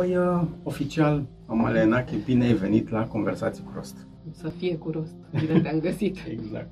Păi, 0.00 0.16
uh, 0.16 0.42
oficial, 0.62 1.26
Amalia 1.46 1.80
Enache, 1.80 2.16
bine 2.24 2.44
ai 2.44 2.52
venit 2.52 2.88
la 2.88 3.06
Conversații 3.06 3.64
cu 3.64 3.70
Rost. 3.74 4.06
Să 4.30 4.48
fie 4.48 4.76
cu 4.76 4.90
rost. 4.90 5.14
Bine 5.30 5.60
te-am 5.60 5.78
găsit. 5.88 6.18
exact. 6.28 6.70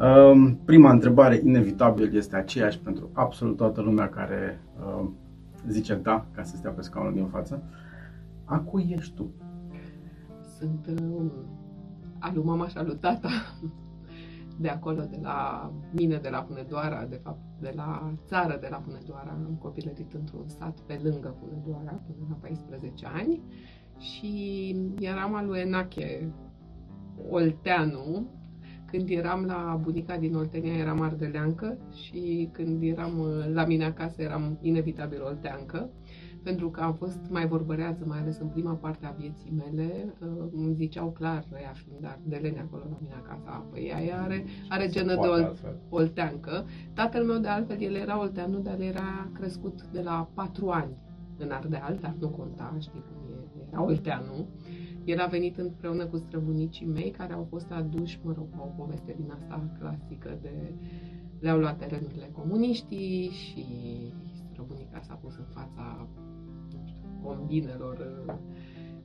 Um, 0.00 0.54
prima 0.64 0.90
întrebare, 0.90 1.40
inevitabil, 1.44 2.16
este 2.16 2.36
aceeași 2.36 2.78
pentru 2.78 3.10
absolut 3.12 3.56
toată 3.56 3.80
lumea 3.80 4.08
care 4.08 4.60
uh, 5.00 5.08
zice 5.66 5.94
da 5.94 6.26
ca 6.34 6.42
să 6.42 6.56
stea 6.56 6.70
pe 6.70 6.82
scaunul 6.82 7.12
din 7.12 7.26
față. 7.26 7.62
A 8.44 8.58
cui 8.58 8.94
ești 8.98 9.14
tu? 9.14 9.30
Sunt 10.58 10.86
uh, 11.00 11.30
alu 12.18 12.42
mama 12.44 12.68
și 12.68 12.76
alu 12.76 12.92
tata 12.92 13.28
de 14.60 14.68
acolo, 14.68 15.02
de 15.10 15.18
la 15.22 15.70
mine, 15.92 16.16
de 16.16 16.28
la 16.28 16.46
Hunedoara, 16.48 17.04
de 17.04 17.20
fapt, 17.22 17.40
de 17.60 17.72
la 17.74 18.14
țară, 18.26 18.58
de 18.60 18.68
la 18.70 18.82
Hunedoara. 18.86 19.30
Am 19.30 19.58
copilărit 19.62 20.12
într-un 20.12 20.48
sat 20.48 20.80
pe 20.80 21.00
lângă 21.02 21.36
Hunedoara 21.40 22.00
până 22.06 22.26
la 22.28 22.34
14 22.40 23.06
ani 23.06 23.42
și 23.98 24.76
eram 25.00 25.34
al 25.34 25.46
lui 25.46 25.58
Enache 25.58 26.32
Olteanu. 27.30 28.30
Când 28.90 29.08
eram 29.10 29.44
la 29.44 29.78
bunica 29.82 30.16
din 30.16 30.34
Oltenia 30.34 30.72
eram 30.72 31.00
ardeleancă 31.00 31.78
și 31.94 32.48
când 32.52 32.82
eram 32.82 33.18
uh, 33.18 33.52
la 33.52 33.64
mine 33.64 33.84
acasă 33.84 34.22
eram 34.22 34.58
inevitabil 34.60 35.22
olteancă 35.22 35.90
pentru 36.48 36.70
că 36.70 36.80
am 36.80 36.94
fost 36.94 37.20
mai 37.30 37.46
vorbărează, 37.46 38.04
mai 38.06 38.18
ales 38.18 38.38
în 38.38 38.46
prima 38.46 38.72
parte 38.72 39.06
a 39.06 39.10
vieții 39.10 39.52
mele, 39.56 40.14
uh, 40.20 40.28
îmi 40.52 40.74
ziceau 40.74 41.10
clar, 41.10 41.44
ea 41.62 41.72
fiind 41.72 42.04
ardelene 42.04 42.60
acolo 42.60 42.82
la 42.90 42.96
mine 43.00 43.14
acasă, 43.22 43.64
păi 43.70 43.92
ea 44.08 44.22
are, 44.22 44.44
are 44.68 44.88
genă 44.88 45.14
de 45.14 45.26
ol, 45.26 45.56
olteancă. 45.88 46.66
Tatăl 46.94 47.24
meu, 47.24 47.38
de 47.38 47.48
altfel, 47.48 47.80
el 47.80 47.94
era 47.94 48.20
olteanu, 48.20 48.58
dar 48.58 48.80
era 48.80 49.28
crescut 49.32 49.86
de 49.86 50.02
la 50.02 50.28
patru 50.34 50.68
ani 50.68 50.96
în 51.38 51.50
Ardeal, 51.50 51.98
dar 52.00 52.14
nu 52.20 52.28
conta, 52.28 52.76
știi 52.80 53.04
cum 53.08 53.32
e, 53.32 53.66
era 53.68 53.82
olteanu. 53.82 54.46
El 55.04 55.20
a 55.20 55.26
venit 55.26 55.58
împreună 55.58 56.06
cu 56.06 56.16
străbunicii 56.16 56.86
mei, 56.86 57.10
care 57.10 57.32
au 57.32 57.46
fost 57.50 57.70
aduși, 57.70 58.20
mă 58.22 58.32
rog, 58.36 58.46
o 58.58 58.82
poveste 58.82 59.14
din 59.16 59.30
asta 59.30 59.70
clasică 59.78 60.38
de 60.42 60.72
le-au 61.40 61.58
luat 61.58 61.78
terenurile 61.78 62.30
comuniștii 62.32 63.30
și 63.30 63.64
străbunica 64.58 65.00
s-a 65.00 65.14
pus 65.14 65.36
în 65.36 65.44
fața 65.54 66.08
combinelor 67.22 68.24
uh, 68.26 68.34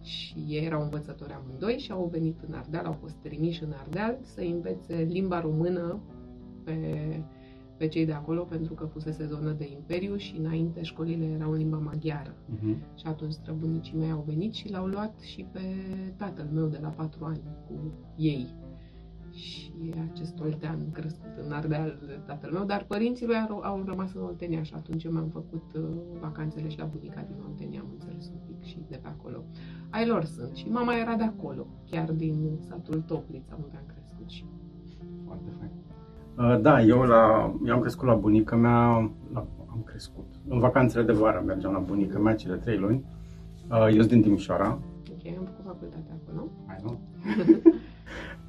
și 0.01 0.45
ei 0.47 0.65
erau 0.65 0.81
învățători 0.81 1.33
amândoi 1.33 1.79
și 1.79 1.91
au 1.91 2.09
venit 2.11 2.41
în 2.47 2.53
Ardeal, 2.53 2.85
au 2.85 2.97
fost 3.01 3.15
trimiși 3.15 3.63
în 3.63 3.73
Ardeal 3.79 4.17
să 4.21 4.41
învețe 4.41 4.95
limba 4.95 5.41
română 5.41 5.99
pe, 6.63 6.75
pe 7.77 7.87
cei 7.87 8.05
de 8.05 8.11
acolo 8.11 8.43
pentru 8.43 8.73
că 8.73 8.85
fusese 8.85 9.25
zonă 9.25 9.51
de 9.51 9.71
imperiu 9.71 10.15
și 10.15 10.37
înainte 10.37 10.81
școlile 10.81 11.25
erau 11.25 11.51
în 11.51 11.57
limba 11.57 11.77
maghiară. 11.77 12.35
Uh-huh. 12.35 12.95
Și 12.95 13.05
atunci 13.05 13.33
străbunicii 13.33 13.97
mei 13.97 14.11
au 14.11 14.23
venit 14.27 14.53
și 14.53 14.71
l-au 14.71 14.85
luat 14.85 15.19
și 15.19 15.45
pe 15.51 15.61
tatăl 16.17 16.49
meu 16.53 16.65
de 16.65 16.79
la 16.81 16.89
patru 16.89 17.25
ani 17.25 17.41
cu 17.67 17.93
ei 18.15 18.53
și 19.33 19.93
acest 20.11 20.39
oltean 20.39 20.91
crescut 20.91 21.37
în 21.45 21.51
Ardeal, 21.51 21.99
tatăl 22.25 22.51
meu, 22.51 22.63
dar 22.63 22.85
părinții 22.87 23.25
lui 23.25 23.35
au, 23.49 23.59
au 23.59 23.83
rămas 23.85 24.13
în 24.13 24.21
Oltenia 24.21 24.63
și 24.63 24.73
atunci 24.75 25.09
mi-am 25.09 25.29
făcut 25.29 25.63
uh, 25.75 25.83
vacanțele 26.21 26.69
și 26.69 26.77
la 26.77 26.85
bunica 26.85 27.25
din 27.27 27.35
Oltenia, 27.49 27.79
am 27.79 27.87
înțeles 27.91 28.27
un 28.27 28.39
pic 28.45 28.63
și 28.63 28.77
de 28.89 28.99
pe 29.01 29.07
acolo. 29.07 29.43
Ai 29.89 30.07
lor 30.07 30.23
sunt 30.23 30.55
și 30.55 30.69
mama 30.69 30.95
era 30.95 31.15
de 31.15 31.23
acolo, 31.23 31.67
chiar 31.89 32.11
din 32.11 32.59
satul 32.67 33.01
Toplița, 33.01 33.57
unde 33.63 33.77
am 33.77 33.85
crescut 33.93 34.29
și 34.29 34.45
Foarte 35.25 35.49
fain. 35.59 35.71
Uh, 36.37 36.61
da, 36.61 36.81
eu, 36.81 37.01
la, 37.01 37.53
eu 37.65 37.73
am 37.73 37.79
crescut 37.79 38.07
la 38.07 38.15
bunica 38.15 38.55
mea, 38.55 39.11
la, 39.33 39.47
am 39.71 39.81
crescut. 39.85 40.25
În 40.47 40.59
vacanțele 40.59 41.03
de 41.03 41.11
vară 41.11 41.43
mergeam 41.45 41.73
la 41.73 41.79
bunica 41.79 42.19
mea 42.19 42.35
cele 42.35 42.55
trei 42.55 42.77
luni. 42.77 43.05
Uh, 43.69 43.87
eu 43.93 43.99
sunt 43.99 44.07
din 44.07 44.21
Timișoara. 44.21 44.79
Ok, 45.11 45.37
am 45.37 45.45
făcut 45.45 45.65
facultatea 45.65 46.13
acolo. 46.21 46.47
Hai, 46.67 46.77
nu? 46.83 46.99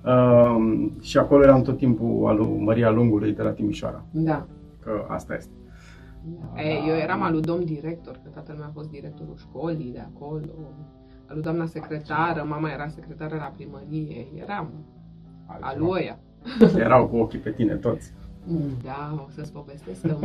Uh, 0.04 0.90
și 1.00 1.18
acolo 1.18 1.42
eram 1.42 1.62
tot 1.62 1.76
timpul 1.76 2.26
al 2.26 2.36
lui 2.36 2.64
Maria 2.64 2.90
Lungului 2.90 3.32
de 3.32 3.42
la 3.42 3.50
Timișoara. 3.50 4.04
Da. 4.10 4.46
Că 4.80 5.04
asta 5.08 5.34
este. 5.34 5.52
Da. 6.24 6.60
E, 6.62 6.88
eu 6.88 6.94
eram 6.94 7.22
al 7.22 7.32
lui 7.32 7.40
domn 7.40 7.64
director, 7.64 8.20
că 8.22 8.28
tatăl 8.34 8.56
meu 8.56 8.66
a 8.66 8.70
fost 8.74 8.90
directorul 8.90 9.36
școlii 9.36 9.92
de 9.92 9.98
acolo, 9.98 10.50
al 11.26 11.34
lui 11.34 11.42
doamna 11.42 11.66
secretară, 11.66 12.44
mama 12.48 12.70
era 12.70 12.88
secretară 12.88 13.34
la 13.34 13.52
primărie, 13.56 14.26
eram 14.42 14.70
al 15.46 15.76
lui 15.78 16.16
Erau 16.76 17.08
cu 17.08 17.16
ochii 17.16 17.38
pe 17.38 17.50
tine 17.50 17.74
toți. 17.74 18.12
Da, 18.82 19.24
o 19.26 19.30
să-ți 19.30 19.52
povestesc 19.52 20.00
că 20.00 20.16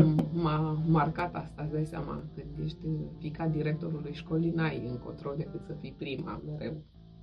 m-a 0.44 0.78
marcat 0.88 1.36
asta, 1.36 1.62
îți 1.64 1.72
dai 1.72 1.86
seama, 1.86 2.24
când 2.36 2.66
ești 2.66 2.88
fica 3.18 3.48
directorului 3.48 4.14
școlii, 4.14 4.54
n-ai 4.56 4.84
încotro 4.90 5.34
decât 5.38 5.62
să 5.66 5.74
fii 5.80 5.96
prima 5.98 6.42
mereu 6.46 6.74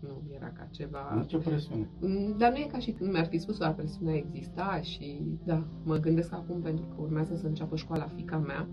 nu 0.00 0.22
era 0.34 0.46
ca 0.46 0.68
ceva... 0.70 1.14
Nicio 1.14 1.38
presiune. 1.38 1.88
Mm, 2.00 2.34
dar 2.38 2.50
nu 2.50 2.56
e 2.56 2.66
ca 2.72 2.78
și 2.78 2.90
când 2.90 3.12
mi-ar 3.12 3.26
fi 3.26 3.38
spus, 3.38 3.58
la 3.58 3.68
presiunea 3.68 4.14
exista 4.14 4.80
și 4.82 5.22
da, 5.44 5.64
mă 5.84 5.96
gândesc 5.96 6.32
acum 6.32 6.60
pentru 6.60 6.84
că 6.84 6.94
urmează 7.00 7.36
să 7.36 7.46
înceapă 7.46 7.76
școala 7.76 8.06
fica 8.16 8.38
mea 8.38 8.68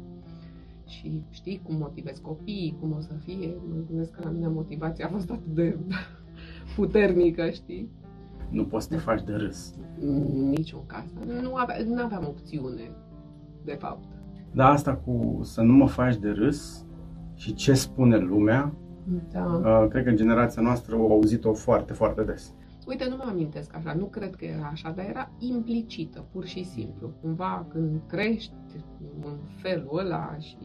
și 0.85 1.21
știi 1.29 1.61
cum 1.63 1.75
motivezi 1.75 2.21
copiii, 2.21 2.77
cum 2.79 2.91
o 2.91 2.99
să 2.99 3.13
fie, 3.13 3.55
mă 3.69 3.83
gândesc 3.87 4.11
că 4.11 4.21
la 4.23 4.29
mine 4.29 4.47
motivația 4.47 5.05
a 5.05 5.09
fost 5.09 5.31
atât 5.31 5.53
de 5.53 5.77
puternică, 6.75 7.49
știi? 7.49 7.89
Nu 8.49 8.65
poți 8.65 8.87
să 8.87 8.93
te 8.93 8.99
faci 8.99 9.23
de 9.23 9.33
râs. 9.33 9.73
Niciun 10.33 10.85
caz. 10.85 11.05
Nu, 11.41 11.55
avea, 11.55 11.75
nu 11.85 12.01
aveam 12.01 12.25
opțiune, 12.27 12.91
de 13.63 13.73
fapt. 13.79 14.03
Da, 14.51 14.67
asta 14.67 14.95
cu 14.95 15.39
să 15.43 15.61
nu 15.61 15.73
mă 15.73 15.87
faci 15.87 16.17
de 16.17 16.29
râs 16.29 16.85
și 17.35 17.53
ce 17.53 17.73
spune 17.73 18.17
lumea, 18.17 18.73
da. 19.31 19.45
Uh, 19.45 19.87
cred 19.89 20.03
că 20.03 20.11
generația 20.11 20.61
noastră 20.61 20.95
au 20.95 21.11
auzit-o 21.11 21.53
foarte, 21.53 21.93
foarte 21.93 22.23
des. 22.23 22.53
Uite, 22.87 23.07
nu 23.09 23.15
mă 23.15 23.25
amintesc 23.27 23.75
așa, 23.75 23.93
nu 23.93 24.05
cred 24.05 24.35
că 24.35 24.45
era 24.45 24.69
așa, 24.71 24.91
dar 24.95 25.05
era 25.05 25.31
implicită, 25.39 26.25
pur 26.31 26.45
și 26.45 26.63
simplu. 26.63 27.11
Cumva 27.21 27.65
când 27.69 28.01
crești 28.07 28.53
în 29.21 29.37
felul 29.61 29.97
ăla 29.97 30.35
și 30.39 30.57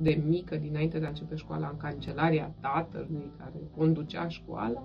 de 0.00 0.22
mică, 0.26 0.56
dinainte 0.56 0.98
de 0.98 1.04
a 1.04 1.08
începe 1.08 1.34
școala, 1.34 1.68
în 1.68 1.76
cancelaria 1.76 2.54
tatălui 2.60 3.30
care 3.38 3.62
conducea 3.76 4.28
școala, 4.28 4.82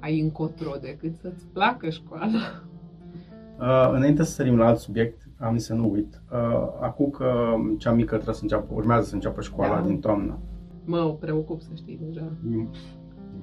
ai 0.00 0.20
încotro 0.20 0.72
decât 0.80 1.16
să-ți 1.16 1.46
placă 1.46 1.90
școala. 1.90 2.38
Uh, 3.58 3.90
înainte 3.92 4.22
să 4.22 4.30
sărim 4.30 4.56
la 4.56 4.66
alt 4.66 4.78
subiect, 4.78 5.28
am 5.38 5.56
să 5.58 5.74
nu 5.74 5.90
uit. 5.90 6.22
Uh, 6.32 6.38
acum 6.80 7.10
că 7.10 7.54
cea 7.78 7.92
mică 7.92 8.14
trebuie 8.14 8.34
să 8.34 8.42
înceapă, 8.42 8.74
urmează 8.74 9.08
să 9.08 9.14
înceapă 9.14 9.40
școala 9.40 9.80
da. 9.80 9.86
din 9.86 10.00
toamnă, 10.00 10.38
Mă 10.84 11.16
preocup 11.20 11.60
să 11.60 11.70
știi 11.74 11.98
deja. 12.06 12.32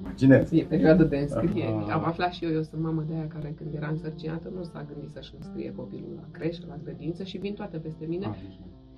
Imaginez. 0.00 0.52
E 0.52 0.64
perioada 0.64 1.04
de 1.04 1.16
înscriere. 1.16 1.72
Aha. 1.72 1.92
Am 1.92 2.04
aflat 2.04 2.32
și 2.32 2.44
eu, 2.44 2.52
eu 2.52 2.62
sunt 2.62 2.82
mamă 2.82 3.04
de 3.08 3.14
aia 3.14 3.26
care 3.26 3.54
când 3.56 3.74
era 3.74 3.88
însărcinată 3.88 4.52
nu 4.54 4.62
s-a 4.62 4.86
gândit 4.92 5.10
să-și 5.10 5.34
înscrie 5.38 5.72
copilul 5.72 6.12
la 6.16 6.28
creșă, 6.30 6.62
la 6.68 6.78
grădință 6.82 7.22
și 7.22 7.38
vin 7.38 7.54
toate 7.54 7.76
peste 7.76 8.04
mine. 8.06 8.26
Ah, 8.26 8.36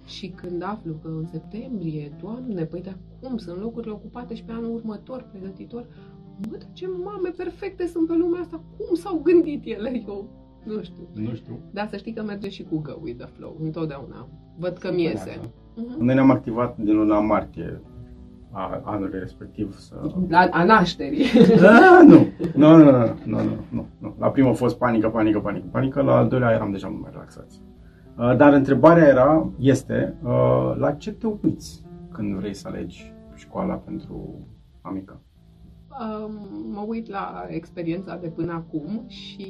și 0.06 0.28
când 0.28 0.62
aflu 0.62 0.92
că 1.02 1.08
în 1.08 1.26
septembrie, 1.26 2.12
Doamne, 2.20 2.64
păi 2.64 2.82
dar 2.82 2.96
cum, 3.20 3.36
sunt 3.36 3.60
locurile 3.60 3.92
ocupate 3.92 4.34
și 4.34 4.44
pe 4.44 4.52
anul 4.52 4.74
următor, 4.74 5.28
pregătitor, 5.30 5.86
mă, 6.50 6.56
dar 6.56 6.68
ce 6.72 6.86
mame 6.86 7.28
perfecte 7.36 7.86
sunt 7.86 8.06
pe 8.06 8.14
lumea 8.14 8.40
asta, 8.40 8.62
cum 8.76 8.94
s-au 8.94 9.20
gândit 9.22 9.64
ele? 9.64 10.02
Eu 10.06 10.28
nu 10.64 10.82
știu. 10.82 11.08
Nu 11.12 11.34
știu. 11.34 11.58
Dar 11.70 11.88
să 11.88 11.96
știi 11.96 12.12
că 12.12 12.22
merge 12.22 12.48
și 12.48 12.62
cu 12.62 12.78
Go 12.78 12.98
with 13.02 13.18
the 13.18 13.26
Flow, 13.26 13.56
întotdeauna. 13.62 14.28
Văd 14.58 14.76
că 14.76 14.92
mi 14.92 15.02
iese. 15.02 15.38
Uh-huh. 15.38 15.98
Noi 15.98 16.14
ne-am 16.14 16.30
activat 16.30 16.78
din 16.78 16.96
luna 16.96 17.20
martie 17.20 17.80
a 18.54 18.80
anului 18.84 19.18
respectiv 19.18 19.76
să... 19.78 19.94
La, 20.28 20.48
a 20.50 20.64
nașterii. 20.64 21.24
Da, 21.60 22.02
nu. 22.08 22.26
Nu, 22.54 22.76
nu, 22.76 22.84
nu, 22.84 22.90
nu, 23.24 23.42
nu, 23.42 23.50
nu, 23.70 23.86
nu. 23.98 24.14
La 24.18 24.28
primul 24.28 24.50
a 24.50 24.54
fost 24.54 24.78
panică, 24.78 25.08
panică, 25.08 25.40
panică, 25.40 25.66
panică, 25.70 26.02
la 26.02 26.16
al 26.16 26.28
doilea 26.28 26.50
eram 26.50 26.70
deja 26.70 26.88
mult 26.88 27.02
mai 27.02 27.10
relaxați. 27.12 27.60
Uh, 28.18 28.36
dar 28.36 28.52
întrebarea 28.52 29.06
era, 29.06 29.50
este, 29.58 30.14
uh, 30.22 30.74
la 30.76 30.92
ce 30.92 31.12
te 31.12 31.26
uiți 31.42 31.82
când 32.12 32.34
vrei 32.34 32.54
să 32.54 32.68
alegi 32.68 33.12
școala 33.34 33.74
pentru 33.74 34.46
amica? 34.80 35.20
Um, 36.00 36.32
mă 36.72 36.84
uit 36.86 37.08
la 37.08 37.46
experiența 37.48 38.16
de 38.16 38.28
până 38.28 38.52
acum 38.52 39.04
și 39.06 39.46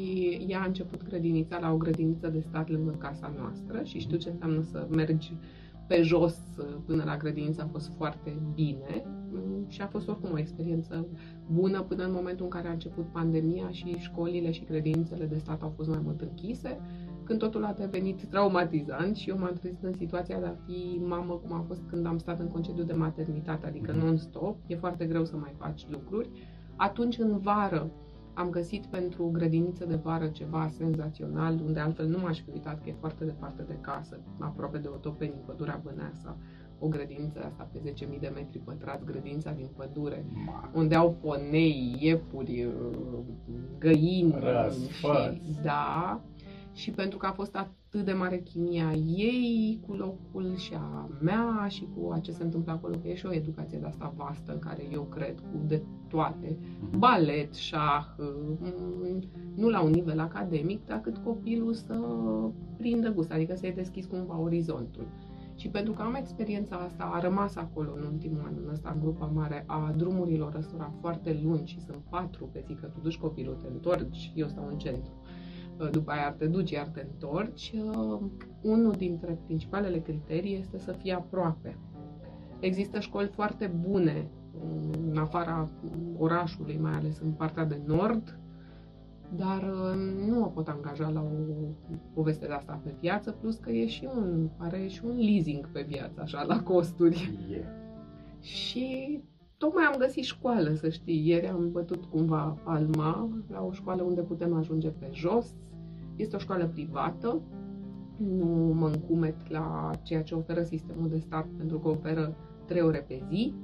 ea 0.49 0.61
a 0.61 0.67
început 0.67 1.02
grădinița 1.08 1.58
la 1.58 1.73
o 1.73 1.76
grădiniță 1.76 2.29
de 2.29 2.40
stat 2.40 2.69
lângă 2.69 2.90
casa 2.99 3.32
noastră 3.38 3.82
și 3.82 3.99
știu 3.99 4.17
ce 4.17 4.31
înseamnă 4.31 4.62
să 4.62 4.87
mergi 4.90 5.37
pe 5.86 6.02
jos 6.02 6.38
până 6.86 7.02
la 7.04 7.16
grădiniță 7.16 7.62
a 7.62 7.69
fost 7.72 7.92
foarte 7.96 8.36
bine 8.54 9.04
mm, 9.31 9.64
și 9.69 9.81
a 9.81 9.86
fost 9.86 10.08
oricum 10.08 10.31
o 10.32 10.38
experiență 10.38 11.06
bună 11.52 11.82
până 11.82 12.04
în 12.04 12.12
momentul 12.12 12.44
în 12.44 12.50
care 12.50 12.69
a 12.69 12.72
început 12.72 13.04
pandemia 13.12 13.70
și 13.70 13.96
școlile 13.98 14.50
și 14.50 14.64
grădinițele 14.64 15.25
de 15.25 15.38
stat 15.38 15.62
au 15.62 15.72
fost 15.76 15.88
mai 15.88 16.00
mult 16.02 16.20
închise, 16.20 16.81
când 17.25 17.38
totul 17.38 17.64
a 17.64 17.72
devenit 17.72 18.25
traumatizant 18.25 19.16
și 19.16 19.28
eu 19.28 19.38
m-am 19.38 19.52
trezit 19.52 19.82
în 19.82 19.92
situația 19.92 20.40
de 20.40 20.46
a 20.46 20.56
fi 20.66 21.00
mamă 21.06 21.34
cum 21.34 21.52
a 21.52 21.64
fost 21.66 21.82
când 21.86 22.06
am 22.06 22.19
stat 22.19 22.40
în 22.40 22.48
concediu 22.48 22.84
de 22.84 22.92
maternitate, 22.92 23.66
adică 23.66 23.92
mhm. 23.92 24.04
non-stop, 24.04 24.56
e 24.66 24.76
foarte 24.76 25.04
greu 25.04 25.25
să 25.25 25.36
mai 25.36 25.54
faci 25.58 25.86
lucruri. 25.90 26.31
Atunci, 26.76 27.19
în 27.19 27.38
vară, 27.38 27.90
am 28.34 28.50
găsit 28.50 28.86
pentru 28.86 29.31
grădiniță 29.32 29.84
de 29.84 29.94
vară 29.94 30.26
ceva 30.26 30.70
senzațional, 30.76 31.60
unde 31.64 31.81
altfel 31.81 32.06
nu 32.06 32.19
m-aș 32.19 32.40
fi 32.40 32.50
uitat 32.50 32.82
că 32.82 32.88
e 32.88 32.94
foarte 33.00 33.25
departe 33.25 33.62
de 33.62 33.76
casă, 33.81 34.20
aproape 34.38 34.78
de 34.78 34.88
Otopeni, 34.88 35.42
pădurea 35.46 35.81
Băneasa, 35.84 36.36
o 36.78 36.88
grădință 36.88 37.44
asta 37.44 37.69
pe 37.72 37.92
10.000 38.14 38.20
de 38.20 38.32
metri 38.34 38.58
pătrați, 38.58 39.04
grădința 39.04 39.52
din 39.52 39.69
pădure, 39.76 40.25
Ma. 40.46 40.70
unde 40.75 40.94
au 40.94 41.16
ponei, 41.20 41.96
iepuri, 42.00 42.64
uh, 42.64 43.19
găini. 43.78 44.34
Răsfăți. 44.38 45.34
și, 45.34 45.56
da, 45.62 46.20
și 46.75 46.91
pentru 46.91 47.19
că 47.19 47.26
a 47.26 47.32
fost 47.32 47.56
atât 47.56 48.05
de 48.05 48.12
mare 48.12 48.38
chimia 48.38 48.93
ei 48.93 49.81
cu 49.87 49.93
locul 49.94 50.56
și 50.56 50.75
a 50.75 51.09
mea 51.21 51.67
și 51.69 51.88
cu 51.97 52.11
a 52.12 52.19
ce 52.19 52.32
se 52.32 52.43
întâmplă 52.43 52.73
acolo, 52.73 52.97
că 52.97 53.09
e 53.09 53.15
și 53.15 53.26
o 53.26 53.32
educație 53.35 53.79
de 53.79 53.87
asta 53.87 54.15
vastă 54.17 54.53
în 54.53 54.59
care 54.59 54.88
eu 54.93 55.03
cred 55.03 55.38
cu 55.41 55.61
de 55.67 55.82
toate, 56.09 56.56
Mhm. 56.81 56.99
balet, 56.99 57.55
șah, 57.55 58.05
mm, 58.19 59.23
nu 59.55 59.69
la 59.69 59.82
un 59.82 59.91
nivel 59.91 60.21
academic, 60.21 60.87
dar 60.87 61.00
cât 61.00 61.17
copilul 61.19 61.73
să 61.73 61.94
prindă 62.77 63.12
gust, 63.12 63.31
adică 63.32 63.55
să-i 63.55 63.73
deschis 63.73 64.06
cumva 64.06 64.38
orizontul. 64.41 65.06
Și 65.56 65.69
pentru 65.69 65.93
că 65.93 66.03
am 66.03 66.15
experiența 66.15 66.77
asta, 66.77 67.11
a 67.12 67.20
rămas 67.20 67.56
acolo 67.56 67.93
în 67.97 68.03
ultimul 68.12 68.43
an, 68.44 68.53
în 68.65 68.70
ăsta, 68.73 68.91
în 68.94 69.00
grupa 69.00 69.27
mare, 69.27 69.65
a 69.67 69.94
drumurilor 69.97 70.55
ăstora 70.59 70.93
foarte 71.00 71.41
lungi 71.43 71.73
și 71.73 71.81
sunt 71.81 71.99
patru 72.11 72.49
pe 72.53 72.62
zi, 72.67 72.75
că 72.75 72.87
tu 72.87 73.00
duci 73.03 73.19
copilul, 73.19 73.55
te 73.55 73.67
întorci, 73.73 74.32
eu 74.35 74.49
stau 74.49 74.67
în 74.70 74.79
centru. 74.79 75.12
După 75.91 76.11
aia 76.11 76.32
te 76.32 76.47
duci, 76.47 76.71
iar 76.71 76.88
te 76.88 77.06
întorci. 77.11 77.73
Uh, 77.75 78.21
Unul 78.62 78.93
dintre 78.93 79.38
principalele 79.44 79.99
criterii 79.99 80.59
este 80.59 80.79
să 80.79 80.93
fie 80.93 81.12
aproape. 81.12 81.79
Există 82.61 83.00
școli 83.00 83.29
foarte 83.29 83.67
bune 83.67 84.31
în 85.11 85.17
afara 85.17 85.69
orașului, 86.19 86.79
mai 86.81 86.93
ales 86.93 87.21
în 87.21 87.31
partea 87.31 87.65
de 87.65 87.81
nord, 87.87 88.38
dar 89.37 89.62
uh, 89.62 90.25
nu 90.26 90.44
o 90.44 90.47
pot 90.47 90.69
angaja 90.69 91.09
la 91.09 91.21
o 91.21 91.29
poveste 92.15 92.47
de 92.47 92.53
asta 92.53 92.81
pe 92.85 92.94
viață, 93.00 93.31
plus 93.31 93.56
că 93.56 93.70
e 93.70 93.87
și 93.87 94.09
un, 94.17 94.49
are 94.56 94.87
și 94.87 95.05
un 95.05 95.17
leasing 95.17 95.69
pe 95.73 95.82
viață, 95.88 96.20
așa, 96.20 96.43
la 96.43 96.62
costuri. 96.62 97.38
E. 97.50 97.65
Și 98.41 99.20
tocmai 99.56 99.85
am 99.85 99.99
găsit 99.99 100.25
școală, 100.25 100.75
să 100.75 100.89
știi. 100.89 101.29
Ieri 101.29 101.49
am 101.49 101.71
bătut 101.73 102.05
cumva 102.05 102.59
palma 102.65 103.29
la 103.51 103.62
o 103.62 103.73
școală 103.73 104.03
unde 104.03 104.21
putem 104.21 104.55
ajunge 104.55 104.89
pe 104.89 105.11
jos. 105.12 105.55
Este 106.17 106.37
o 106.37 106.39
școală 106.39 106.67
privată. 106.67 107.41
Nu 108.17 108.75
mă 108.79 108.87
încumet 108.87 109.51
la 109.51 109.91
ceea 110.03 110.23
ce 110.23 110.35
oferă 110.35 110.62
sistemul 110.62 111.09
de 111.09 111.19
stat, 111.19 111.47
pentru 111.56 111.79
că 111.79 111.89
oferă 111.89 112.37
trei 112.67 112.83
ore 112.83 113.05
pe 113.09 113.23
zi 113.29 113.55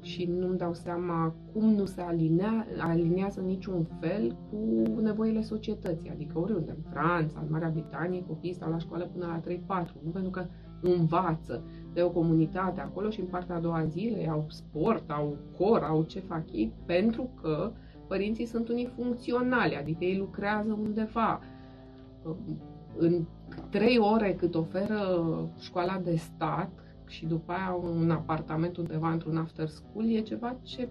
și 0.00 0.24
nu-mi 0.24 0.58
dau 0.58 0.74
seama 0.74 1.34
cum 1.52 1.64
nu 1.74 1.84
se 1.84 2.00
alinea, 2.00 2.66
aliniază 2.78 3.40
niciun 3.40 3.86
fel 4.00 4.36
cu 4.50 5.00
nevoile 5.00 5.42
societății. 5.42 6.10
Adică 6.10 6.38
oriunde, 6.38 6.70
în 6.70 6.90
Franța, 6.90 7.40
în 7.40 7.46
Marea 7.50 7.68
Britanie, 7.68 8.24
copiii 8.26 8.54
stau 8.54 8.70
la 8.70 8.78
școală 8.78 9.10
până 9.12 9.26
la 9.26 9.84
3-4, 9.84 9.88
nu 10.04 10.10
pentru 10.10 10.30
că 10.30 10.46
învață 10.80 11.64
de 11.96 12.02
o 12.02 12.10
comunitate 12.10 12.80
acolo 12.80 13.10
și 13.10 13.20
în 13.20 13.26
partea 13.26 13.54
a 13.54 13.60
doua 13.60 13.84
zile 13.84 14.28
au 14.28 14.44
sport, 14.48 15.10
au 15.10 15.36
cor, 15.58 15.82
au 15.82 16.02
ce 16.02 16.20
fac 16.20 16.52
ei, 16.52 16.72
pentru 16.86 17.30
că 17.40 17.72
părinții 18.06 18.46
sunt 18.46 18.68
unii 18.68 18.92
funcționali, 18.96 19.76
adică 19.76 20.04
ei 20.04 20.16
lucrează 20.16 20.78
undeva. 20.82 21.40
În 22.96 23.24
trei 23.70 23.98
ore 23.98 24.34
cât 24.34 24.54
oferă 24.54 25.00
școala 25.60 25.98
de 25.98 26.16
stat 26.16 26.70
și 27.06 27.26
după 27.26 27.52
aia 27.52 27.72
un 27.74 28.10
apartament 28.10 28.76
undeva 28.76 29.10
într-un 29.10 29.36
after 29.36 29.68
school 29.68 30.08
e 30.08 30.20
ceva 30.20 30.56
ce 30.62 30.88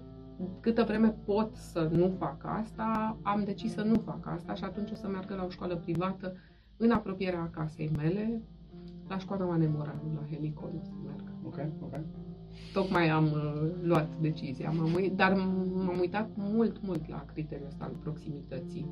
câtă 0.60 0.84
vreme 0.84 1.16
pot 1.26 1.56
să 1.56 1.90
nu 1.92 2.16
fac 2.20 2.46
asta, 2.46 3.18
am 3.22 3.44
decis 3.44 3.74
să 3.74 3.82
nu 3.82 4.02
fac 4.06 4.28
asta 4.28 4.54
și 4.54 4.64
atunci 4.64 4.92
o 4.92 4.96
să 4.96 5.08
meargă 5.08 5.36
la 5.36 5.46
o 5.46 5.50
școală 5.50 5.76
privată 5.76 6.36
în 6.78 6.92
apropierea 6.92 7.50
casei 7.52 7.92
mele, 7.98 8.42
la 9.08 9.18
școala 9.18 9.46
Manemoralu, 9.46 10.12
la 10.16 10.26
Helicon 10.30 10.72
o 10.80 10.84
să 10.84 10.92
merg. 11.06 11.24
Ok, 11.44 11.58
ok. 11.82 12.00
Tocmai 12.74 13.10
am 13.10 13.24
uh, 13.26 13.72
luat 13.82 14.10
decizia, 14.22 14.70
m-am 14.72 14.94
uit, 14.94 15.12
dar 15.16 15.34
m-am 15.86 15.98
uitat 16.00 16.30
mult, 16.36 16.82
mult 16.86 17.08
la 17.10 17.26
criteriul 17.34 17.68
ăsta 17.68 17.84
al 17.86 17.96
proximității, 18.04 18.86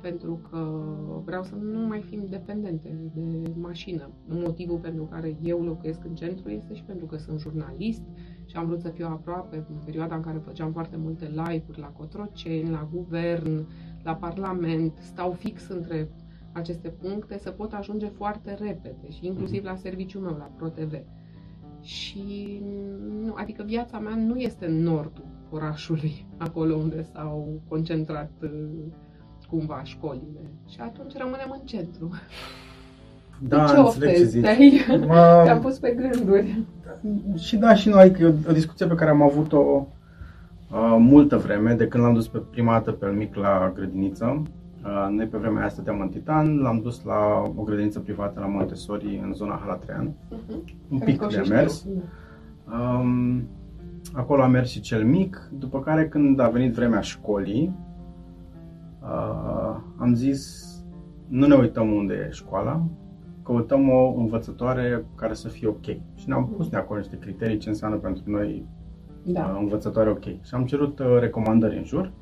pentru 0.00 0.40
că 0.50 0.84
vreau 1.24 1.42
să 1.42 1.54
nu 1.54 1.86
mai 1.86 2.00
fim 2.00 2.26
dependente 2.28 3.10
de 3.14 3.52
mașină. 3.60 4.10
Motivul 4.28 4.78
pentru 4.78 5.04
care 5.04 5.36
eu 5.42 5.62
locuiesc 5.62 6.04
în 6.04 6.14
centru 6.14 6.50
este 6.50 6.74
și 6.74 6.82
pentru 6.82 7.06
că 7.06 7.16
sunt 7.16 7.40
jurnalist 7.40 8.02
și 8.46 8.56
am 8.56 8.66
vrut 8.66 8.80
să 8.80 8.88
fiu 8.88 9.06
aproape 9.06 9.56
în 9.56 9.76
perioada 9.84 10.14
în 10.14 10.22
care 10.22 10.38
făceam 10.38 10.72
foarte 10.72 10.96
multe 10.96 11.24
live-uri 11.26 11.80
la 11.80 11.86
Cotroceni, 11.86 12.70
la 12.70 12.88
guvern, 12.92 13.66
la 14.02 14.14
parlament, 14.14 14.92
stau 15.00 15.32
fix 15.32 15.68
între 15.68 16.08
aceste 16.56 16.88
puncte, 16.88 17.38
să 17.38 17.50
pot 17.50 17.72
ajunge 17.72 18.06
foarte 18.06 18.56
repede 18.60 19.10
și 19.10 19.26
inclusiv 19.26 19.64
la 19.64 19.76
serviciul 19.76 20.20
meu, 20.20 20.36
la 20.38 20.50
ProTV. 20.56 20.92
Și, 21.82 22.62
nu, 23.24 23.34
adică 23.36 23.62
viața 23.66 23.98
mea 23.98 24.14
nu 24.14 24.36
este 24.36 24.66
în 24.66 24.82
nordul 24.82 25.24
orașului, 25.50 26.26
acolo 26.46 26.74
unde 26.74 27.02
s-au 27.02 27.60
concentrat 27.68 28.30
uh, 28.42 28.50
cumva 29.48 29.80
școlile. 29.82 30.40
Și 30.68 30.80
atunci 30.80 31.16
rămânem 31.16 31.56
în 31.60 31.66
centru. 31.66 32.10
Da, 33.40 33.64
ce 33.64 33.76
înțeleg 33.76 34.08
ce 34.08 34.14
oferi? 34.14 34.28
zici. 34.28 34.42
Te-ai, 34.42 34.84
Mă- 35.06 35.40
te-am 35.44 35.60
pus 35.60 35.78
pe 35.78 35.90
gânduri. 35.90 36.64
Și 37.36 37.56
da, 37.56 37.74
și 37.74 37.88
noi, 37.88 38.10
că 38.10 38.22
e 38.22 38.26
o, 38.26 38.50
o 38.50 38.52
discuție 38.52 38.86
pe 38.86 38.94
care 38.94 39.10
am 39.10 39.22
avut-o 39.22 39.86
uh, 40.70 40.96
multă 40.98 41.36
vreme, 41.36 41.74
de 41.74 41.88
când 41.88 42.04
l-am 42.04 42.14
dus 42.14 42.28
pe 42.28 42.38
prima 42.38 42.72
dată 42.72 42.92
pe 42.92 43.06
mic 43.06 43.34
la 43.34 43.72
grădiniță. 43.74 44.42
Uh, 44.86 45.08
noi 45.10 45.26
pe 45.26 45.38
vremea 45.38 45.60
aia 45.60 45.68
stăteam 45.68 46.00
în 46.00 46.08
Titan, 46.08 46.58
l-am 46.58 46.80
dus 46.80 47.04
la 47.04 47.42
o 47.56 47.62
grădiniță 47.62 48.00
privată 48.00 48.40
la 48.40 48.46
Montessori 48.46 49.20
în 49.24 49.32
zona 49.32 49.60
Halatrean. 49.62 50.14
Un 50.88 50.98
pic 50.98 51.26
de 51.26 51.44
mers. 51.48 51.86
Um, 52.66 53.48
acolo 54.12 54.42
a 54.42 54.46
mers 54.46 54.70
și 54.70 54.80
cel 54.80 55.04
mic, 55.04 55.50
după 55.58 55.80
care 55.80 56.08
când 56.08 56.40
a 56.40 56.48
venit 56.48 56.72
vremea 56.74 57.00
școlii, 57.00 57.74
uh, 59.02 59.76
am 59.96 60.14
zis 60.14 60.64
nu 61.28 61.46
ne 61.46 61.54
uităm 61.54 61.92
unde 61.92 62.14
e 62.14 62.30
școala, 62.30 62.82
căutăm 63.42 63.88
o 63.88 64.14
învățătoare 64.16 65.04
care 65.14 65.34
să 65.34 65.48
fie 65.48 65.68
ok. 65.68 65.84
Și 66.14 66.28
ne-am 66.28 66.48
pus 66.48 66.68
de 66.68 66.76
acolo 66.76 66.98
niște 66.98 67.18
criterii 67.18 67.58
ce 67.58 67.68
înseamnă 67.68 67.96
pentru 67.96 68.30
noi 68.30 68.66
Da. 69.22 69.50
uh, 69.52 69.58
învățătoare 69.60 70.10
ok. 70.10 70.24
Și 70.24 70.54
am 70.54 70.64
cerut 70.64 70.98
uh, 70.98 71.16
recomandări 71.20 71.76
în 71.76 71.84
jur 71.84 72.12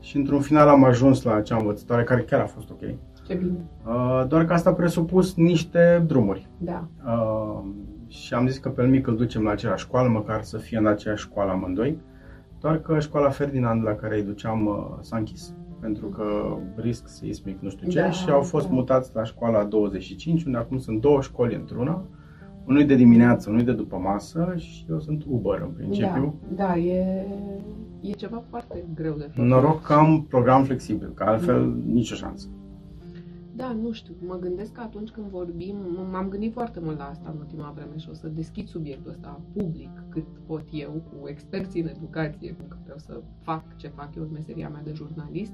și 0.00 0.16
într-un 0.16 0.40
final 0.40 0.68
am 0.68 0.84
ajuns 0.84 1.22
la 1.22 1.34
acea 1.34 1.56
învățătoare 1.56 2.02
care 2.02 2.22
chiar 2.22 2.40
a 2.40 2.46
fost 2.46 2.70
ok. 2.70 2.80
Ce 3.26 3.34
bine. 3.34 3.64
Uh, 3.86 4.24
doar 4.28 4.44
că 4.44 4.52
asta 4.52 4.70
a 4.70 4.74
presupus 4.74 5.34
niște 5.34 6.04
drumuri. 6.06 6.48
Da. 6.58 6.88
Uh, 7.06 7.62
și 8.08 8.34
am 8.34 8.46
zis 8.46 8.58
că 8.58 8.68
pe 8.68 8.86
mic 8.86 9.06
îl 9.06 9.16
ducem 9.16 9.42
la 9.42 9.50
aceeași 9.50 9.84
școală, 9.84 10.08
măcar 10.08 10.42
să 10.42 10.56
fie 10.58 10.78
în 10.78 10.86
aceeași 10.86 11.22
școală 11.22 11.50
amândoi. 11.50 11.98
Doar 12.60 12.80
că 12.80 12.98
școala 12.98 13.28
Ferdinand 13.30 13.84
la 13.84 13.94
care 13.94 14.16
îi 14.16 14.22
duceam 14.22 14.66
uh, 14.66 14.98
s-a 15.00 15.16
închis 15.16 15.54
pentru 15.80 16.06
că 16.06 16.24
risc 16.76 17.08
seismic 17.08 17.60
nu 17.60 17.68
știu 17.70 17.88
ce 17.88 18.00
Da, 18.00 18.10
și 18.10 18.30
au 18.30 18.40
fost 18.40 18.68
da. 18.68 18.74
mutați 18.74 19.10
la 19.14 19.24
școala 19.24 19.64
25 19.64 20.44
unde 20.44 20.58
acum 20.58 20.78
sunt 20.78 21.00
două 21.00 21.20
școli 21.20 21.54
într-una 21.54 22.02
unul 22.70 22.86
de 22.86 22.94
dimineață, 22.94 23.50
unul 23.50 23.64
de 23.64 23.72
după 23.72 23.96
masă 23.96 24.54
și 24.56 24.86
eu 24.88 25.00
sunt 25.00 25.24
Uber 25.28 25.60
în 25.60 25.70
principiu. 25.70 26.34
Da, 26.54 26.64
da 26.64 26.76
e, 26.76 27.26
e 28.00 28.10
ceva 28.10 28.42
foarte 28.48 28.84
greu 28.94 29.14
de 29.14 29.28
făcut. 29.32 29.48
Noroc 29.48 29.82
că 29.82 29.92
am 29.92 30.24
program 30.28 30.64
flexibil, 30.64 31.12
că 31.14 31.24
altfel 31.24 31.74
nicio 31.84 32.14
șansă. 32.14 32.48
Da, 33.54 33.76
nu 33.82 33.92
știu. 33.92 34.14
Mă 34.26 34.38
gândesc 34.38 34.72
că 34.72 34.80
atunci 34.80 35.10
când 35.10 35.26
vorbim, 35.26 35.76
m-am 36.10 36.28
gândit 36.28 36.52
foarte 36.52 36.80
mult 36.80 36.98
la 36.98 37.04
asta 37.04 37.30
în 37.32 37.38
ultima 37.38 37.72
vreme 37.74 37.96
și 37.96 38.08
o 38.10 38.14
să 38.14 38.28
deschid 38.28 38.66
subiectul 38.66 39.10
ăsta 39.10 39.40
public 39.52 39.90
cât 40.08 40.24
pot 40.46 40.64
eu 40.72 40.90
cu 40.90 41.28
experții 41.28 41.80
în 41.80 41.88
educație, 41.88 42.52
cu 42.52 42.64
că 42.68 42.76
vreau 42.82 42.98
să 42.98 43.20
fac 43.42 43.76
ce 43.76 43.88
fac 43.88 44.14
eu 44.16 44.22
în 44.22 44.32
meseria 44.32 44.68
mea 44.68 44.82
de 44.84 44.92
jurnalist, 44.94 45.52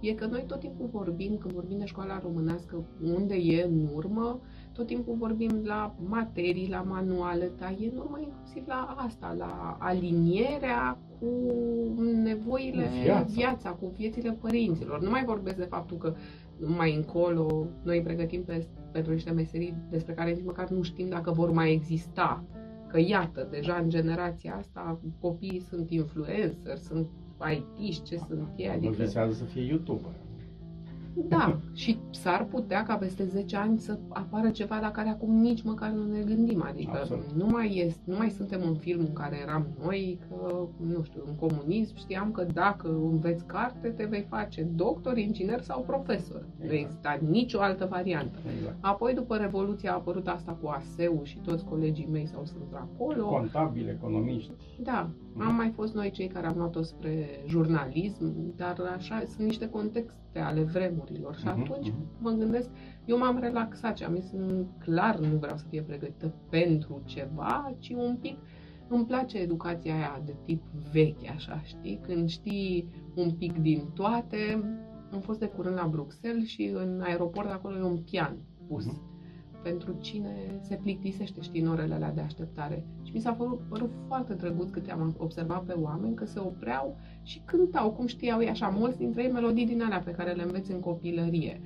e 0.00 0.12
că 0.12 0.26
noi 0.26 0.44
tot 0.46 0.60
timpul 0.60 0.88
vorbim, 0.92 1.36
când 1.36 1.54
vorbim 1.54 1.78
de 1.78 1.84
școala 1.84 2.20
românească, 2.22 2.84
unde 3.02 3.34
e 3.34 3.64
în 3.64 3.88
urmă, 3.94 4.40
tot 4.72 4.86
timpul 4.86 5.14
vorbim 5.18 5.60
la 5.64 5.94
materii, 6.08 6.68
la 6.70 6.80
manuale, 6.82 7.50
dar 7.58 7.70
e 7.80 7.84
în 7.92 7.96
urmă 7.98 8.18
inclusiv 8.22 8.62
la 8.66 8.94
asta, 8.98 9.34
la 9.38 9.76
alinierea 9.80 10.98
cu 11.18 11.26
nevoile, 12.22 12.82
Cu 12.84 12.90
viața. 13.02 13.22
viața, 13.32 13.70
cu 13.70 13.92
viețile 13.96 14.32
părinților. 14.40 15.00
Nu 15.02 15.10
mai 15.10 15.24
vorbesc 15.24 15.56
de 15.56 15.64
faptul 15.70 15.96
că 15.96 16.14
mai 16.76 16.94
încolo 16.94 17.66
noi 17.82 17.96
îi 17.96 18.02
pregătim 18.02 18.42
pe, 18.44 18.66
pentru 18.92 19.12
niște 19.12 19.30
meserii 19.30 19.74
despre 19.90 20.12
care 20.12 20.30
nici 20.32 20.44
măcar 20.44 20.68
nu 20.68 20.82
știm 20.82 21.08
dacă 21.08 21.30
vor 21.30 21.50
mai 21.52 21.72
exista. 21.72 22.44
Că 22.88 22.98
iată, 23.00 23.46
deja 23.50 23.74
în 23.82 23.88
generația 23.88 24.54
asta 24.58 25.00
copiii 25.20 25.60
sunt 25.68 25.90
influenceri, 25.90 26.78
sunt 26.80 27.08
IT-ști, 27.52 28.02
ce 28.08 28.16
sunt 28.28 28.48
ei, 28.56 28.66
Mă 28.66 28.72
adică... 28.72 29.02
visează 29.02 29.32
să 29.34 29.44
fie 29.44 29.62
YouTuber. 29.62 30.12
Da, 31.14 31.58
și 31.74 31.98
s-ar 32.10 32.44
putea 32.44 32.82
ca 32.82 32.94
peste 32.96 33.24
10 33.24 33.56
ani 33.56 33.78
să 33.78 33.98
apară 34.08 34.50
ceva 34.50 34.78
la 34.80 34.90
care 34.90 35.08
acum 35.08 35.34
nici 35.34 35.62
măcar 35.62 35.90
nu 35.90 36.04
ne 36.12 36.20
gândim. 36.22 36.62
Adică 36.68 36.98
Absolut. 37.00 37.32
nu 37.32 37.46
mai, 37.46 37.82
este, 37.86 38.00
nu 38.04 38.16
mai 38.16 38.30
suntem 38.30 38.60
în 38.66 38.74
filmul 38.74 39.06
în 39.06 39.12
care 39.12 39.38
eram 39.42 39.66
noi, 39.84 40.18
că, 40.28 40.66
nu 40.76 41.02
știu, 41.02 41.22
în 41.26 41.34
comunism 41.48 41.96
știam 41.96 42.30
că 42.30 42.46
dacă 42.52 42.88
înveți 42.88 43.46
carte 43.46 43.88
te 43.88 44.04
vei 44.04 44.26
face 44.28 44.62
doctor, 44.62 45.16
inginer 45.18 45.60
sau 45.60 45.80
profesor. 45.86 46.46
Nu 46.58 46.64
Exact. 46.64 46.80
exista 46.80 47.18
nicio 47.28 47.60
altă 47.60 47.86
variantă. 47.90 48.38
Exact. 48.56 48.76
Apoi, 48.80 49.14
după 49.14 49.36
Revoluție, 49.36 49.88
a 49.88 49.94
apărut 49.94 50.28
asta 50.28 50.58
cu 50.62 50.68
ASEU 50.68 51.20
și 51.22 51.38
toți 51.38 51.64
colegii 51.64 52.08
mei 52.10 52.26
s-au 52.26 52.44
strâns 52.44 52.72
acolo. 52.72 53.26
Contabil, 53.26 53.88
economiști. 53.88 54.50
Da, 54.82 55.10
am 55.38 55.54
mai 55.54 55.70
fost 55.74 55.94
noi 55.94 56.10
cei 56.10 56.26
care 56.26 56.46
am 56.46 56.56
luat-o 56.56 56.82
spre 56.82 57.26
jurnalism, 57.46 58.56
dar 58.56 58.76
așa 58.96 59.22
sunt 59.26 59.46
niște 59.46 59.68
contexte 59.68 60.38
ale 60.38 60.62
vremurilor 60.62 61.34
și 61.36 61.44
Mhm, 61.46 61.60
atunci 61.60 61.88
mhm. 61.88 62.06
mă 62.20 62.30
gândesc, 62.30 62.68
eu 63.04 63.18
m-am 63.18 63.38
relaxat 63.38 63.96
și 63.98 64.04
am 64.04 64.14
zis, 64.20 64.30
"Mm, 64.32 64.66
clar 64.78 65.18
nu 65.18 65.36
vreau 65.36 65.56
să 65.56 65.64
fie 65.68 65.82
pregătită 65.82 66.34
pentru 66.50 67.02
ceva, 67.04 67.74
ci 67.78 67.90
un 67.96 68.16
pic 68.20 68.36
îmi 68.88 69.04
place 69.06 69.38
educația 69.38 69.94
aia 69.94 70.22
de 70.24 70.34
tip 70.44 70.62
veche, 70.92 71.28
așa, 71.34 71.60
știi? 71.64 72.00
Când 72.02 72.28
știi 72.28 72.88
un 73.14 73.30
pic 73.30 73.58
din 73.58 73.82
toate, 73.94 74.62
am 75.12 75.20
fost 75.20 75.38
de 75.38 75.46
curând 75.46 75.76
la 75.76 75.86
Bruxelles 75.90 76.46
și 76.46 76.70
în 76.74 77.00
aeroport 77.04 77.50
acolo 77.50 77.76
e 77.76 77.82
un 77.82 77.98
pian 77.98 78.36
pus 78.68 78.84
Mhm. 78.86 79.00
pentru 79.62 79.96
cine 80.00 80.58
se 80.62 80.74
plictisește, 80.82 81.40
știi, 81.40 81.60
în 81.60 81.68
orele 81.68 81.94
alea 81.94 82.12
de 82.12 82.20
așteptare. 82.20 82.84
Și 83.10 83.16
mi 83.16 83.22
s-a 83.22 83.32
părut, 83.32 83.60
părut 83.68 83.90
foarte 84.06 84.34
drăguț 84.34 84.70
câte 84.70 84.90
am 84.90 85.14
observat 85.18 85.64
pe 85.64 85.72
oameni 85.72 86.14
că 86.14 86.24
se 86.24 86.38
opreau 86.38 86.96
și 87.22 87.42
cântau, 87.44 87.90
cum 87.90 88.06
știau 88.06 88.42
ei 88.42 88.48
așa, 88.48 88.68
mulți 88.68 88.98
dintre 88.98 89.22
ei 89.22 89.30
melodii 89.30 89.66
din 89.66 89.82
alea 89.82 89.98
pe 89.98 90.10
care 90.10 90.32
le 90.32 90.42
înveți 90.42 90.72
în 90.72 90.80
copilărie. 90.80 91.60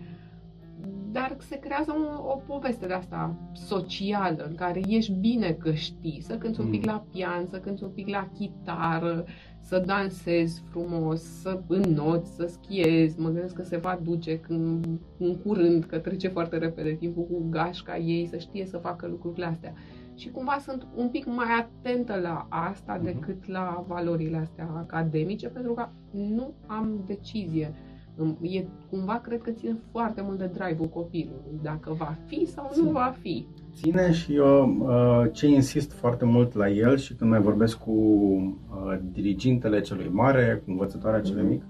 Dar 1.12 1.36
se 1.38 1.58
creează 1.58 1.94
un, 1.96 2.06
o 2.26 2.36
poveste 2.46 2.86
de 2.86 2.92
asta 2.92 3.36
socială, 3.52 4.46
în 4.48 4.54
care 4.54 4.80
ești 4.86 5.12
bine 5.12 5.50
că 5.52 5.72
știi, 5.72 6.20
să 6.22 6.36
cânti 6.38 6.60
un 6.60 6.70
pic 6.70 6.84
Mm. 6.84 6.92
la 6.92 7.04
pian, 7.12 7.46
să 7.46 7.58
cânti 7.58 7.82
un 7.82 7.90
pic 7.90 8.08
la 8.08 8.28
chitară, 8.38 9.24
să 9.60 9.82
dansezi 9.86 10.62
frumos, 10.70 11.22
să 11.22 11.60
înnoți, 11.66 12.34
să 12.34 12.46
schiezi. 12.46 13.20
Mă 13.20 13.28
gândesc 13.28 13.54
că 13.54 13.62
se 13.62 13.76
va 13.76 14.00
duce 14.02 14.38
când, 14.38 14.86
în 15.18 15.36
curând, 15.36 15.84
că 15.84 15.98
trece 15.98 16.28
foarte 16.28 16.56
repede 16.58 16.92
timpul 16.92 17.22
cu 17.22 17.46
gașca 17.50 17.96
ei, 17.98 18.26
să 18.26 18.36
știe 18.36 18.66
să 18.66 18.76
facă 18.78 19.06
lucrurile 19.06 19.46
astea. 19.46 19.72
Și 20.16 20.30
cumva 20.30 20.56
sunt 20.60 20.86
un 20.96 21.08
pic 21.08 21.26
mai 21.26 21.46
atentă 21.58 22.18
la 22.22 22.46
asta 22.48 22.94
Mhm. 22.94 23.04
decât 23.04 23.46
la 23.48 23.84
valorile 23.88 24.36
astea 24.36 24.68
academice, 24.76 25.48
pentru 25.48 25.72
că 25.72 25.88
nu 26.10 26.52
am 26.66 27.02
decizie. 27.06 27.74
Îmi- 28.16 28.36
E, 28.56 28.64
cumva 28.90 29.20
cred 29.22 29.42
că 29.42 29.50
ține 29.50 29.76
foarte 29.90 30.20
mult 30.24 30.38
de 30.38 30.50
drive-ul 30.52 30.88
copilului, 30.88 31.58
dacă 31.62 31.92
va 31.98 32.14
fi 32.26 32.46
sau 32.46 32.64
nu 32.64 32.72
Ține. 32.80 32.90
va 32.90 33.14
fi. 33.20 33.46
Ține 33.74 34.12
și 34.12 34.34
eu 34.34 34.76
uh, 34.80 35.32
ce 35.32 35.46
insist 35.46 35.92
foarte 35.92 36.24
mult 36.24 36.54
la 36.54 36.68
el 36.68 36.96
și 36.96 37.14
când 37.14 37.30
mai 37.30 37.40
vorbesc 37.40 37.78
cu 37.78 37.90
uh, 37.90 38.98
dirigintele 39.12 39.80
celui 39.80 40.08
mare, 40.12 40.62
cu 40.64 40.70
învățătoarea 40.70 41.20
celui 41.20 41.42
Mhm. 41.42 41.50
mic, 41.50 41.62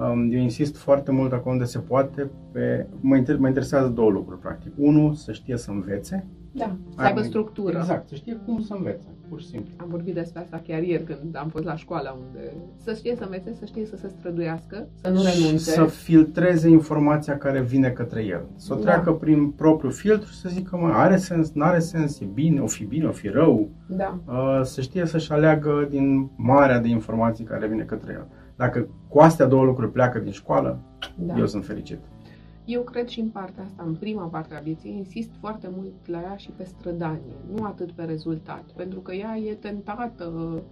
um, 0.00 0.32
eu 0.32 0.40
insist 0.40 0.76
foarte 0.76 1.12
mult 1.12 1.32
acolo 1.32 1.52
unde 1.54 1.64
se 1.64 1.78
poate 1.78 2.30
pe... 2.52 2.86
Mă, 3.00 3.16
inter- 3.22 3.38
mă 3.38 3.46
interesează 3.46 3.88
două 3.88 4.10
lucruri, 4.10 4.40
practic. 4.40 4.72
Unu, 4.76 5.12
să 5.14 5.32
știe 5.32 5.56
să 5.56 5.70
învețe. 5.70 6.26
Da, 6.58 6.76
să 6.94 7.00
Aia 7.00 7.08
aibă 7.08 7.20
mă- 7.20 7.26
structură. 7.26 7.78
Exact, 7.78 8.08
să 8.08 8.14
știe 8.14 8.40
cum 8.46 8.60
să 8.60 8.74
învețe, 8.76 9.08
pur 9.28 9.40
și 9.40 9.46
simplu. 9.46 9.72
Am 9.76 9.86
vorbit 9.90 10.14
despre 10.14 10.40
asta 10.40 10.62
chiar 10.66 10.82
ieri 10.82 11.04
când 11.04 11.36
am 11.36 11.48
fost 11.48 11.64
la 11.64 11.76
școala 11.76 12.10
unde 12.26 12.52
să 12.76 12.92
știe 12.94 13.14
să 13.16 13.24
învețe, 13.24 13.52
să 13.58 13.64
știe 13.64 13.84
să 13.86 13.96
se 13.96 14.08
străduiască, 14.08 14.88
să 15.02 15.10
nu 15.10 15.18
Și 15.20 15.40
renunțe. 15.42 15.70
să 15.70 15.84
filtreze 15.84 16.68
informația 16.68 17.38
care 17.38 17.60
vine 17.60 17.88
către 17.90 18.24
el. 18.24 18.44
Să 18.56 18.72
o 18.72 18.76
Da. 18.76 18.82
treacă 18.82 19.12
prin 19.12 19.50
propriul 19.50 19.92
filtru 19.92 20.28
și 20.30 20.36
să 20.38 20.48
zică, 20.48 20.76
mă, 20.76 20.88
are 20.92 21.16
sens, 21.16 21.52
nu 21.52 21.64
are 21.64 21.78
sens, 21.78 22.20
e 22.20 22.24
bine, 22.34 22.60
o 22.60 22.66
fi 22.66 22.84
bine, 22.84 23.06
o 23.06 23.12
fi 23.12 23.28
rău. 23.28 23.68
Da, 23.88 24.18
Uh, 24.26 24.60
să 24.62 24.80
știe 24.80 25.06
să-și 25.06 25.32
aleagă 25.32 25.86
din 25.90 26.30
marea 26.36 26.78
de 26.80 26.88
informații 26.88 27.44
care 27.44 27.66
vine 27.66 27.82
către 27.82 28.12
el. 28.12 28.26
Dacă 28.56 28.88
cu 29.08 29.18
astea 29.18 29.46
două 29.46 29.64
lucruri 29.64 29.92
pleacă 29.92 30.18
din 30.18 30.32
școală, 30.32 30.78
da. 31.16 31.34
eu 31.38 31.46
sunt 31.46 31.64
fericit. 31.66 31.98
Eu 32.68 32.82
cred 32.82 33.08
și 33.08 33.20
în 33.20 33.28
partea 33.28 33.62
asta, 33.62 33.82
în 33.82 33.94
prima 33.94 34.26
parte 34.26 34.54
a 34.54 34.60
vieții, 34.60 34.96
insist 34.96 35.30
foarte 35.40 35.68
mult 35.76 36.06
la 36.06 36.20
ea 36.22 36.36
și 36.36 36.50
pe 36.50 36.64
strădanie, 36.64 37.36
nu 37.54 37.64
atât 37.64 37.92
pe 37.92 38.04
rezultat, 38.04 38.64
pentru 38.76 39.00
că 39.00 39.14
ea 39.14 39.36
e 39.36 39.54
tentată 39.54 40.62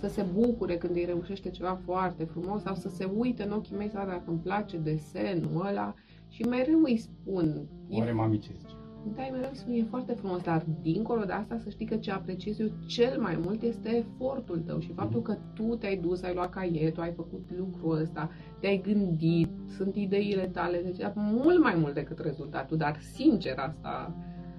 să 0.00 0.08
se 0.08 0.26
bucure 0.32 0.76
când 0.76 0.96
îi 0.96 1.04
reușește 1.04 1.50
ceva 1.50 1.80
foarte 1.84 2.24
frumos 2.24 2.62
sau 2.62 2.74
să 2.74 2.88
se 2.88 3.04
uite 3.04 3.42
în 3.42 3.52
ochii 3.52 3.76
mei 3.76 3.88
să 3.88 3.96
vadă 3.96 4.10
dacă 4.10 4.30
îmi 4.30 4.38
place 4.38 4.76
desenul 4.76 5.66
ăla 5.66 5.94
și 6.28 6.42
mereu 6.42 6.82
îi 6.82 6.96
spun, 6.96 7.68
e 7.88 7.98
Oare 7.98 8.12
mami 8.12 8.38
ce 8.38 8.52
zice? 8.58 8.73
Da, 9.16 9.22
mereu 9.32 9.48
îi 9.50 9.56
spun, 9.56 9.72
e 9.72 9.84
foarte 9.90 10.12
frumos, 10.12 10.42
dar 10.42 10.64
dincolo 10.82 11.24
de 11.24 11.32
asta 11.32 11.58
să 11.58 11.70
știi 11.70 11.86
că 11.86 11.96
ce 11.96 12.12
apreciez 12.12 12.58
eu 12.60 12.68
cel 12.86 13.20
mai 13.20 13.38
mult 13.44 13.62
este 13.62 13.96
efortul 13.96 14.58
tău 14.66 14.78
și 14.78 14.92
faptul 14.92 15.22
că 15.22 15.36
tu 15.54 15.62
te-ai 15.62 15.96
dus, 15.96 16.22
ai 16.22 16.34
luat 16.34 16.50
caietul, 16.50 17.02
ai 17.02 17.12
făcut 17.12 17.48
lucrul 17.58 18.00
ăsta, 18.00 18.30
te-ai 18.60 18.82
gândit, 18.84 19.50
sunt 19.76 19.96
ideile 19.96 20.46
tale, 20.46 20.80
deci 20.84 20.98
e 20.98 21.12
mult 21.14 21.62
mai 21.62 21.74
mult 21.80 21.94
decât 21.94 22.18
rezultatul, 22.18 22.76
dar 22.76 22.96
sincer 23.00 23.54
asta 23.58 24.14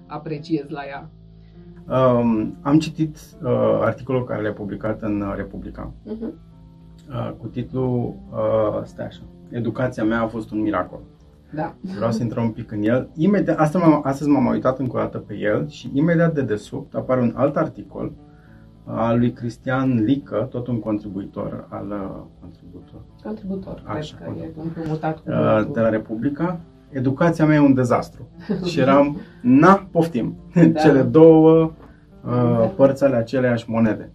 apreciez 0.06 0.68
la 0.68 0.82
ea. 0.86 1.10
Um, 1.88 2.56
am 2.62 2.78
citit 2.78 3.18
uh, 3.42 3.78
articolul 3.80 4.24
care 4.24 4.42
l-a 4.42 4.52
publicat 4.52 5.02
în 5.02 5.20
uh, 5.20 5.32
Republica 5.36 5.92
Uh-huh. 6.06 6.32
uh, 7.08 7.32
cu 7.38 7.46
titlul, 7.46 8.14
uh, 8.32 8.80
stai 8.84 9.06
așa, 9.06 9.22
Educația 9.50 10.04
mea 10.04 10.22
a 10.22 10.26
fost 10.26 10.50
un 10.50 10.60
miracol. 10.60 11.00
Da. 11.50 11.74
Vreau 11.96 12.10
să 12.10 12.22
intrăm 12.22 12.44
un 12.44 12.50
pic 12.50 12.70
în 12.72 12.82
el. 12.82 13.08
Imediat, 13.16 13.58
asta 13.58 13.78
m-am, 13.78 14.00
astăzi 14.04 14.30
m-am 14.30 14.46
uitat 14.46 14.78
încă 14.78 14.96
o 14.96 15.00
dată 15.00 15.18
pe 15.18 15.34
el 15.38 15.68
și 15.68 15.90
imediat 15.92 16.34
de 16.34 16.42
desubt 16.42 16.94
apare 16.94 17.20
un 17.20 17.32
alt 17.36 17.56
articol 17.56 18.12
al 18.84 19.18
lui 19.18 19.32
Cristian 19.32 20.04
Lică, 20.04 20.46
tot 20.50 20.66
un 20.66 20.78
contribuitor 20.80 21.66
al 21.70 21.86
uh, 21.90 22.22
contributor, 22.40 23.00
Contributor, 23.22 23.82
Așa, 23.86 24.16
cred 24.16 24.28
că 24.28 24.32
e 24.32 24.42
contributor. 24.42 24.64
împrumutat 24.64 25.18
cu 25.18 25.30
uh, 25.30 25.68
de 25.72 25.80
la 25.80 25.88
Republica. 25.88 26.60
Educația 26.90 27.46
mea 27.46 27.56
e 27.56 27.60
un 27.60 27.74
dezastru. 27.74 28.28
și 28.70 28.80
eram, 28.80 29.16
na, 29.42 29.88
poftim. 29.90 30.36
Da. 30.54 30.62
Cele 30.82 31.02
două 31.02 31.72
uh, 32.24 32.30
Da. 32.58 32.72
părți 32.76 33.04
ale 33.04 33.16
aceleiași 33.16 33.70
monede. 33.70 34.10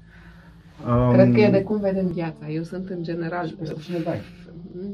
Um, 0.88 1.14
Cred 1.14 1.34
că 1.34 1.40
e 1.40 1.50
de 1.50 1.62
cum 1.64 1.80
vedem 1.80 2.06
viața. 2.08 2.48
Eu 2.50 2.64
sunt 2.64 2.90
în 2.90 3.04
general 3.04 3.48
Și 3.48 3.56
peste 3.56 3.80
cine 3.80 3.98
dai. 4.04 4.20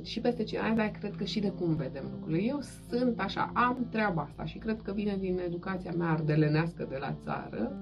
Și 0.04 0.20
peste 0.20 0.44
cine 0.44 0.60
ai, 0.60 0.76
dar 0.76 0.88
cred 0.88 1.16
că 1.16 1.24
și 1.24 1.40
de 1.40 1.50
cum 1.50 1.76
vedem 1.76 2.04
lucrurile. 2.12 2.44
Eu 2.44 2.60
sunt 2.90 3.20
așa, 3.20 3.52
am 3.54 3.88
treaba 3.90 4.22
asta 4.22 4.46
și 4.46 4.58
cred 4.58 4.82
că 4.82 4.92
vine 4.92 5.18
din 5.20 5.40
educația 5.46 5.92
mea 5.98 6.10
ardelenească 6.10 6.88
de 6.90 6.98
la 7.00 7.16
țară, 7.24 7.78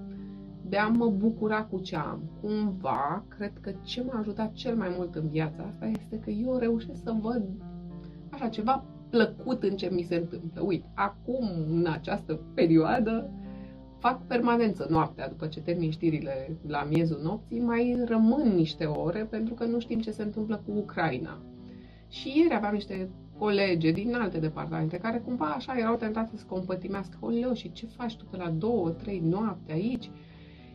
de 0.69 0.77
a 0.77 0.87
mă 0.87 1.09
bucura 1.09 1.63
cu 1.63 1.79
ce 1.79 1.95
am. 1.95 2.21
Cumva, 2.41 3.25
cred 3.27 3.51
că 3.61 3.71
ce 3.83 4.03
m-a 4.03 4.19
ajutat 4.19 4.53
cel 4.53 4.75
mai 4.75 4.93
mult 4.97 5.15
în 5.15 5.29
viața 5.29 5.63
asta 5.63 5.85
este 5.85 6.19
că 6.19 6.29
eu 6.29 6.57
reușesc 6.57 7.03
să 7.03 7.15
văd 7.21 7.43
așa 8.29 8.47
ceva 8.47 8.85
plăcut 9.09 9.63
în 9.63 9.75
ce 9.75 9.89
mi 9.91 10.01
se 10.01 10.15
întâmplă. 10.15 10.61
Uite, 10.61 10.91
acum, 10.95 11.49
în 11.69 11.87
această 11.89 12.39
perioadă, 12.53 13.29
fac 13.99 14.27
permanență 14.27 14.87
noaptea, 14.89 15.29
după 15.29 15.47
ce 15.47 15.61
termin 15.61 15.91
știrile 15.91 16.57
la 16.67 16.87
miezul 16.89 17.19
nopții, 17.23 17.59
mai 17.59 18.03
rămân 18.05 18.55
niște 18.55 18.85
ore 18.85 19.27
pentru 19.29 19.53
că 19.53 19.65
nu 19.65 19.79
știm 19.79 19.99
ce 19.99 20.11
se 20.11 20.23
întâmplă 20.23 20.61
cu 20.65 20.71
Ucraina. 20.77 21.39
Și 22.19 22.33
ieri 22.37 22.53
aveam 22.53 22.73
niște 22.73 23.09
colege 23.37 23.91
din 23.91 24.15
alte 24.15 24.39
departamente 24.39 24.97
care 24.97 25.17
cumva 25.17 25.45
așa 25.45 25.77
erau 25.77 25.95
tentate 25.95 26.37
să 26.37 26.43
compătimească. 26.47 27.17
Oleo, 27.19 27.53
și 27.53 27.71
ce 27.71 27.85
faci 27.85 28.15
tu 28.15 28.25
pe 28.25 28.37
la 28.37 28.49
două, 28.49 28.89
trei 28.89 29.19
noapte 29.19 29.71
aici? 29.71 30.09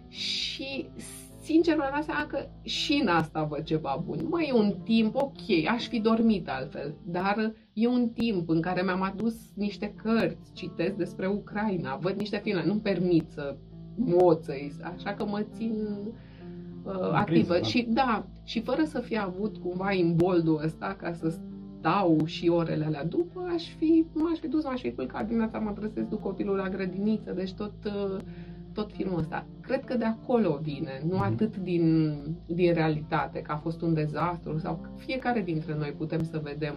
Și 0.09 0.89
sincer 1.43 1.77
mi-am 1.77 1.91
dat 1.95 2.05
seama 2.05 2.27
că 2.27 2.49
și 2.63 2.99
în 3.03 3.09
asta 3.09 3.43
văd 3.43 3.63
ceva 3.63 4.03
bun. 4.07 4.27
Mă, 4.29 4.43
e 4.43 4.53
un 4.53 4.75
timp, 4.85 5.15
ok, 5.15 5.67
aș 5.71 5.87
fi 5.89 6.01
dormit 6.01 6.49
altfel, 6.49 6.95
dar 7.05 7.53
e 7.73 7.87
un 7.87 8.09
timp 8.09 8.49
în 8.49 8.61
care 8.61 8.83
mi-am 8.83 9.03
adus 9.03 9.35
niște 9.55 9.95
cărți, 10.03 10.53
citesc 10.53 10.95
despre 10.95 11.27
Ucraina, 11.27 11.97
văd 11.97 12.19
niște 12.19 12.41
filme, 12.43 12.67
nu-mi 12.67 12.81
permit 12.81 13.29
să 13.29 13.57
moțăi, 13.95 14.73
așa 14.83 15.15
că 15.15 15.25
mă 15.25 15.47
țin 15.57 15.75
uh, 16.85 17.11
activă. 17.13 17.55
da. 17.55 17.63
Și 17.63 17.87
da, 17.89 18.27
și 18.51 18.61
fără 18.61 18.85
să 18.85 19.01
fi 19.01 19.19
avut 19.19 19.57
cumva 19.57 19.93
imboldul 19.93 20.61
ăsta 20.65 20.97
ca 20.99 21.13
să 21.13 21.29
stau 21.79 22.25
și 22.25 22.49
orele 22.49 22.85
alea 22.85 23.05
după, 23.05 23.49
aș 23.55 23.75
fi, 23.77 24.07
m-aș 24.13 24.39
fi 24.39 24.49
dus, 24.49 24.65
m-aș 24.65 24.81
fi 24.81 24.93
culcat 24.93 25.27
dimineața, 25.27 25.59
mă 25.59 25.73
trăsesc, 25.73 26.09
duc 26.09 26.21
copilul 26.21 26.57
la 26.57 26.69
grădiniță, 26.69 27.33
deci 27.33 27.53
tot, 27.53 27.73
uh, 27.85 28.21
tot 28.73 28.93
filmul 28.93 29.19
ăsta. 29.19 29.47
Cred 29.61 29.85
că 29.85 29.97
de 29.97 30.05
acolo 30.05 30.59
vine, 30.63 31.03
nu 31.09 31.15
Mhm. 31.15 31.23
atât 31.23 31.57
din, 31.57 32.17
din 32.47 32.73
realitate, 32.73 33.41
că 33.43 33.53
a 33.53 33.57
fost 33.57 33.83
un 33.83 33.95
dezastru 33.95 34.59
sau 34.59 34.79
că 34.83 34.89
fiecare 34.97 35.41
dintre 35.41 35.77
noi 35.77 35.95
putem 35.97 36.23
să 36.23 36.41
vedem 36.43 36.75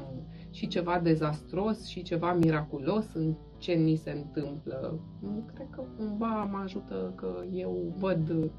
și 0.51 0.67
ceva 0.67 0.99
dezastros 1.03 1.85
și 1.85 2.01
ceva 2.01 2.33
miraculos 2.33 3.13
în 3.13 3.35
ce 3.57 3.73
ni 3.73 3.95
se 3.95 4.11
întâmplă. 4.11 4.99
Cred 5.53 5.67
că 5.69 5.83
cumva 5.97 6.49
mă 6.51 6.59
ajută 6.63 7.13
că 7.15 7.43
eu 7.53 7.93
văd 7.97 8.51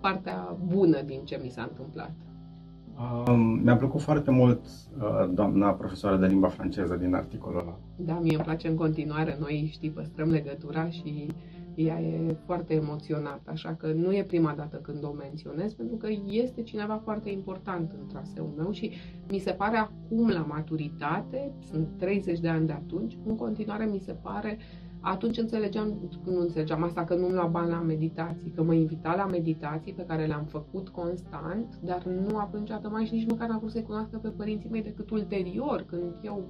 partea 0.00 0.56
bună 0.66 1.02
din 1.02 1.24
ce 1.24 1.40
mi 1.42 1.50
s-a 1.50 1.62
întâmplat. 1.62 2.12
Um, 3.00 3.40
mi-a 3.40 3.76
plăcut 3.76 4.00
foarte 4.00 4.30
mult 4.30 4.60
uh, 4.64 5.30
doamna 5.34 5.70
profesoară 5.70 6.16
de 6.16 6.26
limba 6.26 6.48
franceză 6.48 6.96
din 6.96 7.14
articolul 7.14 7.60
ăla. 7.60 7.78
Da, 7.96 8.18
mie 8.22 8.34
îmi 8.34 8.44
place 8.44 8.68
în 8.68 8.74
continuare. 8.74 9.36
Noi, 9.40 9.68
știi, 9.72 9.90
păstrăm 9.90 10.30
legătura 10.30 10.88
și 10.88 11.26
ea 11.74 12.00
e 12.00 12.36
foarte 12.46 12.74
emoționată, 12.74 13.50
așa 13.50 13.74
că 13.74 13.92
nu 13.92 14.16
e 14.16 14.24
prima 14.24 14.54
dată 14.56 14.76
când 14.76 15.04
o 15.04 15.12
menționez, 15.12 15.72
pentru 15.72 15.96
că 15.96 16.08
este 16.26 16.62
cineva 16.62 17.00
foarte 17.04 17.30
important 17.30 17.92
în 18.00 18.06
traseul 18.06 18.52
meu 18.56 18.70
și 18.70 18.92
mi 19.30 19.38
se 19.38 19.52
pare 19.52 19.76
acum 19.76 20.28
la 20.28 20.44
maturitate, 20.48 21.52
sunt 21.70 21.88
30 21.98 22.40
de 22.40 22.48
ani 22.48 22.66
de 22.66 22.72
atunci, 22.72 23.18
în 23.26 23.36
continuare 23.36 23.84
mi 23.84 23.98
se 23.98 24.12
pare 24.12 24.58
atunci 25.00 25.38
înțelegeam, 25.38 26.10
nu 26.24 26.40
înțelegeam 26.40 26.82
asta 26.82 27.04
că 27.04 27.14
nu-mi 27.14 27.32
lua 27.32 27.46
bani 27.46 27.70
la 27.70 27.80
meditații, 27.80 28.50
că 28.50 28.62
mă 28.62 28.74
invita 28.74 29.14
la 29.14 29.26
meditații 29.26 29.92
pe 29.92 30.04
care 30.04 30.26
le-am 30.26 30.44
făcut 30.44 30.88
constant, 30.88 31.78
dar 31.84 32.02
nu 32.04 32.36
a 32.36 32.42
plâns 32.42 32.70
mai 32.90 33.04
și 33.04 33.14
nici 33.14 33.30
măcar 33.30 33.48
n-a 33.48 33.58
vrut 33.58 33.70
să-i 33.70 33.82
cunoască 33.82 34.16
pe 34.16 34.28
părinții 34.28 34.70
mei 34.70 34.82
decât 34.82 35.10
ulterior, 35.10 35.84
când 35.88 36.14
eu 36.22 36.48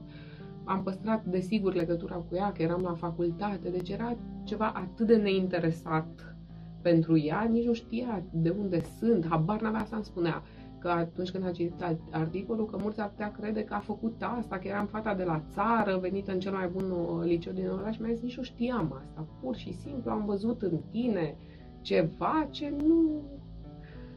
am 0.64 0.82
păstrat, 0.82 1.24
desigur, 1.24 1.74
legătura 1.74 2.14
cu 2.14 2.34
ea, 2.34 2.52
că 2.52 2.62
eram 2.62 2.80
la 2.82 2.94
facultate, 2.94 3.68
deci 3.68 3.88
era 3.88 4.16
ceva 4.44 4.72
atât 4.74 5.06
de 5.06 5.16
neinteresat 5.16 6.36
pentru 6.82 7.18
ea, 7.18 7.48
nici 7.50 7.66
nu 7.66 7.72
știa 7.72 8.24
de 8.32 8.54
unde 8.58 8.80
sunt, 8.98 9.26
habar 9.28 9.60
n-avea 9.60 9.84
să-mi 9.84 10.04
spunea 10.04 10.42
că 10.80 10.88
atunci 10.88 11.30
când 11.30 11.46
a 11.46 11.50
citit 11.50 11.98
articolul, 12.10 12.66
că 12.66 12.78
mulți 12.82 13.00
ar 13.00 13.08
putea 13.08 13.30
crede 13.30 13.64
că 13.64 13.74
a 13.74 13.78
făcut 13.78 14.22
asta, 14.38 14.58
că 14.58 14.68
eram 14.68 14.86
fata 14.86 15.14
de 15.14 15.24
la 15.24 15.42
țară, 15.52 15.98
venită 15.98 16.32
în 16.32 16.40
cel 16.40 16.52
mai 16.52 16.68
bun 16.68 16.90
uh, 16.90 17.24
liceu 17.24 17.52
din 17.52 17.68
oraș, 17.68 17.98
mi-a 17.98 18.12
zis, 18.12 18.22
nici 18.22 18.36
nu 18.36 18.42
știam 18.42 19.00
asta, 19.00 19.26
pur 19.40 19.56
și 19.56 19.72
simplu 19.72 20.10
am 20.10 20.24
văzut 20.24 20.62
în 20.62 20.78
tine 20.90 21.36
ceva 21.80 22.48
ce 22.50 22.74
nu 22.86 23.22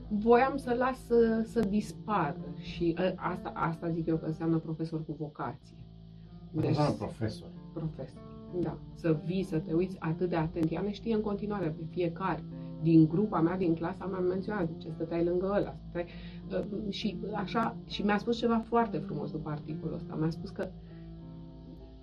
voiam 0.08 0.58
să 0.58 0.74
las 0.77 1.05
să, 1.05 1.43
să 1.46 1.60
dispară 1.60 2.53
și 2.58 2.96
ă, 3.00 3.13
asta, 3.15 3.51
asta 3.55 3.89
zic 3.89 4.08
eu 4.08 4.17
că 4.17 4.25
înseamnă 4.25 4.58
profesor 4.58 5.05
cu 5.05 5.15
vocație. 5.20 5.77
Deci, 6.51 6.75
profesor. 6.98 7.50
Profesor, 7.74 8.22
da. 8.60 8.77
Să 8.93 9.20
vii, 9.25 9.43
să 9.43 9.60
te 9.60 9.74
uiți 9.74 9.98
atât 10.00 10.29
de 10.29 10.36
atent. 10.36 10.72
Ea 10.72 10.82
ne 10.82 10.91
știe 10.91 11.15
în 11.15 11.22
continuare 11.22 11.67
pe 11.70 11.84
fiecare. 11.89 12.43
Din 12.84 13.08
grupa 13.08 13.42
mea, 13.42 13.58
din 13.58 13.75
clasa 13.75 14.06
mea, 14.06 14.18
am 14.18 14.25
menționat 14.25 14.70
ce 14.78 14.90
stăteai 14.90 15.24
lângă 15.24 15.46
ăla. 15.46 15.75
Stăteai, 15.90 16.06
uh, 16.50 16.94
și 16.94 17.18
așa, 17.34 17.75
și 17.88 18.02
mi-a 18.02 18.18
spus 18.18 18.38
ceva 18.38 18.63
foarte 18.68 18.98
frumos 18.98 19.32
după 19.32 19.50
articolul 19.50 19.96
ăsta. 19.96 20.16
Mi-a 20.16 20.30
spus 20.30 20.50
că 20.50 20.68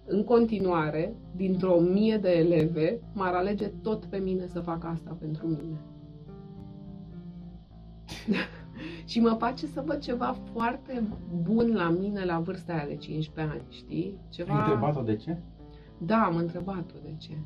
în 0.06 0.24
continuare, 0.24 1.14
dintr-o 1.36 1.80
mie 1.80 2.16
de 2.16 2.30
eleve, 2.30 3.00
m-ar 3.14 3.34
alege 3.34 3.66
tot 3.82 4.04
pe 4.04 4.16
mine 4.16 4.46
să 4.46 4.60
fac 4.60 4.84
asta 4.84 5.16
pentru 5.20 5.46
mine. 5.46 5.80
și 9.10 9.20
mă 9.20 9.36
face 9.38 9.66
să 9.66 9.82
văd 9.86 9.98
ceva 9.98 10.36
foarte 10.52 11.02
bun 11.42 11.74
la 11.74 11.90
mine 11.90 12.24
la 12.24 12.38
vârsta 12.38 12.72
aia 12.72 12.86
de 12.86 12.96
15 12.96 13.54
ani, 13.54 13.62
știi? 13.68 14.18
Ceva... 14.28 14.54
Ai 14.54 14.60
întrebat-o 14.60 15.02
de 15.02 15.16
ce? 15.16 15.38
Da, 15.98 16.24
am 16.24 16.36
întrebat-o 16.36 16.94
de 17.02 17.14
ce. 17.18 17.38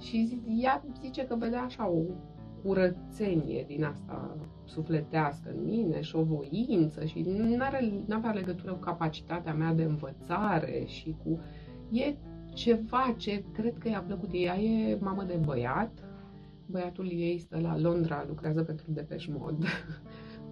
Și 0.00 0.24
zi, 0.26 0.40
ea 0.62 0.84
zice 1.00 1.26
că 1.26 1.36
vedea 1.38 1.62
așa 1.62 1.88
o 1.88 2.00
curățenie 2.64 3.64
din 3.66 3.84
asta 3.84 4.36
sufletească 4.64 5.50
în 5.56 5.64
mine 5.64 6.00
și 6.00 6.16
o 6.16 6.22
voință 6.22 7.04
și 7.04 7.20
nu 8.06 8.14
avea 8.14 8.32
legătură 8.32 8.72
cu 8.72 8.78
capacitatea 8.78 9.54
mea 9.54 9.72
de 9.72 9.82
învățare 9.82 10.82
și 10.86 11.16
cu... 11.24 11.38
E 11.90 12.14
ceva 12.54 13.14
ce 13.16 13.44
cred 13.52 13.78
că 13.78 13.88
i-a 13.88 14.02
plăcut. 14.06 14.28
Ea 14.32 14.60
e 14.60 14.98
mamă 15.00 15.22
de 15.22 15.38
băiat, 15.44 15.90
băiatul 16.66 17.10
ei 17.12 17.38
stă 17.38 17.60
la 17.60 17.78
Londra, 17.78 18.24
lucrează 18.28 18.62
pentru 18.62 18.84
Depeche 18.88 19.34
Mode 19.38 19.66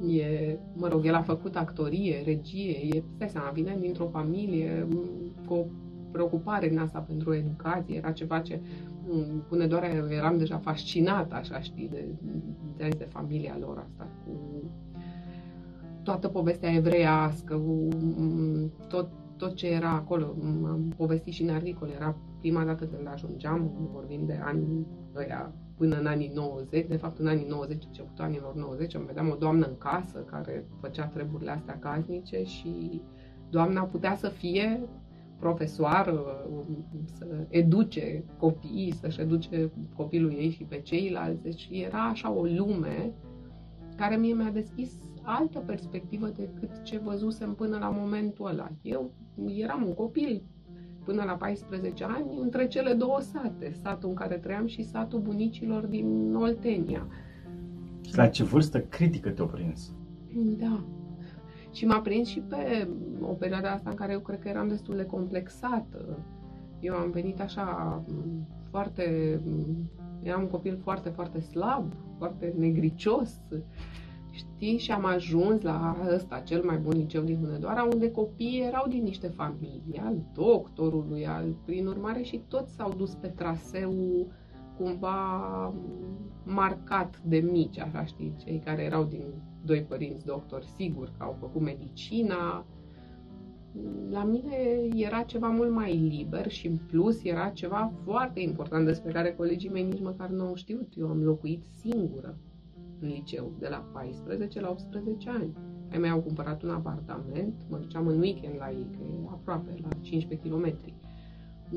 E, 0.08 0.58
mă 0.74 0.88
rog, 0.88 1.06
el 1.06 1.14
a 1.14 1.22
făcut 1.22 1.56
actorie, 1.56 2.22
regie, 2.24 2.70
e, 2.70 3.02
stai 3.14 3.28
seama, 3.28 3.50
vine 3.50 3.76
dintr-o 3.80 4.08
familie 4.08 4.88
cu 5.46 5.54
o 5.54 5.64
preocupare 6.12 6.68
din 6.68 6.78
asta 6.78 6.98
pentru 6.98 7.34
educație, 7.34 7.96
era 7.96 8.12
ceva 8.12 8.40
ce 8.40 8.60
pune 9.48 9.66
doar 9.66 9.84
eram 10.10 10.38
deja 10.38 10.58
fascinată, 10.58 11.34
așa 11.34 11.60
știi, 11.60 11.88
de, 11.88 12.04
de, 12.76 12.88
de 12.98 13.04
familia 13.04 13.56
lor 13.60 13.78
asta, 13.78 14.08
cu 14.24 14.32
toată 16.02 16.28
povestea 16.28 16.74
evreiască, 16.74 17.56
cu 17.56 17.88
tot, 18.88 19.08
tot 19.36 19.54
ce 19.54 19.68
era 19.68 19.90
acolo. 19.90 20.34
Am 20.64 20.92
povestit 20.96 21.32
și 21.32 21.42
în 21.42 21.50
articol, 21.50 21.88
era 21.94 22.16
prima 22.38 22.64
dată 22.64 22.84
când 22.84 23.08
ajungeam, 23.12 23.70
vorbim 23.92 24.26
de 24.26 24.40
ani 24.44 24.86
ăia 25.16 25.52
până 25.76 25.98
în 25.98 26.06
anii 26.06 26.32
90, 26.34 26.86
de 26.86 26.96
fapt 26.96 27.18
în 27.18 27.26
anii 27.26 27.46
90, 27.48 27.84
începutul 27.84 28.24
anilor 28.24 28.54
90, 28.54 28.94
îmi 28.94 29.06
vedeam 29.06 29.30
o 29.30 29.34
doamnă 29.34 29.66
în 29.66 29.78
casă 29.78 30.18
care 30.18 30.66
făcea 30.80 31.06
treburile 31.06 31.50
astea 31.50 31.78
casnice 31.78 32.42
și 32.44 33.02
doamna 33.50 33.82
putea 33.82 34.16
să 34.16 34.28
fie 34.28 34.80
profesoară, 35.42 36.46
să 37.04 37.26
educe 37.48 38.24
copiii, 38.38 38.94
să-și 39.00 39.20
educe 39.20 39.70
copilul 39.96 40.32
ei 40.32 40.50
și 40.50 40.64
pe 40.64 40.80
ceilalți. 40.80 41.42
Deci 41.42 41.68
era 41.72 42.02
așa 42.08 42.30
o 42.30 42.42
lume 42.42 43.12
care 43.96 44.16
mie 44.16 44.34
mi-a 44.34 44.50
deschis 44.50 44.92
altă 45.22 45.58
perspectivă 45.58 46.28
decât 46.28 46.82
ce 46.82 46.98
văzusem 46.98 47.54
până 47.54 47.78
la 47.78 47.88
momentul 47.88 48.46
ăla. 48.46 48.68
Eu 48.82 49.12
eram 49.46 49.82
un 49.86 49.94
copil 49.94 50.42
până 51.04 51.22
la 51.24 51.32
14 51.32 52.04
ani 52.04 52.38
între 52.40 52.66
cele 52.66 52.92
două 52.92 53.20
sate, 53.20 53.72
satul 53.82 54.08
în 54.08 54.14
care 54.14 54.36
trăiam 54.36 54.66
și 54.66 54.82
satul 54.82 55.20
bunicilor 55.20 55.86
din 55.86 56.34
Oltenia. 56.34 57.06
Și 58.00 58.16
la 58.16 58.28
ce 58.28 58.44
vârstă 58.44 58.80
critică 58.80 59.30
te-a 59.30 59.44
prins? 59.44 59.94
Da. 60.58 60.84
Și 61.72 61.86
m-a 61.86 62.00
prins 62.00 62.28
și 62.28 62.40
pe 62.40 62.88
o 63.20 63.32
perioadă 63.32 63.68
asta 63.68 63.90
în 63.90 63.96
care 63.96 64.12
eu 64.12 64.20
cred 64.20 64.38
că 64.38 64.48
eram 64.48 64.68
destul 64.68 64.96
de 64.96 65.04
complexată. 65.04 66.18
Eu 66.80 66.94
am 66.94 67.10
venit 67.10 67.40
așa 67.40 68.02
foarte... 68.70 69.40
Eram 70.22 70.42
un 70.42 70.48
copil 70.48 70.78
foarte, 70.82 71.08
foarte 71.08 71.40
slab, 71.40 71.92
foarte 72.18 72.54
negricios 72.58 73.40
știi, 74.32 74.78
și 74.78 74.92
am 74.92 75.04
ajuns 75.04 75.62
la 75.62 75.96
ăsta, 76.14 76.38
cel 76.38 76.64
mai 76.64 76.76
bun 76.76 76.92
liceu 76.92 77.22
din 77.22 77.38
Hunedoara, 77.38 77.88
unde 77.92 78.10
copiii 78.10 78.64
erau 78.66 78.88
din 78.88 79.02
niște 79.02 79.28
familii, 79.28 80.00
al 80.04 80.16
doctorului, 80.34 81.26
al, 81.26 81.54
prin 81.64 81.86
urmare, 81.86 82.22
și 82.22 82.40
toți 82.48 82.74
s-au 82.74 82.92
dus 82.96 83.14
pe 83.14 83.26
traseu 83.26 84.26
cumva 84.76 85.74
marcat 86.44 87.20
de 87.24 87.36
mici, 87.36 87.78
așa 87.78 88.04
știi, 88.04 88.34
cei 88.44 88.62
care 88.64 88.82
erau 88.82 89.04
din 89.04 89.24
doi 89.64 89.82
părinți 89.82 90.26
doctori, 90.26 90.66
sigur 90.76 91.12
că 91.18 91.24
au 91.24 91.36
făcut 91.40 91.60
medicina. 91.60 92.66
La 94.10 94.24
mine 94.24 94.56
era 94.94 95.22
ceva 95.22 95.48
mult 95.48 95.70
mai 95.70 95.96
liber 95.96 96.50
și 96.50 96.66
în 96.66 96.76
plus 96.76 97.24
era 97.24 97.48
ceva 97.48 97.92
foarte 98.04 98.40
important 98.40 98.86
despre 98.86 99.12
care 99.12 99.34
colegii 99.34 99.70
mei 99.70 99.84
nici 99.84 100.02
măcar 100.02 100.28
nu 100.28 100.44
au 100.44 100.54
știut. 100.54 100.92
Eu 100.96 101.08
am 101.08 101.22
locuit 101.22 101.62
singură 101.80 102.36
în 103.00 103.08
liceu, 103.08 103.52
de 103.58 103.68
la 103.68 103.84
14 103.92 104.60
la 104.60 104.70
18 104.70 105.30
ani. 105.30 105.56
Ai 105.92 105.98
mei 105.98 106.10
au 106.10 106.20
cumpărat 106.20 106.62
un 106.62 106.70
apartament, 106.70 107.54
mă 107.68 107.76
duceam 107.76 108.06
în 108.06 108.20
weekend 108.20 108.54
la 108.58 108.70
ei, 108.70 108.86
că 108.90 108.98
e 109.02 109.28
aproape, 109.30 109.74
la 109.82 109.88
15 110.00 110.48
km. 110.48 110.74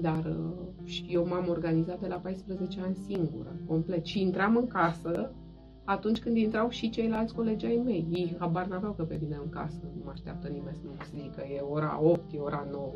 Dar 0.02 0.26
uh, 0.26 0.84
și 0.84 1.06
eu 1.10 1.28
m-am 1.28 1.48
organizat 1.50 2.00
de 2.00 2.08
la 2.08 2.16
14 2.16 2.82
ani 2.82 2.96
singură, 2.96 3.60
complet. 3.68 4.06
Și 4.06 4.22
intram 4.22 4.56
în 4.56 4.68
casă 4.68 5.32
atunci 5.86 6.20
când 6.20 6.38
intrau 6.38 6.70
și 6.70 6.90
ceilalți 6.90 7.34
colegi 7.34 7.66
ai 7.66 7.82
mei. 7.86 8.08
Ei 8.12 8.36
habar 8.40 8.68
n-aveau 8.68 8.94
că 8.94 9.04
pe 9.04 9.20
mine 9.22 9.38
în 9.44 9.50
casă 9.50 9.80
nu 9.84 10.02
mă 10.04 10.12
așteaptă 10.12 10.48
nimeni 10.48 10.76
să 10.76 10.82
nu 10.86 11.20
zică 11.20 11.42
e 11.42 11.60
ora 11.60 12.00
8, 12.02 12.34
e 12.34 12.40
ora 12.40 12.68
9. 12.72 12.92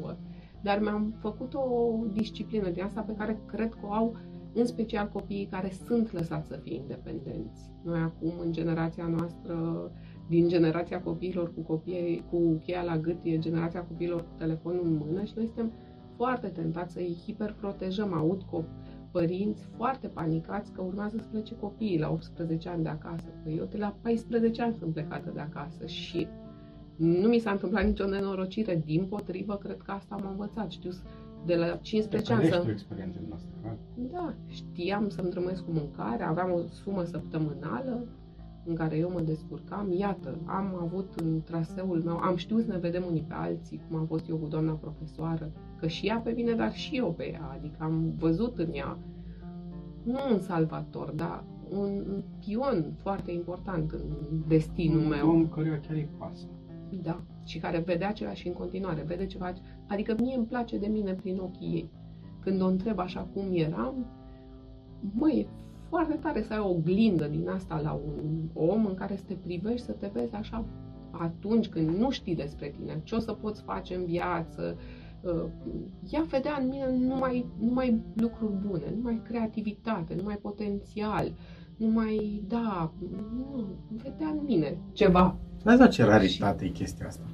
Dar 0.62 0.80
mi-am 0.80 1.13
făcut 1.19 1.54
o 1.54 1.95
disciplină 2.13 2.69
din 2.69 2.84
asta 2.84 3.02
pe 3.02 3.15
care 3.17 3.39
cred 3.45 3.69
că 3.69 3.80
o 3.88 3.93
au 3.93 4.15
în 4.54 4.65
special 4.65 5.10
copiii 5.13 5.45
care 5.45 5.71
sunt 5.86 6.12
lăsați 6.12 6.47
să 6.47 6.60
fie 6.63 6.75
independenți. 6.75 7.71
Noi 7.84 7.99
acum, 7.99 8.34
în 8.39 8.52
generația 8.52 9.08
noastră, 9.08 9.56
din 10.28 10.47
generația 10.47 11.02
copiilor 11.02 11.54
cu, 11.54 11.62
copii, 11.62 12.23
cu 12.30 12.60
cheia 12.63 12.84
la 12.84 12.97
gât, 12.97 13.17
e 13.23 13.38
generația 13.38 13.84
copiilor 13.84 14.21
cu 14.21 14.34
telefonul 14.38 14.86
în 14.86 15.02
mână 15.06 15.23
și 15.23 15.34
noi 15.36 15.45
suntem 15.45 15.71
foarte 16.15 16.47
tentați 16.47 16.93
să 16.93 16.99
îi 16.99 17.17
hiperprotejăm. 17.25 18.13
Aud 18.13 18.41
copii 18.41 18.69
părinți 19.12 19.67
foarte 19.76 20.08
panicați 20.08 20.72
că 20.72 20.82
urmează 20.82 21.17
să 21.17 21.28
plece 21.32 21.56
copiii 21.56 22.00
la 22.00 22.10
18 22.10 22.69
ani 22.69 22.84
de 22.84 22.89
acasă. 22.89 23.26
Păi 23.43 23.56
eu 23.58 23.67
de 23.72 23.78
la 23.78 23.95
14 24.02 24.62
ani 24.62 24.76
sunt 24.80 24.93
plecată 24.93 25.32
de 25.34 25.39
acasă 25.39 25.86
și 25.86 26.28
nu 26.95 27.28
mi 27.28 27.39
s-a 27.39 27.52
întâmplat 27.52 27.86
nicio 27.86 28.08
nenorocire. 28.08 28.82
Din 28.86 29.06
potrivă, 29.06 29.56
cred 29.56 29.78
că 29.78 29.91
asta 29.91 30.15
m-a 30.15 30.30
învățat. 30.30 30.72
Știu 30.72 30.91
de 31.45 31.56
la 31.56 31.76
15 31.76 32.34
ani 32.34 32.45
să... 32.45 32.65
experiență 32.69 33.19
noastră, 33.28 33.78
Da, 34.12 34.34
știam 34.48 35.10
să-mi 35.10 35.30
drămesc 35.30 35.65
cu 35.65 35.72
mâncare, 35.72 36.24
aveam 36.24 36.52
o 36.52 36.67
sumă 36.67 37.04
săptămânală 37.04 38.08
în 38.69 38.75
care 38.75 38.97
eu 38.97 39.12
mă 39.12 39.21
descurcam. 39.21 39.91
Iată, 39.91 40.38
am 40.45 40.77
avut 40.82 41.13
în 41.15 41.41
traseul 41.41 42.01
meu, 42.05 42.17
am 42.17 42.36
știut 42.36 42.63
să 42.63 42.71
ne 42.71 42.77
vedem 42.77 43.03
unii 43.08 43.25
pe 43.27 43.34
alții, 43.34 43.82
cum 43.88 43.97
am 43.97 44.05
fost 44.05 44.29
eu 44.29 44.36
cu 44.38 44.47
doamna 44.47 44.71
profesoară, 44.71 45.51
că 45.79 45.88
și 45.88 46.08
ea 46.08 46.17
pe 46.17 46.32
mine, 46.32 46.53
dar 46.53 46.73
și 46.73 46.97
eu 46.97 47.13
pe 47.13 47.32
ea. 47.32 47.51
Adică 47.58 47.75
am 47.79 48.13
văzut 48.17 48.58
în 48.58 48.69
ea, 48.73 48.97
nu 50.03 50.17
un 50.32 50.39
salvator, 50.39 51.12
dar 51.12 51.43
un 51.69 52.23
pion 52.45 52.93
foarte 53.01 53.32
important 53.32 53.91
în 53.91 54.01
destinul 54.47 55.01
un 55.01 55.08
meu. 55.08 55.36
Un 55.36 55.49
căruia 55.49 55.79
chiar 55.79 55.95
îi 55.95 56.10
pasă. 56.17 56.45
Da. 57.01 57.21
Și 57.45 57.60
care 57.60 57.79
vede 57.79 58.05
același 58.05 58.47
în 58.47 58.53
continuare, 58.53 59.03
vede 59.08 59.25
ceva. 59.25 59.53
Adică 59.88 60.15
mie 60.19 60.36
îmi 60.36 60.45
place 60.45 60.77
de 60.77 60.88
mine 60.88 61.13
prin 61.13 61.38
ochii 61.38 61.73
ei. 61.73 61.89
Când 62.39 62.62
o 62.62 62.67
întreb 62.67 62.99
așa 62.99 63.27
cum 63.34 63.43
eram, 63.51 64.05
măi, 65.13 65.39
e 65.39 65.47
foarte 65.89 66.13
tare 66.13 66.43
să 66.43 66.54
ai 66.54 66.60
o 66.60 66.69
oglindă 66.69 67.28
din 67.28 67.49
asta 67.49 67.80
la 67.80 67.91
un 67.91 68.49
om 68.54 68.86
în 68.86 68.93
care 68.93 69.15
să 69.15 69.23
te 69.28 69.34
privești, 69.34 69.86
să 69.86 69.91
te 69.91 70.10
vezi 70.13 70.34
așa 70.34 70.65
atunci 71.12 71.67
când 71.67 71.97
nu 71.97 72.10
știi 72.10 72.36
despre 72.36 72.73
tine, 72.78 73.02
ce 73.04 73.15
o 73.15 73.19
să 73.19 73.32
poți 73.32 73.62
face 73.62 73.95
în 73.95 74.06
viață, 74.06 74.78
uh, 75.21 75.45
ea 76.10 76.21
vedea 76.21 76.58
în 76.60 76.67
mine 76.67 76.97
numai, 77.08 77.45
numai 77.60 78.02
lucruri 78.13 78.54
bune, 78.67 78.93
numai 78.95 79.21
creativitate, 79.23 80.15
numai 80.15 80.36
potențial, 80.36 81.32
numai, 81.78 82.43
da, 82.47 82.91
nu, 83.36 83.65
vedea 83.89 84.28
în 84.28 84.39
mine 84.45 84.78
ceva. 84.91 85.38
Da, 85.63 85.88
ce 85.88 86.04
raritate 86.04 86.65
e 86.65 86.69
chestia 86.69 87.08
asta. 87.08 87.25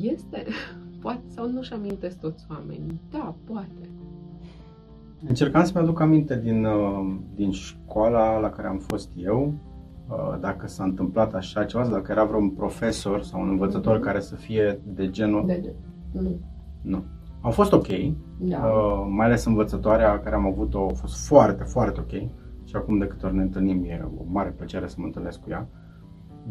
Este, 0.00 0.44
poate, 1.02 1.22
sau 1.26 1.50
nu-și 1.50 1.72
amintesc 1.72 2.20
toți 2.20 2.46
oamenii. 2.50 3.00
Da, 3.10 3.34
poate. 3.44 3.90
Încercam 5.28 5.64
să-mi 5.64 5.84
aduc 5.84 6.00
aminte 6.00 6.40
din, 6.40 6.64
uh, 6.64 7.16
din 7.34 7.50
școala 7.50 8.38
la 8.38 8.50
care 8.50 8.68
am 8.68 8.78
fost 8.78 9.10
eu, 9.16 9.52
uh, 10.08 10.40
dacă 10.40 10.66
s-a 10.66 10.84
întâmplat 10.84 11.34
așa 11.34 11.64
ceva, 11.64 11.86
dacă 11.86 12.12
era 12.12 12.24
vreun 12.24 12.50
profesor 12.50 13.22
sau 13.22 13.40
un 13.40 13.48
învățător 13.48 13.98
mm-hmm. 13.98 14.02
care 14.02 14.20
să 14.20 14.34
fie 14.34 14.80
de 14.94 15.10
genul... 15.10 15.46
De, 15.46 15.60
de. 15.62 15.72
Nu. 16.12 16.38
Nu. 16.82 17.02
Au 17.40 17.50
fost 17.50 17.72
ok, 17.72 17.86
Da. 18.38 18.58
uh, 18.58 19.06
mai 19.10 19.26
ales 19.26 19.44
învățătoarea 19.44 20.20
care 20.20 20.34
am 20.34 20.46
avut-o 20.46 20.86
a 20.90 20.94
fost 20.94 21.26
foarte, 21.26 21.62
foarte 21.62 22.00
ok 22.00 22.30
și 22.64 22.76
acum 22.76 22.98
de 22.98 23.06
câte 23.06 23.26
ori 23.26 23.34
ne 23.34 23.42
întâlnim 23.42 23.84
e 23.84 24.08
o 24.18 24.22
mare 24.30 24.54
plăcere 24.56 24.86
să 24.86 24.94
mă 24.98 25.04
întâlnesc 25.04 25.40
cu 25.40 25.50
ea. 25.50 25.68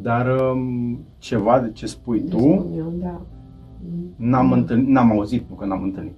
Dar 0.01 0.39
um, 0.39 0.99
ceva 1.17 1.59
de 1.59 1.71
ce 1.71 1.85
spui 1.85 2.19
Ne 2.19 2.29
tu, 2.29 2.37
spun 2.37 2.73
eu, 2.77 2.93
da. 3.01 3.21
Mm. 3.81 4.13
n-am, 4.15 4.51
întâlnit, 4.51 4.87
n-am 4.87 5.11
auzit, 5.11 5.49
nu 5.49 5.55
că 5.55 5.65
n-am 5.65 5.83
întâlnit. 5.83 6.15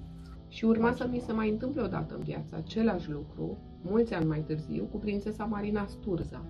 Și 0.52 0.64
urma 0.64 0.92
să 0.92 1.08
mi 1.10 1.22
se 1.26 1.32
mai 1.32 1.50
întâmple 1.50 1.82
odată 1.82 2.14
în 2.14 2.22
viață 2.22 2.56
același 2.56 3.10
lucru, 3.10 3.58
mulți 3.82 4.14
ani 4.14 4.26
mai 4.26 4.44
târziu, 4.46 4.88
cu 4.90 4.96
prințesa 4.96 5.44
Marina 5.44 5.86
Sturza, 5.86 6.44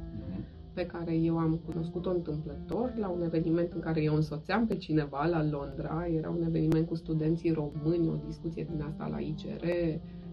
pe 0.73 0.87
care 0.87 1.15
eu 1.15 1.39
am 1.39 1.61
cunoscut-o 1.67 2.11
întâmplător 2.11 2.93
la 2.97 3.09
un 3.09 3.23
eveniment 3.23 3.73
în 3.73 3.81
care 3.81 4.03
eu 4.03 4.15
însoțeam 4.15 4.67
pe 4.67 4.77
cineva 4.77 5.27
la 5.27 5.45
Londra. 5.45 6.07
Era 6.17 6.31
un 6.31 6.43
eveniment 6.43 6.87
cu 6.87 6.95
studenții 6.95 7.51
români, 7.51 8.09
o 8.09 8.27
discuție 8.27 8.67
din 8.71 8.83
asta 8.83 9.07
la 9.07 9.19
ICR, 9.19 9.65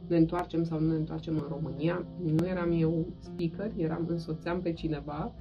ne 0.07 0.17
întoarcem 0.17 0.63
sau 0.63 0.79
nu 0.79 0.91
ne 0.91 0.97
întoarcem 0.97 1.33
în 1.33 1.45
România. 1.49 2.05
Nu 2.23 2.47
eram 2.47 2.71
eu 2.71 3.05
speaker, 3.19 3.71
eram 3.75 4.05
însoțeam 4.07 4.61
pe 4.61 4.73
cineva 4.73 5.33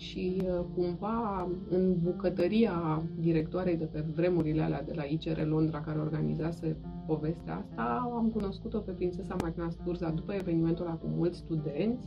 și 0.00 0.42
uh, 0.44 0.64
cumva 0.74 1.48
în 1.70 1.96
bucătăria 2.02 3.02
directoarei 3.18 3.76
de 3.76 3.84
pe 3.84 4.04
vremurile 4.14 4.62
alea 4.62 4.82
de 4.82 4.92
la 4.94 5.02
ICR 5.02 5.46
Londra 5.46 5.80
care 5.80 5.98
organizase 5.98 6.76
povestea 7.06 7.56
asta, 7.56 8.10
am 8.16 8.30
cunoscut-o 8.30 8.78
pe 8.78 8.92
prințesa 8.92 9.36
Marina 9.40 9.70
Sturza 9.70 10.10
după 10.10 10.32
evenimentul 10.32 10.84
ăla 10.84 10.94
cu 10.94 11.06
mulți 11.16 11.38
studenți, 11.38 12.06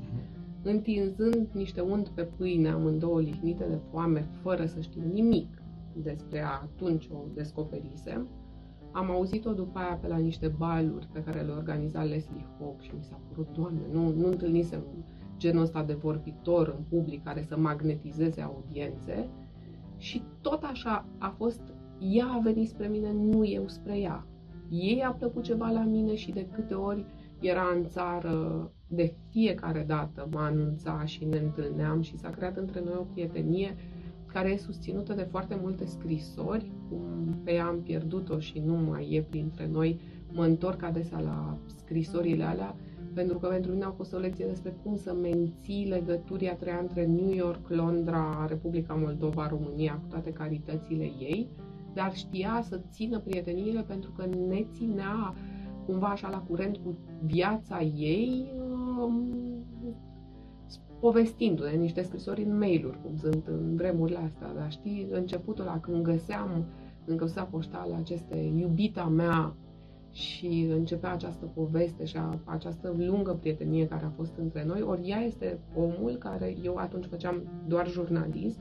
întinzând 0.64 1.48
niște 1.52 1.82
unt 1.82 2.08
pe 2.08 2.24
pâine, 2.24 2.70
amândouă 2.70 3.22
lihnite 3.22 3.66
de 3.70 3.80
foame, 3.92 4.28
fără 4.42 4.66
să 4.66 4.80
știm 4.80 5.04
nimic 5.14 5.62
despre 5.96 6.38
ea, 6.38 6.62
atunci 6.64 7.10
o 7.12 7.18
descoperisem. 7.34 8.28
Am 8.92 9.12
auzit-o 9.12 9.54
după 9.54 9.80
aia 9.80 10.00
pe 10.02 10.08
la 10.08 10.18
niște 10.18 10.48
baluri 10.48 11.10
pe 11.14 11.24
care 11.24 11.42
le 11.42 11.52
organiza 11.52 12.04
Leslie 12.04 12.48
Hawk 12.60 12.82
și 12.82 12.92
mi 12.96 13.04
s-a 13.04 13.20
părut, 13.30 13.48
doamne, 13.54 13.82
nu, 13.92 14.14
nu 14.14 14.28
întâlnisem 14.28 14.84
genul 15.44 15.64
ăsta 15.64 15.84
de 15.84 15.94
vorbitor 15.94 16.76
în 16.78 16.84
public 16.90 17.24
care 17.24 17.42
să 17.42 17.58
magnetizeze 17.58 18.42
audiențe. 18.42 19.30
Și 19.98 20.24
tot 20.42 20.64
așa 20.64 21.06
a 21.18 21.34
fost, 21.38 21.62
ea 22.00 22.26
a 22.26 22.40
venit 22.40 22.68
spre 22.68 22.88
mine, 22.88 23.12
nu 23.12 23.46
eu 23.46 23.68
spre 23.68 23.98
ea. 23.98 24.28
Ei 24.70 25.02
a 25.02 25.12
plăcut 25.12 25.44
ceva 25.44 25.70
la 25.70 25.84
mine 25.84 26.16
și 26.16 26.32
de 26.32 26.48
câte 26.52 26.74
ori 26.74 27.06
era 27.40 27.64
în 27.76 27.86
țară, 27.86 28.72
de 28.88 29.14
fiecare 29.30 29.84
dată 29.88 30.28
mă 30.32 30.40
anunța 30.40 31.06
și 31.06 31.26
ne 31.26 31.38
întâlneam 31.38 32.02
și 32.02 32.18
s-a 32.18 32.30
creat 32.30 32.58
între 32.58 32.82
noi 32.86 32.96
o 33.00 33.08
prietenie 33.14 33.76
care 34.26 34.50
e 34.52 34.58
susținută 34.58 35.14
de 35.14 35.28
foarte 35.30 35.58
multe 35.62 35.86
scrisori, 35.86 36.72
cum 36.90 37.40
pe 37.44 37.52
ea 37.54 37.66
am 37.66 37.82
pierdut-o 37.82 38.40
și 38.40 38.60
nu 38.66 38.76
mai 38.76 39.08
e 39.12 39.22
printre 39.30 39.68
noi, 39.72 40.00
mă 40.32 40.46
întorc 40.46 40.84
adesea 40.84 41.20
la 41.20 41.58
scrisorile 41.66 42.44
alea, 42.44 42.76
pentru 43.14 43.38
că 43.38 43.48
pentru 43.48 43.72
mine 43.72 43.84
a 43.84 43.92
fost 43.92 44.14
o 44.14 44.18
lecție 44.18 44.46
despre 44.46 44.76
cum 44.84 44.96
să 44.96 45.14
menții 45.22 45.88
legături 45.90 46.50
a 46.50 46.56
treia 46.56 46.78
între 46.82 47.06
New 47.06 47.34
York, 47.34 47.70
Londra, 47.70 48.46
Republica 48.48 48.94
Moldova, 48.94 49.48
România, 49.48 49.94
cu 50.02 50.08
toate 50.10 50.32
caritățile 50.32 51.04
ei, 51.04 51.50
dar 51.94 52.14
știa 52.16 52.64
să 52.68 52.82
țină 52.92 53.20
prieteniile 53.20 53.82
pentru 53.82 54.12
că 54.12 54.26
ne 54.48 54.66
ținea 54.72 55.34
cumva 55.86 56.08
așa 56.08 56.30
la 56.30 56.40
curent 56.40 56.78
cu 56.78 56.98
viața 57.26 57.82
ei, 57.82 58.52
um, 59.00 59.34
povestindu-ne 61.00 61.72
niște 61.72 62.02
scrisori 62.02 62.44
în 62.44 62.58
mail-uri, 62.58 63.02
cum 63.02 63.16
sunt 63.18 63.48
în 63.48 63.76
vremurile 63.76 64.18
astea, 64.18 64.54
dar 64.54 64.72
știi, 64.72 65.08
începutul 65.12 65.66
la 65.66 65.80
când 65.80 66.04
găseam 66.04 66.66
în 67.06 67.16
căsuța 67.16 67.44
poștală 67.44 67.96
aceste 67.96 68.38
iubita 68.38 69.04
mea 69.04 69.56
și 70.14 70.68
începea 70.72 71.12
această 71.12 71.46
poveste 71.46 72.06
și 72.06 72.18
a, 72.18 72.40
această 72.46 72.94
lungă 72.98 73.34
prietenie 73.34 73.88
care 73.88 74.06
a 74.06 74.10
fost 74.10 74.38
între 74.38 74.66
noi, 74.66 74.82
ori 74.82 75.10
ea 75.10 75.20
este 75.20 75.60
omul 75.76 76.16
care, 76.20 76.56
eu 76.64 76.76
atunci 76.76 77.06
făceam 77.06 77.44
doar 77.68 77.88
jurnalist, 77.88 78.60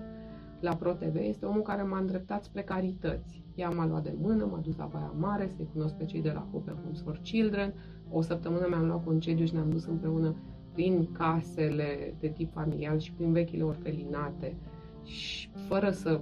la 0.61 0.75
ProTV, 0.75 1.17
este 1.17 1.47
omul 1.47 1.63
care 1.63 1.83
m-a 1.83 1.99
îndreptat 1.99 2.45
spre 2.45 2.63
carități. 2.63 3.43
Ea 3.55 3.69
m-a 3.71 3.87
luat 3.87 4.03
de 4.03 4.15
mână, 4.21 4.45
m-a 4.45 4.59
dus 4.59 4.77
la 4.77 4.89
Baia 4.93 5.15
Mare, 5.19 5.49
să-i 5.57 5.69
cunosc 5.73 5.95
pe 5.95 6.05
cei 6.05 6.23
de 6.23 6.31
la 6.31 6.49
Open 6.53 6.75
Homes 6.83 7.01
for 7.03 7.21
Children. 7.23 7.75
O 8.11 8.21
săptămână 8.21 8.67
mi-am 8.69 8.87
luat 8.87 9.05
concediu 9.05 9.45
și 9.45 9.55
ne-am 9.55 9.71
dus 9.71 9.87
împreună 9.87 10.37
prin 10.73 11.09
casele 11.13 12.15
de 12.21 12.29
tip 12.29 12.53
familial 12.53 12.99
și 12.99 13.13
prin 13.13 13.33
vechile 13.33 13.63
orfelinate 13.63 14.57
și 15.05 15.49
fără 15.69 15.91
să 15.91 16.21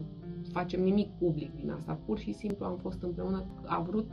facem 0.52 0.82
nimic 0.82 1.08
public 1.18 1.54
din 1.54 1.70
asta. 1.70 1.98
Pur 2.06 2.18
și 2.18 2.32
simplu 2.32 2.64
am 2.64 2.76
fost 2.76 3.02
împreună, 3.02 3.44
a 3.66 3.80
vrut, 3.80 4.10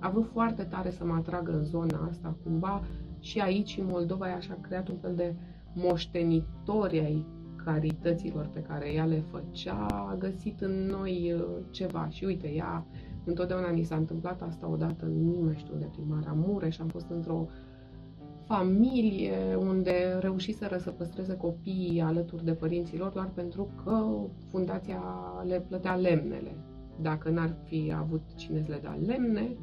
a 0.00 0.10
vrut 0.10 0.28
foarte 0.32 0.62
tare 0.62 0.90
să 0.90 1.04
mă 1.04 1.14
atragă 1.14 1.52
în 1.52 1.64
zona 1.64 2.06
asta, 2.10 2.36
cumva 2.44 2.82
și 3.20 3.38
aici 3.38 3.76
în 3.80 3.86
Moldova 3.90 4.28
i 4.28 4.32
așa 4.32 4.58
creat 4.60 4.88
un 4.88 4.96
fel 4.96 5.14
de 5.14 5.34
moștenitori 5.74 6.98
ai 6.98 7.26
carităților 7.64 8.46
pe 8.46 8.60
care 8.60 8.92
ea 8.92 9.04
le 9.04 9.24
făcea, 9.30 9.86
a 9.86 10.16
găsit 10.18 10.60
în 10.60 10.86
noi 10.86 11.32
uh, 11.32 11.42
ceva. 11.70 12.08
Și 12.08 12.24
uite, 12.24 12.48
ea 12.48 12.86
întotdeauna 13.24 13.70
ni 13.70 13.82
s-a 13.82 13.96
întâmplat 13.96 14.42
asta 14.42 14.68
odată, 14.68 15.04
nu 15.04 15.44
mai 15.44 15.54
știu 15.56 15.74
unde, 15.74 15.88
prin 15.92 16.04
Maramureș, 16.08 16.78
am 16.78 16.88
fost 16.88 17.10
într-o 17.10 17.46
familie 18.44 19.54
unde 19.58 20.18
reușiseră 20.20 20.78
să 20.78 20.90
păstreze 20.90 21.36
copiii 21.36 22.00
alături 22.00 22.44
de 22.44 22.52
părinților 22.52 23.12
doar 23.12 23.30
pentru 23.34 23.70
că 23.84 24.06
fundația 24.48 25.02
le 25.46 25.60
plătea 25.68 25.94
lemnele. 25.94 26.56
Dacă 27.00 27.28
n-ar 27.30 27.56
fi 27.64 27.92
avut 27.96 28.22
cine 28.36 28.62
să 28.62 28.70
le 28.70 28.78
dea 28.82 28.98
lemne, 29.06 29.56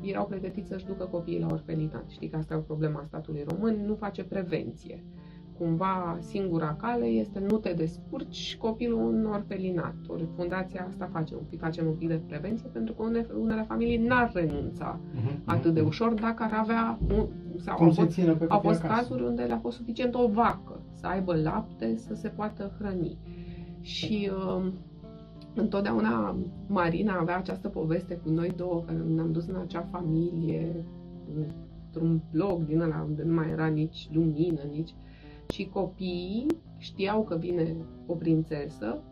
erau 0.00 0.26
pregătiți 0.26 0.68
să-și 0.68 0.86
ducă 0.86 1.04
copiii 1.04 1.40
la 1.40 1.46
orfelinat. 1.50 2.04
Știi 2.08 2.28
că 2.28 2.36
asta 2.36 2.54
e 2.54 2.56
o 2.56 2.60
problemă 2.60 2.98
a 2.98 3.04
statului 3.06 3.44
român, 3.48 3.84
nu 3.86 3.94
face 3.94 4.24
prevenție 4.24 5.04
cumva 5.60 6.16
singura 6.20 6.74
cale 6.74 7.04
este 7.04 7.38
nu 7.38 7.56
te 7.56 7.72
descurci 7.72 8.56
copilul 8.56 9.14
în 9.14 9.26
orfelinat. 9.26 9.94
Ori 10.06 10.28
fundația 10.36 10.86
asta 10.88 11.08
face 11.12 11.34
un 11.34 11.42
pic, 11.48 11.60
facem 11.60 11.86
un 11.86 11.92
pic 11.92 12.08
de 12.08 12.20
prevenție 12.26 12.68
pentru 12.72 12.94
că 12.94 13.02
unele, 13.02 13.26
unele 13.40 13.64
familii 13.68 14.06
n-ar 14.06 14.30
renunța 14.34 15.00
uh-huh, 15.00 15.44
atât 15.44 15.74
de 15.74 15.80
ușor 15.80 16.12
dacă 16.12 16.42
ar 16.42 16.52
avea 16.54 16.98
un, 17.16 17.26
sau 17.56 17.76
Cum 17.76 17.86
au 17.86 17.92
se 17.92 18.02
fost, 18.02 18.14
ține 18.14 18.32
pe 18.32 18.44
au 18.48 18.56
copii 18.56 18.68
fost 18.68 18.84
acasă? 18.84 19.00
cazuri 19.00 19.22
unde 19.22 19.42
le-a 19.42 19.58
fost 19.58 19.76
suficient 19.76 20.14
o 20.14 20.28
vacă 20.28 20.80
să 20.94 21.06
aibă 21.06 21.36
lapte 21.36 21.96
să 21.96 22.14
se 22.14 22.28
poată 22.28 22.72
hrăni. 22.78 23.18
Și 23.80 24.30
uh, 24.32 24.72
întotdeauna 25.54 26.36
Marina 26.66 27.18
avea 27.18 27.36
această 27.36 27.68
poveste 27.68 28.14
cu 28.14 28.28
noi 28.28 28.52
două, 28.56 28.82
care 28.86 28.98
ne-am 28.98 29.32
dus 29.32 29.46
în 29.46 29.56
acea 29.56 29.80
familie, 29.90 30.84
într-un 31.86 32.20
bloc 32.32 32.64
din 32.66 32.80
ăla 32.80 33.04
unde 33.08 33.22
nu 33.22 33.34
mai 33.34 33.50
era 33.50 33.66
nici 33.66 34.08
lumină, 34.12 34.60
nici... 34.72 34.94
Și 35.48 35.64
copiii 35.64 36.46
știau 36.78 37.22
că 37.24 37.36
vine 37.36 37.76
o 38.06 38.14
prințesă 38.14 39.02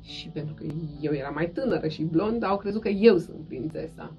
și 0.00 0.28
pentru 0.28 0.54
că 0.54 0.64
eu 1.00 1.12
eram 1.12 1.34
mai 1.34 1.50
tânără 1.50 1.88
și 1.88 2.02
blondă, 2.04 2.46
au 2.46 2.56
crezut 2.56 2.80
că 2.80 2.88
eu 2.88 3.16
sunt 3.16 3.36
prințesa. 3.46 4.12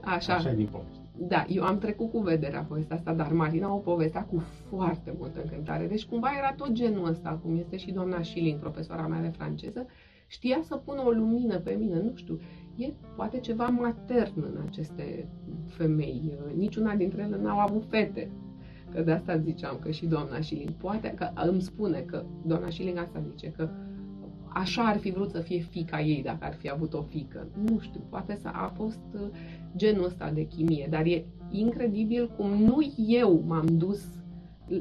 Așa, 0.00 0.34
Așa 0.34 0.50
e 0.50 0.54
din 0.54 0.68
poveste. 0.70 1.10
da, 1.28 1.44
eu 1.48 1.62
am 1.62 1.78
trecut 1.78 2.10
cu 2.10 2.18
vederea 2.18 2.62
povestea 2.62 2.96
asta, 2.96 3.12
dar 3.12 3.32
Marina 3.32 3.74
o 3.74 3.78
povestea 3.78 4.24
cu 4.24 4.42
foarte 4.68 5.14
multă 5.18 5.40
încântare. 5.42 5.86
Deci 5.86 6.06
cumva 6.06 6.28
era 6.38 6.52
tot 6.52 6.72
genul 6.72 7.08
ăsta, 7.08 7.40
cum 7.42 7.56
este 7.56 7.76
și 7.76 7.90
doamna 7.92 8.22
Schilling, 8.22 8.58
profesoara 8.58 9.06
mea 9.06 9.20
de 9.20 9.28
franceză, 9.28 9.86
știa 10.28 10.60
să 10.62 10.76
pună 10.76 11.02
o 11.06 11.10
lumină 11.10 11.58
pe 11.58 11.76
mine, 11.78 12.00
nu 12.00 12.12
știu, 12.14 12.40
e 12.76 12.92
poate 13.16 13.38
ceva 13.38 13.66
matern 13.66 14.32
în 14.36 14.58
aceste 14.66 15.28
femei. 15.66 16.32
Niciuna 16.56 16.94
dintre 16.94 17.22
ele 17.22 17.38
n-au 17.42 17.58
avut 17.58 17.84
fete. 17.88 18.30
Că 18.90 19.02
de 19.02 19.12
asta 19.12 19.38
ziceam 19.38 19.78
că 19.80 19.90
și 19.90 20.06
doamna 20.06 20.40
Schilling 20.40 20.70
poate, 20.70 21.14
că 21.16 21.30
îmi 21.34 21.62
spune 21.62 21.98
că 21.98 22.24
doamna 22.46 22.70
Schilling 22.70 22.98
asta 22.98 23.22
zice, 23.30 23.50
că 23.50 23.68
așa 24.48 24.82
ar 24.82 24.98
fi 24.98 25.10
vrut 25.10 25.30
să 25.30 25.40
fie 25.40 25.60
fica 25.60 26.00
ei 26.00 26.22
dacă 26.22 26.44
ar 26.44 26.54
fi 26.54 26.70
avut 26.70 26.94
o 26.94 27.02
fică. 27.02 27.46
Nu 27.64 27.78
știu, 27.78 28.00
poate 28.08 28.34
să 28.34 28.48
a 28.52 28.72
fost 28.74 29.00
uh, 29.14 29.20
genul 29.76 30.04
ăsta 30.04 30.30
de 30.30 30.46
chimie, 30.46 30.86
dar 30.90 31.04
e 31.06 31.24
incredibil 31.50 32.30
cum 32.36 32.50
nu 32.50 32.94
eu 33.06 33.44
m-am 33.46 33.66
dus 33.78 34.17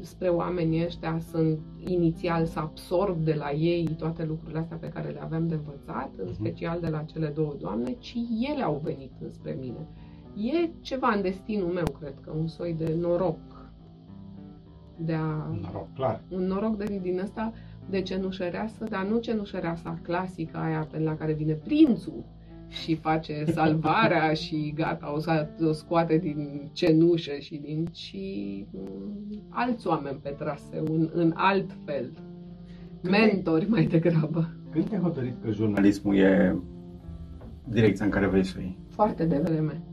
spre 0.02 0.28
oamenii 0.28 0.86
ăștia 0.86 1.20
sunt 1.32 1.60
inițial 1.86 2.46
să 2.46 2.60
absorb 2.60 3.24
de 3.24 3.34
la 3.34 3.52
ei 3.52 3.96
toate 3.98 4.26
lucrurile 4.26 4.60
astea 4.60 4.78
pe 4.78 4.90
care 4.90 5.10
le 5.10 5.22
aveam 5.22 5.48
de 5.48 5.54
învățat, 5.54 6.12
în 6.18 6.26
mhm. 6.26 6.34
special 6.34 6.80
de 6.80 6.88
la 6.88 7.04
cele 7.04 7.28
două 7.28 7.56
doamne, 7.60 7.92
ci 7.92 8.16
ele 8.52 8.64
au 8.64 8.82
venit 8.84 9.12
înspre 9.22 9.58
mine. 9.60 9.88
E 10.36 10.70
ceva 10.82 11.08
în 11.08 11.22
destinul 11.22 11.72
meu, 11.72 11.86
cred 12.00 12.14
că, 12.22 12.32
un 12.32 12.48
soi 12.48 12.74
de 12.74 12.96
noroc. 13.00 13.40
De 14.98 15.14
a, 15.14 15.48
un 15.50 15.60
noroc, 15.62 15.94
clar. 15.94 16.22
Un 16.30 16.44
noroc 16.44 16.78
de, 16.78 17.00
din 17.02 17.20
ăsta 17.20 17.54
de 17.90 18.02
cenușăreasă, 18.02 18.86
dar 18.90 19.06
nu 19.06 19.20
cenușăreasa 19.20 20.00
clasică 20.02 20.58
aia 20.58 20.88
pe 20.92 21.00
la 21.00 21.16
care 21.16 21.34
vine 21.34 21.54
prințul 21.54 22.24
și 22.68 22.96
face 22.96 23.44
salvarea 23.48 24.34
și 24.44 24.74
gata, 24.76 25.14
o, 25.14 25.20
o 25.68 25.72
scoate 25.72 26.18
din 26.18 26.70
cenușă 26.74 27.32
și 27.40 27.56
din 27.58 27.86
ci 27.86 28.16
mm, 28.72 29.44
alți 29.50 29.88
oameni 29.88 30.20
pe 30.24 30.30
traseu, 30.30 30.86
în, 30.86 31.10
în 31.14 31.34
alt 31.36 31.70
fel. 31.86 32.12
Când 33.02 33.14
Mentori 33.14 33.70
mai 33.70 33.86
degrabă. 33.86 34.50
Când 34.72 34.90
te-ai 34.90 35.02
hotărât 35.02 35.42
că 35.44 35.52
jurnalismul 35.52 36.18
e 36.18 36.56
direcția 37.64 38.06
în 38.06 38.12
care 38.12 38.28
vrei 38.28 38.46
să 38.46 38.60
iei? 38.60 38.78
Foarte 38.90 39.26
devreme. 39.26 39.84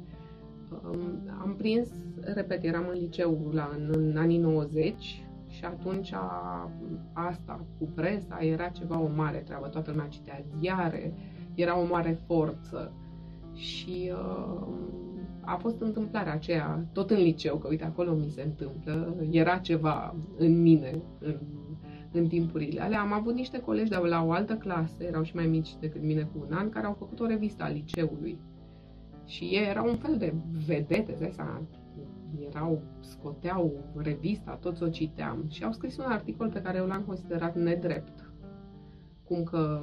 Am 1.40 1.54
prins, 1.56 1.88
repet, 2.34 2.64
eram 2.64 2.84
în 2.92 2.98
liceu 3.00 3.50
la, 3.52 3.70
în, 3.76 3.94
în 3.96 4.16
anii 4.16 4.38
90 4.38 5.23
și 5.64 5.70
atunci 5.70 6.12
a, 6.12 6.70
asta 7.12 7.64
cu 7.79 7.88
presa 7.94 8.38
era 8.40 8.68
ceva 8.68 9.00
o 9.00 9.09
mare 9.14 9.38
treabă. 9.38 9.66
Toată 9.66 9.90
lumea 9.90 10.07
citea 10.07 10.44
ziare, 10.59 11.14
era 11.55 11.79
o 11.79 11.87
mare 11.87 12.18
forță. 12.27 12.92
Și 13.55 14.12
uh, 14.12 14.66
a 15.40 15.57
fost 15.57 15.81
întâmplarea 15.81 16.33
aceea, 16.33 16.87
tot 16.92 17.11
în 17.11 17.16
liceu, 17.16 17.57
că 17.57 17.68
uite, 17.68 17.85
acolo 17.85 18.12
mi 18.12 18.31
se 18.31 18.42
întâmplă, 18.42 19.14
era 19.31 19.59
ceva 19.59 20.14
în 20.38 20.62
mine, 20.62 21.03
în, 21.18 21.37
în 22.12 22.27
timpurile 22.27 22.81
alea. 22.81 23.00
Am 23.00 23.12
avut 23.12 23.35
niște 23.35 23.61
colegi 23.61 23.90
de 23.90 23.96
la 23.96 24.24
o 24.24 24.33
altă 24.33 24.55
clasă, 24.55 25.03
erau 25.03 25.22
și 25.22 25.35
mai 25.35 25.46
mici 25.46 25.77
decât 25.81 26.03
mine 26.03 26.22
cu 26.22 26.46
un 26.48 26.57
an, 26.57 26.68
care 26.68 26.87
au 26.87 26.96
făcut 26.98 27.20
o 27.20 27.27
revistă 27.27 27.62
a 27.62 27.68
liceului. 27.68 28.38
Și 29.27 29.44
ei 29.44 29.68
erau 29.68 29.88
un 29.88 29.96
fel 29.96 30.16
de 30.16 30.35
vedete, 30.66 31.14
de 31.18 31.24
asta 31.24 31.62
erau, 32.51 32.83
scoteau 33.01 33.73
revista, 33.97 34.59
toți 34.61 34.83
o 34.83 34.88
citeam 34.88 35.44
și 35.49 35.64
au 35.64 35.73
scris 35.73 35.97
un 35.97 36.05
articol 36.09 36.51
pe 36.51 36.62
care 36.62 36.79
eu 36.79 36.87
l-am 36.87 37.03
considerat 37.03 37.57
nedrept 37.57 38.33
cum 39.25 39.42
că 39.42 39.81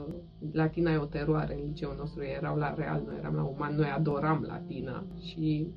latina 0.51 0.91
e 0.91 0.97
o 0.97 1.05
teroare 1.05 1.53
în 1.53 1.61
liceul 1.65 1.95
nostru, 1.97 2.23
erau 2.23 2.57
la 2.57 2.73
real, 2.73 3.03
noi 3.05 3.15
eram 3.17 3.35
la 3.35 3.43
uman, 3.43 3.75
noi 3.75 3.89
adoram 3.95 4.45
latina 4.47 5.03
și 5.19 5.67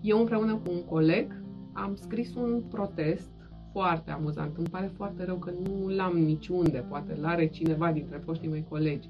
eu 0.00 0.18
împreună 0.18 0.54
cu 0.54 0.70
un 0.72 0.84
coleg 0.84 1.44
am 1.72 1.94
scris 1.94 2.34
un 2.34 2.62
protest 2.70 3.30
foarte 3.72 4.10
amuzant. 4.10 4.56
Îmi 4.56 4.68
pare 4.68 4.86
foarte 4.86 5.24
rău 5.24 5.36
că 5.36 5.50
nu 5.50 5.88
l-am 5.88 6.16
niciunde, 6.18 6.84
poate 6.88 7.14
l-are 7.20 7.46
cineva 7.46 7.92
dintre 7.92 8.16
foștii 8.24 8.48
mei 8.48 8.66
colegi. 8.68 9.08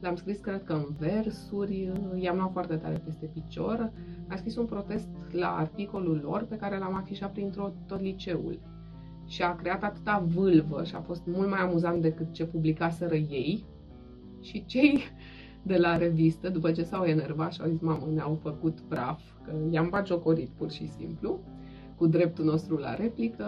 L-am 0.00 0.16
scris, 0.16 0.38
cred 0.38 0.64
că 0.64 0.72
în 0.72 0.86
versuri, 0.98 1.92
i-am 2.14 2.36
luat 2.36 2.52
foarte 2.52 2.76
tare 2.76 3.02
peste 3.04 3.26
picior. 3.26 3.92
Am 4.28 4.36
scris 4.36 4.56
un 4.56 4.66
protest 4.66 5.08
la 5.30 5.56
articolul 5.56 6.20
lor 6.22 6.44
pe 6.44 6.56
care 6.56 6.78
l-am 6.78 6.94
afișat 6.94 7.32
prin 7.32 7.50
tot 7.86 8.00
liceul 8.00 8.60
și 9.26 9.42
a 9.42 9.54
creat 9.54 9.82
atâta 9.82 10.24
vâlvă 10.26 10.84
și 10.84 10.94
a 10.94 11.00
fost 11.00 11.22
mult 11.26 11.50
mai 11.50 11.60
amuzant 11.60 12.02
decât 12.02 12.32
ce 12.32 12.44
publicaseră 12.44 13.14
ei. 13.14 13.64
Și 14.40 14.64
cei 14.64 15.00
de 15.62 15.76
la 15.76 15.96
revistă, 15.96 16.48
după 16.48 16.70
ce 16.70 16.82
s-au 16.82 17.04
enervat 17.04 17.52
și 17.52 17.60
au 17.62 17.68
zis, 17.68 17.80
mamă, 17.80 18.06
ne-au 18.14 18.38
făcut 18.42 18.80
praf, 18.80 19.22
că 19.44 19.52
i-am 19.70 19.88
bagiocorit 19.88 20.48
pur 20.48 20.70
și 20.70 20.88
simplu, 20.88 21.40
cu 21.96 22.06
dreptul 22.06 22.44
nostru 22.44 22.76
la 22.76 22.94
replică, 22.94 23.44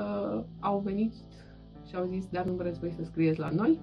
au 0.60 0.78
venit 0.78 1.14
și 1.86 1.96
au 1.96 2.06
zis, 2.06 2.26
dar 2.26 2.44
nu 2.44 2.52
vreți 2.52 2.78
voi 2.78 2.90
să 2.90 3.04
scrieți 3.04 3.38
la 3.38 3.50
noi? 3.50 3.80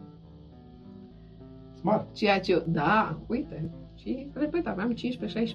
Smart. 1.86 2.14
Ceea 2.14 2.40
ce, 2.40 2.64
da, 2.68 3.20
uite, 3.28 3.72
și 3.96 4.28
repet, 4.34 4.68
aveam 4.68 4.94
15-16 4.94 4.98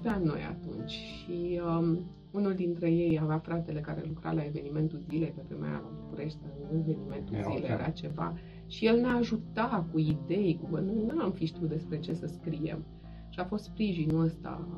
ani 0.05 0.25
noi 0.25 0.40
atunci 0.49 0.90
și 0.90 1.61
um, 1.79 1.99
unul 2.31 2.55
dintre 2.55 2.90
ei 2.90 3.19
avea 3.23 3.38
fratele 3.38 3.81
care 3.81 4.03
lucra 4.07 4.33
la 4.33 4.45
evenimentul 4.45 4.99
zilei, 4.99 5.33
pe 5.37 5.43
vremea 5.49 5.71
la 5.71 5.90
București, 6.03 6.38
în 6.71 6.79
evenimentul 6.79 7.35
era 7.35 7.51
zilei 7.51 7.71
era 7.71 7.88
ceva. 7.88 8.35
Și 8.66 8.87
el 8.87 9.01
ne 9.01 9.09
ajuta 9.09 9.87
cu 9.93 9.99
idei, 9.99 10.61
cu 10.62 10.77
noi 10.77 11.05
nu 11.07 11.23
am 11.23 11.33
fi 11.33 11.47
știut 11.47 11.69
despre 11.69 11.99
ce 11.99 12.14
să 12.14 12.27
scriem. 12.27 12.85
Și 13.29 13.40
a 13.40 13.45
fost 13.45 13.64
sprijinul 13.64 14.25
ăsta, 14.25 14.69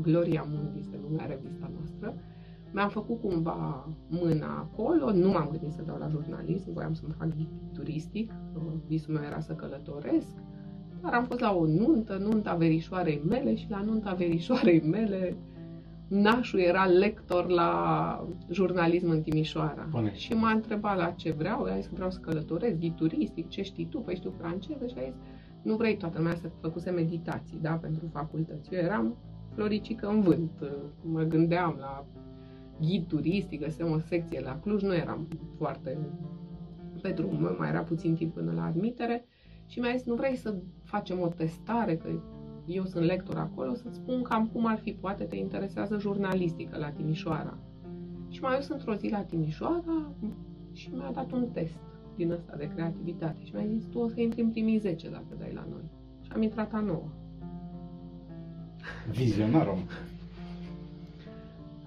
Gloria 0.00 0.46
Mundi 0.48 0.82
se 0.82 0.98
numea 1.08 1.26
revista 1.26 1.70
noastră. 1.76 2.14
Mi-am 2.72 2.88
făcut 2.88 3.20
cumva 3.20 3.88
mâna 4.08 4.58
acolo, 4.58 5.12
nu 5.12 5.30
m-am 5.30 5.48
gândit 5.50 5.72
să 5.72 5.82
dau 5.86 5.96
la 5.98 6.08
jurnalism, 6.08 6.72
voiam 6.72 6.94
să 6.94 7.02
mă 7.06 7.12
fac 7.12 7.28
ghid 7.36 7.48
turistic, 7.72 8.32
visul 8.86 9.14
meu 9.14 9.22
era 9.22 9.40
să 9.40 9.52
călătoresc, 9.52 10.34
dar 11.02 11.12
am 11.12 11.24
fost 11.24 11.40
la 11.40 11.54
o 11.54 11.66
nuntă, 11.66 12.16
nunta 12.16 12.54
verișoarei 12.54 13.22
mele 13.28 13.54
și 13.54 13.66
la 13.70 13.80
nunta 13.80 14.12
verișoarei 14.12 14.80
mele 14.80 15.36
nașul 16.08 16.58
era 16.58 16.84
lector 16.84 17.48
la 17.48 18.24
jurnalism 18.50 19.08
în 19.08 19.22
Timișoara. 19.22 19.86
Bune. 19.90 20.14
Și 20.14 20.32
m-a 20.32 20.50
întrebat 20.50 20.96
la 20.96 21.10
ce 21.10 21.32
vreau, 21.32 21.66
i-a 21.66 21.76
zis 21.76 21.86
că 21.86 21.94
vreau 21.94 22.10
să 22.10 22.18
călătoresc, 22.18 22.78
ghid 22.78 22.94
turistic, 22.94 23.48
ce 23.48 23.62
știi 23.62 23.86
tu? 23.86 23.98
Păi 23.98 24.14
știu 24.14 24.34
franceză 24.38 24.86
și 24.86 24.94
a 24.98 25.02
zis, 25.02 25.14
nu 25.62 25.76
vrei 25.76 25.96
toată 25.96 26.18
lumea 26.18 26.34
să 26.34 26.50
făcuse 26.60 26.90
meditații, 26.90 27.58
da, 27.60 27.72
pentru 27.72 28.08
facultăți. 28.12 28.74
Eu 28.74 28.80
eram 28.80 29.16
floricică 29.54 30.08
în 30.08 30.20
vânt, 30.20 30.50
mă 31.02 31.22
gândeam 31.22 31.76
la 31.78 32.04
ghid 32.82 33.06
turistic, 33.06 33.60
găseam 33.60 33.90
o 33.90 33.98
secție 33.98 34.40
la 34.40 34.58
Cluj, 34.58 34.82
nu 34.82 34.94
eram 34.94 35.28
foarte 35.56 35.98
pe 37.02 37.10
drum, 37.10 37.54
mai 37.58 37.68
era 37.68 37.82
puțin 37.82 38.14
timp 38.14 38.34
până 38.34 38.52
la 38.52 38.64
admitere 38.64 39.24
și 39.66 39.80
mi-a 39.80 39.92
zis, 39.96 40.04
nu 40.04 40.14
vrei 40.14 40.36
să 40.36 40.54
facem 40.82 41.20
o 41.20 41.28
testare, 41.28 41.96
că 41.96 42.08
eu 42.66 42.84
sunt 42.84 43.04
lector 43.04 43.36
acolo, 43.36 43.74
să-ți 43.74 43.96
spun 43.96 44.22
cam 44.22 44.46
cum 44.46 44.66
ar 44.66 44.78
fi, 44.78 44.92
poate 44.92 45.24
te 45.24 45.36
interesează 45.36 45.98
jurnalistică 45.98 46.78
la 46.78 46.90
Timișoara. 46.90 47.58
Și 48.28 48.40
mai 48.40 48.56
dus 48.56 48.68
într-o 48.68 48.94
zi 48.94 49.08
la 49.08 49.22
Timișoara 49.22 50.12
și 50.72 50.90
mi-a 50.92 51.10
dat 51.12 51.32
un 51.32 51.48
test 51.52 51.78
din 52.16 52.30
ăsta 52.30 52.54
de 52.56 52.68
creativitate 52.74 53.44
și 53.44 53.54
mi-a 53.54 53.66
zis, 53.66 53.84
tu 53.84 53.98
o 53.98 54.08
să 54.08 54.20
intri 54.20 54.40
în 54.40 54.50
primii 54.50 54.78
10 54.78 55.10
dacă 55.10 55.36
dai 55.38 55.52
la 55.54 55.66
noi. 55.70 55.84
Și 56.20 56.30
am 56.34 56.42
intrat 56.42 56.72
a 56.72 56.80
noua. 56.80 57.12
Vizionar 59.10 59.66
om. 59.66 59.78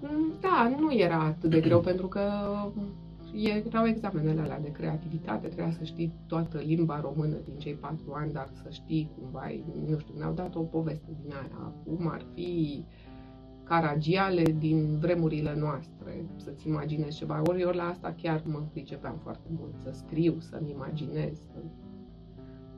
Mm, 0.00 0.32
da, 0.40 0.76
nu 0.78 0.94
era 0.94 1.20
atât 1.22 1.50
de 1.50 1.60
greu 1.60 1.80
pentru 1.80 2.06
că 2.06 2.20
erau 3.32 3.86
examenele 3.86 4.40
alea 4.40 4.60
de 4.60 4.72
creativitate, 4.72 5.46
trebuia 5.46 5.72
să 5.72 5.84
știi 5.84 6.12
toată 6.26 6.58
limba 6.58 7.00
română 7.00 7.36
din 7.44 7.58
cei 7.58 7.74
patru 7.74 8.12
ani, 8.12 8.32
dar 8.32 8.48
să 8.62 8.70
știi 8.70 9.10
cumva, 9.18 9.46
nu 9.88 9.98
știu, 9.98 10.14
ne-au 10.18 10.32
dat 10.32 10.54
o 10.54 10.60
poveste 10.60 11.10
din 11.22 11.32
aia, 11.32 11.72
cum 11.84 12.08
ar 12.08 12.22
fi 12.34 12.84
caragiale 13.62 14.42
din 14.42 14.98
vremurile 14.98 15.56
noastre, 15.58 16.24
să-ți 16.36 16.68
imaginezi 16.68 17.16
ceva. 17.16 17.42
Ori 17.46 17.60
eu 17.60 17.70
la 17.70 17.84
asta 17.84 18.14
chiar 18.22 18.42
mă 18.44 18.62
pricepeam 18.72 19.18
foarte 19.22 19.48
mult, 19.58 19.74
să 19.82 19.90
scriu, 19.92 20.36
să-mi 20.38 20.70
imaginez. 20.70 21.38
Să... 21.38 21.58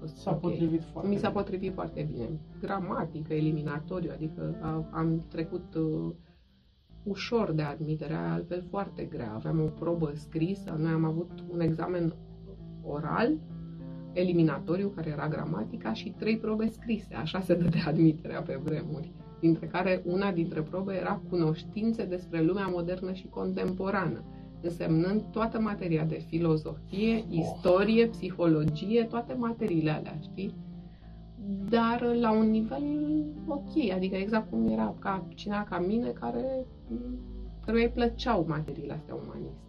S-a 0.04 0.30
okay. 0.30 0.40
potrivit 0.40 0.82
foarte 0.82 1.08
Mi 1.08 1.16
s-a 1.16 1.30
potrivit 1.30 1.72
foarte 1.72 2.08
bine. 2.12 2.28
Gramatică, 2.60 3.34
eliminatoriu, 3.34 4.10
adică 4.14 4.54
am 4.90 5.24
trecut 5.28 5.74
uh, 5.74 6.14
ușor 7.08 7.52
de 7.52 7.62
admitere, 7.62 8.14
altfel 8.14 8.64
foarte 8.70 9.02
grea. 9.02 9.32
Aveam 9.34 9.60
o 9.60 9.68
probă 9.78 10.12
scrisă, 10.14 10.76
noi 10.78 10.92
am 10.92 11.04
avut 11.04 11.30
un 11.48 11.60
examen 11.60 12.14
oral, 12.82 13.38
eliminatoriu, 14.12 14.88
care 14.88 15.10
era 15.10 15.28
gramatica, 15.28 15.92
și 15.92 16.14
trei 16.18 16.38
probe 16.38 16.68
scrise. 16.68 17.14
Așa 17.14 17.40
se 17.40 17.54
dădea 17.54 17.84
admiterea 17.86 18.42
pe 18.42 18.60
vremuri, 18.64 19.12
dintre 19.40 19.66
care 19.66 20.02
una 20.04 20.32
dintre 20.32 20.62
probe 20.62 20.94
era 20.94 21.20
cunoștințe 21.30 22.04
despre 22.04 22.42
lumea 22.42 22.66
modernă 22.66 23.12
și 23.12 23.26
contemporană, 23.26 24.24
însemnând 24.62 25.22
toată 25.22 25.60
materia 25.60 26.04
de 26.04 26.24
filozofie, 26.28 27.16
oh. 27.16 27.36
istorie, 27.36 28.06
psihologie, 28.06 29.04
toate 29.04 29.34
materiile 29.34 29.90
alea, 29.90 30.18
știi? 30.20 30.54
Dar 31.68 32.02
la 32.20 32.30
un 32.30 32.50
nivel 32.50 32.82
ok, 33.46 33.92
adică 33.94 34.16
exact 34.16 34.50
cum 34.50 34.68
era 34.68 34.94
ca 34.98 35.26
cineva 35.34 35.62
ca 35.62 35.78
mine 35.78 36.08
care 36.08 36.66
căruia 37.64 37.84
îi 37.84 37.92
plăceau 37.92 38.44
materiile 38.48 38.92
astea 38.92 39.14
umaniste. 39.14 39.66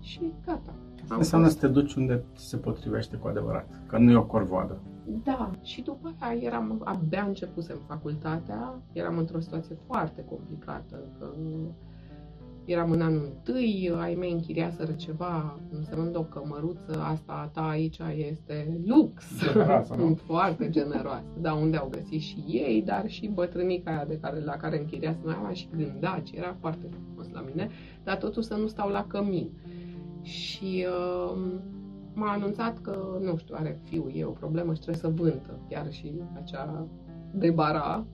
Și 0.00 0.32
gata. 0.46 0.74
Asta 1.02 1.14
înseamnă 1.14 1.48
să 1.48 1.58
te 1.58 1.68
duci 1.68 1.94
unde 1.94 2.24
se 2.32 2.56
potrivește 2.56 3.16
cu 3.16 3.28
adevărat, 3.28 3.82
că 3.86 3.98
nu 3.98 4.10
e 4.10 4.16
o 4.16 4.24
corvoadă. 4.24 4.78
Da, 5.24 5.50
și 5.62 5.82
după 5.82 6.14
aia 6.18 6.40
eram, 6.40 6.80
abia 6.84 7.24
începusem 7.26 7.76
facultatea, 7.86 8.82
eram 8.92 9.18
într-o 9.18 9.40
situație 9.40 9.76
foarte 9.86 10.24
complicată, 10.24 11.02
că 11.18 11.30
Eram 12.64 12.90
în 12.90 13.00
anul 13.00 13.32
întâi, 13.34 13.92
ai 13.96 14.14
mei 14.14 14.32
închiriaseră 14.32 14.92
ceva, 14.92 15.60
însemnând 15.70 16.16
o 16.16 16.22
cămăruță, 16.22 17.02
asta 17.02 17.32
a 17.32 17.46
ta 17.46 17.68
aici 17.68 17.98
este 18.16 18.80
lux. 18.86 19.24
Generoasă, 19.52 19.94
nu? 19.94 20.14
Foarte 20.26 20.70
generoasă. 20.70 21.26
Da, 21.40 21.54
unde 21.54 21.76
au 21.76 21.88
găsit 21.90 22.20
și 22.20 22.44
ei, 22.46 22.82
dar 22.82 23.08
și 23.08 23.30
bătrânica 23.34 23.90
aia 23.90 24.04
de 24.04 24.18
care, 24.18 24.40
la 24.40 24.52
care 24.52 24.78
închiriasă 24.78 25.18
mai 25.24 25.36
avea 25.38 25.52
și 25.52 25.68
gândaci, 25.76 26.30
era 26.30 26.56
foarte 26.60 26.86
frumos 26.90 27.30
la 27.32 27.40
mine, 27.40 27.68
dar 28.04 28.16
totuși 28.16 28.46
să 28.46 28.54
nu 28.54 28.66
stau 28.66 28.88
la 28.88 29.04
cămin. 29.06 29.50
Și 30.22 30.86
uh, 30.88 31.36
m-a 32.14 32.32
anunțat 32.32 32.80
că, 32.80 33.18
nu 33.20 33.36
știu, 33.36 33.54
are 33.58 33.80
fiul 33.82 34.12
e 34.14 34.24
o 34.24 34.30
problemă 34.30 34.74
și 34.74 34.80
trebuie 34.80 35.02
să 35.02 35.22
vântă, 35.22 35.58
chiar 35.68 35.92
și 35.92 36.12
acea 36.34 36.86
de 37.32 37.50
bara 37.50 38.06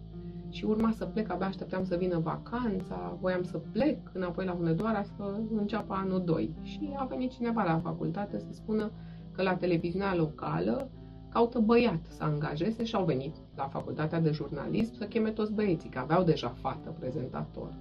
și 0.51 0.65
urma 0.65 0.91
să 0.91 1.05
plec, 1.05 1.31
abia 1.31 1.47
așteptam 1.47 1.85
să 1.85 1.97
vină 1.97 2.19
vacanța, 2.19 3.17
voiam 3.21 3.43
să 3.43 3.59
plec 3.59 3.99
înapoi 4.13 4.45
la 4.45 4.53
Hunedoara 4.53 5.03
să 5.03 5.41
înceapă 5.57 5.95
anul 5.95 6.25
2. 6.25 6.55
Și 6.63 6.91
a 6.97 7.05
venit 7.05 7.31
cineva 7.31 7.63
la 7.65 7.79
facultate 7.79 8.39
să 8.39 8.53
spună 8.53 8.91
că 9.33 9.43
la 9.43 9.57
televiziunea 9.57 10.15
locală 10.15 10.91
caută 11.29 11.59
băiat 11.59 12.07
să 12.09 12.25
angajeze 12.25 12.85
și 12.85 12.95
au 12.95 13.05
venit 13.05 13.35
la 13.57 13.69
facultatea 13.69 14.21
de 14.21 14.31
jurnalism 14.31 14.95
să 14.95 15.05
cheme 15.05 15.31
toți 15.31 15.53
băieții, 15.53 15.89
că 15.91 15.99
aveau 15.99 16.23
deja 16.23 16.49
fată 16.49 16.95
prezentator. 16.99 17.75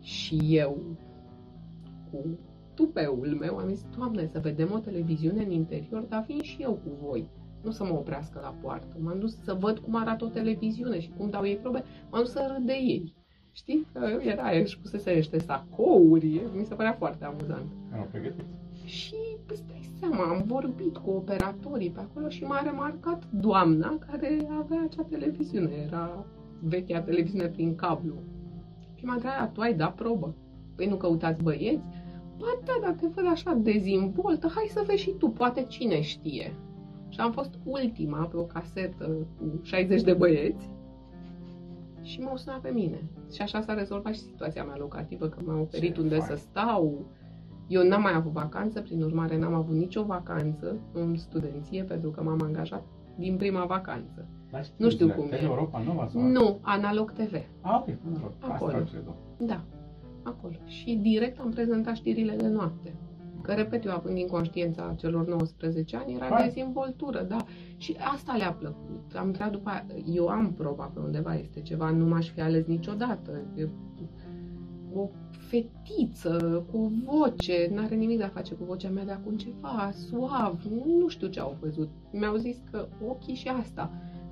Și 0.00 0.38
eu, 0.42 0.78
cu 2.10 2.38
tupeul 2.74 3.36
meu, 3.40 3.56
am 3.56 3.68
zis, 3.68 3.84
Doamne, 3.96 4.26
să 4.26 4.38
vedem 4.38 4.70
o 4.72 4.78
televiziune 4.78 5.42
în 5.42 5.50
interior, 5.50 6.02
dar 6.02 6.24
vin 6.26 6.42
și 6.42 6.62
eu 6.62 6.72
cu 6.72 6.90
voi 7.02 7.28
nu 7.62 7.70
să 7.70 7.84
mă 7.84 7.92
oprească 7.92 8.40
la 8.42 8.54
poartă. 8.60 8.96
M-am 8.98 9.18
dus 9.18 9.42
să 9.42 9.56
văd 9.60 9.78
cum 9.78 9.96
arată 9.96 10.24
o 10.24 10.28
televiziune 10.28 11.00
și 11.00 11.10
cum 11.16 11.30
dau 11.30 11.46
ei 11.46 11.56
probe. 11.56 11.84
M-am 12.10 12.22
dus 12.22 12.30
să 12.30 12.52
râd 12.54 12.66
de 12.66 12.72
ei. 12.72 13.14
Știi? 13.52 13.86
Că 13.92 14.18
era, 14.20 14.50
își 14.50 14.78
pusese 14.78 15.12
niște 15.12 15.38
sacouri, 15.38 16.42
mi 16.54 16.64
se 16.64 16.74
părea 16.74 16.92
foarte 16.92 17.24
amuzant. 17.24 17.66
Erau 17.92 18.06
pregătit. 18.10 18.44
Și 18.84 19.16
îți 19.46 19.66
dai 19.66 19.90
seama, 19.98 20.24
am 20.24 20.42
vorbit 20.46 20.96
cu 20.96 21.10
operatorii 21.10 21.90
pe 21.90 22.00
acolo 22.00 22.28
și 22.28 22.44
m-a 22.44 22.62
remarcat 22.62 23.22
doamna 23.30 23.98
care 24.10 24.48
avea 24.58 24.82
acea 24.84 25.02
televiziune. 25.02 25.70
Era 25.86 26.26
vechea 26.60 27.00
televiziune 27.00 27.46
prin 27.46 27.74
cablu. 27.74 28.14
Și 28.94 29.04
m-a 29.04 29.14
întrebat, 29.14 29.52
tu 29.52 29.60
ai 29.60 29.74
dat 29.74 29.94
probă? 29.94 30.34
Păi 30.76 30.86
nu 30.86 30.96
căutați 30.96 31.42
băieți? 31.42 31.84
Ba 32.36 32.46
da, 32.64 32.72
dar 32.80 32.92
te 32.92 33.06
văd 33.06 33.26
așa 33.26 33.54
dezimboltă, 33.54 34.50
hai 34.54 34.66
să 34.68 34.82
vezi 34.86 35.02
și 35.02 35.14
tu, 35.18 35.28
poate 35.28 35.64
cine 35.68 36.00
știe. 36.00 36.54
Și 37.10 37.20
am 37.20 37.32
fost 37.32 37.50
ultima 37.64 38.24
pe 38.24 38.36
o 38.36 38.42
casetă 38.42 39.04
cu 39.38 39.60
60 39.62 40.02
de 40.02 40.12
băieți 40.12 40.68
și 42.02 42.20
m-au 42.20 42.36
sunat 42.36 42.60
pe 42.60 42.70
mine. 42.70 43.02
Și 43.32 43.42
așa 43.42 43.60
s-a 43.60 43.74
rezolvat 43.74 44.14
și 44.14 44.20
situația 44.20 44.64
mea 44.64 44.76
locativă, 44.78 45.26
că 45.28 45.38
m-au 45.44 45.60
oferit 45.60 45.94
Ce 45.94 46.00
unde 46.00 46.16
fain. 46.16 46.28
să 46.28 46.36
stau. 46.36 47.04
Eu 47.68 47.82
n-am 47.88 48.02
mai 48.02 48.14
avut 48.14 48.32
vacanță, 48.32 48.80
prin 48.80 49.02
urmare 49.02 49.38
n-am 49.38 49.54
avut 49.54 49.74
nicio 49.76 50.02
vacanță 50.04 50.76
în 50.92 51.16
studenție, 51.16 51.82
pentru 51.82 52.10
că 52.10 52.22
m-am 52.22 52.42
angajat 52.42 52.82
din 53.18 53.36
prima 53.36 53.64
vacanță. 53.64 54.26
Nu 54.76 54.90
știu 54.90 55.08
cum 55.08 55.28
e. 55.30 55.42
Europa 55.42 55.82
Nova 55.86 56.08
sau? 56.12 56.22
Nu, 56.22 56.58
Analog 56.60 57.12
TV. 57.12 57.34
Ah, 57.60 57.78
ok, 57.80 57.86
mă 58.10 58.18
rog. 58.22 58.32
Acolo. 58.52 58.72
Asta 58.72 58.88
cred 58.90 59.04
Da, 59.48 59.60
acolo. 60.22 60.54
Și 60.66 60.98
direct 61.02 61.40
am 61.40 61.50
prezentat 61.50 61.94
știrile 61.94 62.36
de 62.36 62.48
noapte. 62.48 62.94
Că, 63.50 63.56
repet, 63.56 63.84
eu 63.84 63.92
având 63.92 64.18
inconștiența 64.18 64.94
celor 64.98 65.26
19 65.26 65.96
ani, 65.96 66.14
era 66.14 66.26
Hai. 66.26 66.52
dezvoltură, 66.54 67.22
da. 67.22 67.44
Și 67.76 67.96
asta 67.98 68.34
le-a 68.36 68.52
plăcut. 68.52 69.14
Am 69.16 69.26
întrebat 69.26 69.52
după 69.52 69.68
aia, 69.68 69.86
eu 70.14 70.28
am 70.28 70.52
proba 70.52 70.84
pe 70.84 71.00
undeva, 71.00 71.34
este 71.34 71.60
ceva, 71.60 71.90
nu 71.90 72.06
m-aș 72.06 72.28
fi 72.30 72.40
ales 72.40 72.66
niciodată. 72.66 73.30
E 73.56 73.68
o 74.94 75.08
fetiță 75.30 76.64
cu 76.70 76.78
o 76.78 76.88
voce, 77.04 77.70
n-are 77.74 77.94
nimic 77.94 78.18
de 78.18 78.24
a 78.24 78.28
face 78.28 78.54
cu 78.54 78.64
vocea 78.64 78.88
mea 78.88 79.04
de 79.04 79.12
acum 79.12 79.36
ceva, 79.36 79.90
suav, 79.92 80.62
nu 80.86 81.08
știu 81.08 81.26
ce 81.26 81.40
au 81.40 81.56
văzut. 81.60 81.88
Mi-au 82.12 82.36
zis 82.36 82.56
că 82.70 82.88
ochii 83.08 83.34
și 83.34 83.48
asta, 83.48 83.90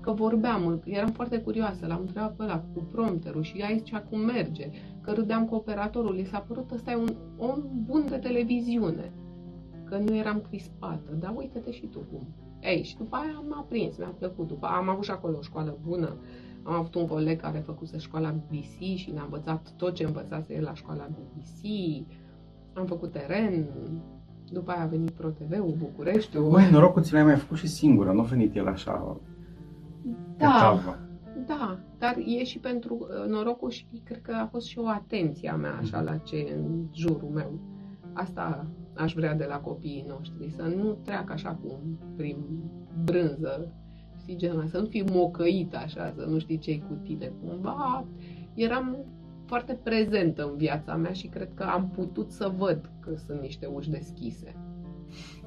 că 0.09 0.15
vorbeam, 0.15 0.83
eram 0.85 1.11
foarte 1.11 1.39
curioasă, 1.41 1.87
l-am 1.87 2.01
întrebat 2.01 2.35
pe 2.35 2.43
ăla 2.43 2.65
cu 2.75 2.83
prompterul 2.93 3.43
și 3.43 3.59
ea 3.59 3.69
zicea 3.77 4.01
cum 4.01 4.21
merge, 4.21 4.71
că 5.01 5.13
râdeam 5.13 5.47
cu 5.47 5.55
operatorul, 5.55 6.19
i 6.19 6.25
s-a 6.25 6.39
părut 6.39 6.71
ăsta 6.71 6.91
e 6.91 6.97
un 6.97 7.17
om 7.37 7.63
bun 7.87 8.07
de 8.09 8.17
televiziune, 8.17 9.13
că 9.85 9.97
nu 9.97 10.17
eram 10.17 10.43
crispată, 10.49 11.13
dar 11.21 11.33
uite-te 11.37 11.71
și 11.71 11.87
tu 11.87 11.99
cum. 11.99 12.27
Ei, 12.61 12.83
și 12.83 12.97
după 12.97 13.17
aia 13.17 13.43
m-a 13.49 13.65
prins, 13.69 13.99
mi-a 13.99 14.15
plăcut. 14.19 14.49
După 14.49 14.67
am 14.67 14.89
avut 14.89 15.05
și 15.05 15.11
acolo 15.11 15.37
o 15.39 15.43
școală 15.43 15.79
bună, 15.87 16.17
am 16.63 16.75
avut 16.75 16.95
un 16.95 17.07
coleg 17.07 17.41
care 17.41 17.59
făcuse 17.59 17.99
școala 17.99 18.31
BBC 18.31 18.97
și 18.97 19.11
ne-a 19.11 19.23
învățat 19.23 19.73
tot 19.77 19.95
ce 19.95 20.05
învățase 20.05 20.55
el 20.55 20.63
la 20.63 20.75
școala 20.75 21.09
BBC. 21.11 21.63
Am 22.73 22.87
făcut 22.87 23.13
teren, 23.13 23.67
după 24.53 24.71
aia 24.71 24.83
a 24.83 24.87
venit 24.87 25.11
ProTV-ul, 25.11 25.75
Bucureștiul. 25.79 26.51
Băi, 26.51 26.71
norocul 26.71 27.03
ți 27.03 27.13
l-ai 27.13 27.25
mai 27.25 27.37
făcut 27.37 27.57
și 27.57 27.67
singură, 27.67 28.13
nu 28.13 28.21
a 28.21 28.25
venit 28.25 28.55
el 28.55 28.67
așa 28.67 28.93
pe 28.93 29.28
Da, 30.37 30.59
tavă. 30.59 30.99
da, 31.47 31.79
dar 31.99 32.17
e 32.27 32.45
și 32.45 32.59
pentru 32.59 32.95
uh, 33.01 33.29
norocul 33.29 33.71
și 33.71 33.87
cred 34.05 34.23
că 34.23 34.33
a 34.33 34.47
fost 34.47 34.67
și 34.67 34.79
o 34.79 34.89
atenție 34.89 35.51
a 35.51 35.57
mea 35.57 35.75
așa 35.81 36.01
la 36.01 36.17
ce 36.17 36.37
e 36.37 36.55
în 36.55 36.87
jurul 36.95 37.29
meu. 37.29 37.59
Asta 38.13 38.67
aș 38.97 39.15
vrea 39.15 39.35
de 39.35 39.45
la 39.45 39.61
copiii 39.61 40.05
noștri, 40.09 40.51
să 40.51 40.63
nu 40.63 40.93
treacă 40.93 41.33
așa 41.33 41.59
cum 41.63 41.99
prin 42.17 42.37
brânză, 43.05 43.73
știi, 44.17 44.37
genul 44.37 44.63
ăsta, 44.63 44.77
să 44.79 44.83
nu 44.83 44.89
fii 44.89 45.05
mocăit 45.13 45.75
așa, 45.75 46.13
să 46.17 46.25
nu 46.25 46.39
știi 46.39 46.59
ce 46.59 46.79
cu 46.79 46.95
tine. 47.03 47.33
Cumva 47.45 48.05
eram 48.55 48.97
foarte 49.45 49.81
prezentă 49.83 50.45
în 50.51 50.57
viața 50.57 50.97
mea 50.97 51.13
și 51.13 51.27
cred 51.27 51.55
că 51.55 51.63
am 51.63 51.89
putut 51.89 52.31
să 52.31 52.53
văd 52.57 52.91
că 53.01 53.15
sunt 53.17 53.41
niște 53.41 53.67
uși 53.67 53.91
deschise. 53.91 54.57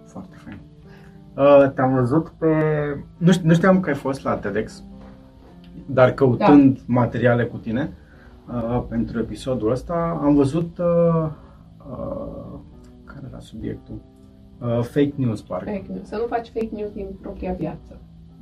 Foarte 0.05 0.35
fain. 0.35 0.59
Uh, 1.37 1.71
te-am 1.75 1.93
văzut 1.93 2.29
pe... 2.29 2.47
Nu, 3.17 3.31
ști- 3.31 3.41
nu 3.43 3.53
știam 3.53 3.79
că 3.79 3.89
ai 3.89 3.95
fost 3.95 4.23
la 4.23 4.35
TEDx, 4.35 4.83
dar 5.85 6.11
căutând 6.11 6.77
Da. 6.77 6.83
materiale 6.87 7.45
cu 7.45 7.57
tine 7.57 7.93
uh, 8.47 8.83
pentru 8.89 9.19
episodul 9.19 9.71
ăsta, 9.71 10.19
am 10.23 10.35
văzut... 10.35 10.77
Uh, 10.77 11.29
uh, 11.91 12.59
care 13.03 13.25
era 13.29 13.39
subiectul? 13.39 13.95
Uh, 14.61 14.67
fake 14.81 15.13
news, 15.15 15.41
parcă. 15.41 15.69
Fake 15.69 15.85
news. 15.93 16.07
Să 16.07 16.15
nu 16.15 16.25
faci 16.27 16.49
fake 16.49 16.69
news 16.71 16.91
din 16.91 17.07
propria 17.21 17.53
viață. 17.53 17.99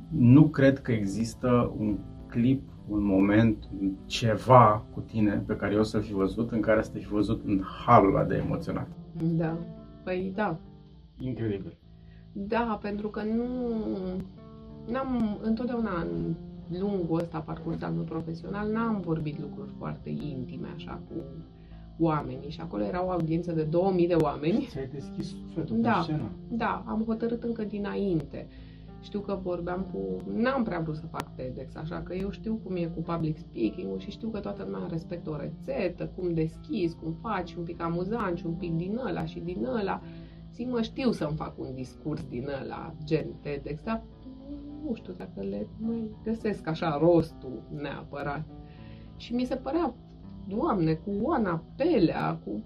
Nu 0.08 0.42
cred 0.48 0.78
că 0.78 0.92
există 0.92 1.72
un 1.78 1.98
clip, 2.26 2.62
un 2.88 3.04
moment, 3.04 3.56
un 3.80 3.90
ceva 4.06 4.82
cu 4.94 5.00
tine 5.00 5.42
pe 5.46 5.56
care 5.56 5.74
eu 5.74 5.82
să-l 5.82 6.02
fi 6.02 6.12
văzut, 6.12 6.50
în 6.52 6.60
care 6.60 6.82
să 6.82 6.90
te 6.92 6.98
fi 6.98 7.08
văzut 7.08 7.42
în 7.46 7.62
halul 7.86 8.14
ăla 8.16 8.24
de 8.24 8.42
emoționat. 8.46 8.86
Da. 9.22 9.56
Păi 10.04 10.32
da, 10.36 10.56
Incredibil. 11.18 11.76
Da, 12.32 12.78
pentru 12.82 13.08
că 13.08 13.22
nu... 13.22 13.46
N-am, 14.86 15.38
întotdeauna 15.42 16.00
în 16.00 16.34
lungul 16.78 17.20
ăsta 17.20 17.38
parcurs 17.38 17.82
al 17.82 17.92
meu 17.92 18.02
profesional, 18.02 18.70
n-am 18.70 19.00
vorbit 19.00 19.40
lucruri 19.40 19.70
foarte 19.78 20.08
intime, 20.08 20.68
așa, 20.74 21.00
cu 21.08 21.14
oamenii. 21.98 22.50
Și 22.50 22.60
acolo 22.60 22.82
era 22.82 23.04
o 23.04 23.10
audiență 23.10 23.52
de 23.52 23.62
2000 23.62 24.06
de 24.06 24.14
oameni. 24.14 24.66
Ți-ai 24.70 24.88
deschis 24.92 25.28
sufletul 25.28 25.80
Da. 25.80 25.92
pe 25.92 26.02
scenă. 26.02 26.30
Da, 26.48 26.84
am 26.86 27.04
hotărât 27.06 27.42
încă 27.42 27.64
dinainte. 27.64 28.46
Știu 29.02 29.20
că 29.20 29.38
vorbeam 29.42 29.86
cu... 29.92 29.98
N-am 30.36 30.62
prea 30.62 30.80
vrut 30.80 30.96
să 30.96 31.06
fac 31.06 31.34
TEDx, 31.34 31.76
așa 31.76 32.02
că 32.02 32.14
eu 32.14 32.30
știu 32.30 32.60
cum 32.64 32.76
e 32.76 32.84
cu 32.94 33.00
public 33.00 33.38
speaking-ul 33.38 33.98
și 33.98 34.10
știu 34.10 34.28
că 34.28 34.38
toată 34.38 34.62
lumea 34.64 34.86
respectă 34.90 35.30
o 35.30 35.36
rețetă, 35.36 36.10
cum 36.16 36.34
deschizi, 36.34 36.96
cum 37.02 37.12
faci, 37.12 37.54
un 37.54 37.64
pic 37.64 37.82
amuzant 37.82 38.38
și 38.38 38.46
un 38.46 38.52
pic 38.52 38.76
din 38.76 39.00
ăla 39.06 39.24
și 39.24 39.40
din 39.40 39.64
ăla. 39.64 40.00
Zic, 40.00 40.29
mă, 40.64 40.82
știu 40.82 41.10
să-mi 41.10 41.36
fac 41.36 41.58
un 41.58 41.74
discurs 41.74 42.24
din 42.28 42.48
ăla, 42.62 42.94
gen 43.04 43.26
TEDx, 43.40 43.82
dar 43.82 44.02
nu 44.84 44.94
știu 44.94 45.12
dacă 45.12 45.40
le 45.40 45.68
mai 45.78 46.10
găsesc 46.24 46.66
așa 46.66 46.98
rostul 46.98 47.62
neapărat. 47.80 48.44
Și 49.16 49.34
mi 49.34 49.44
se 49.44 49.56
părea, 49.56 49.94
Doamne, 50.48 50.94
cu 50.94 51.10
Oana 51.22 51.64
Pelea, 51.76 52.40
cu 52.44 52.64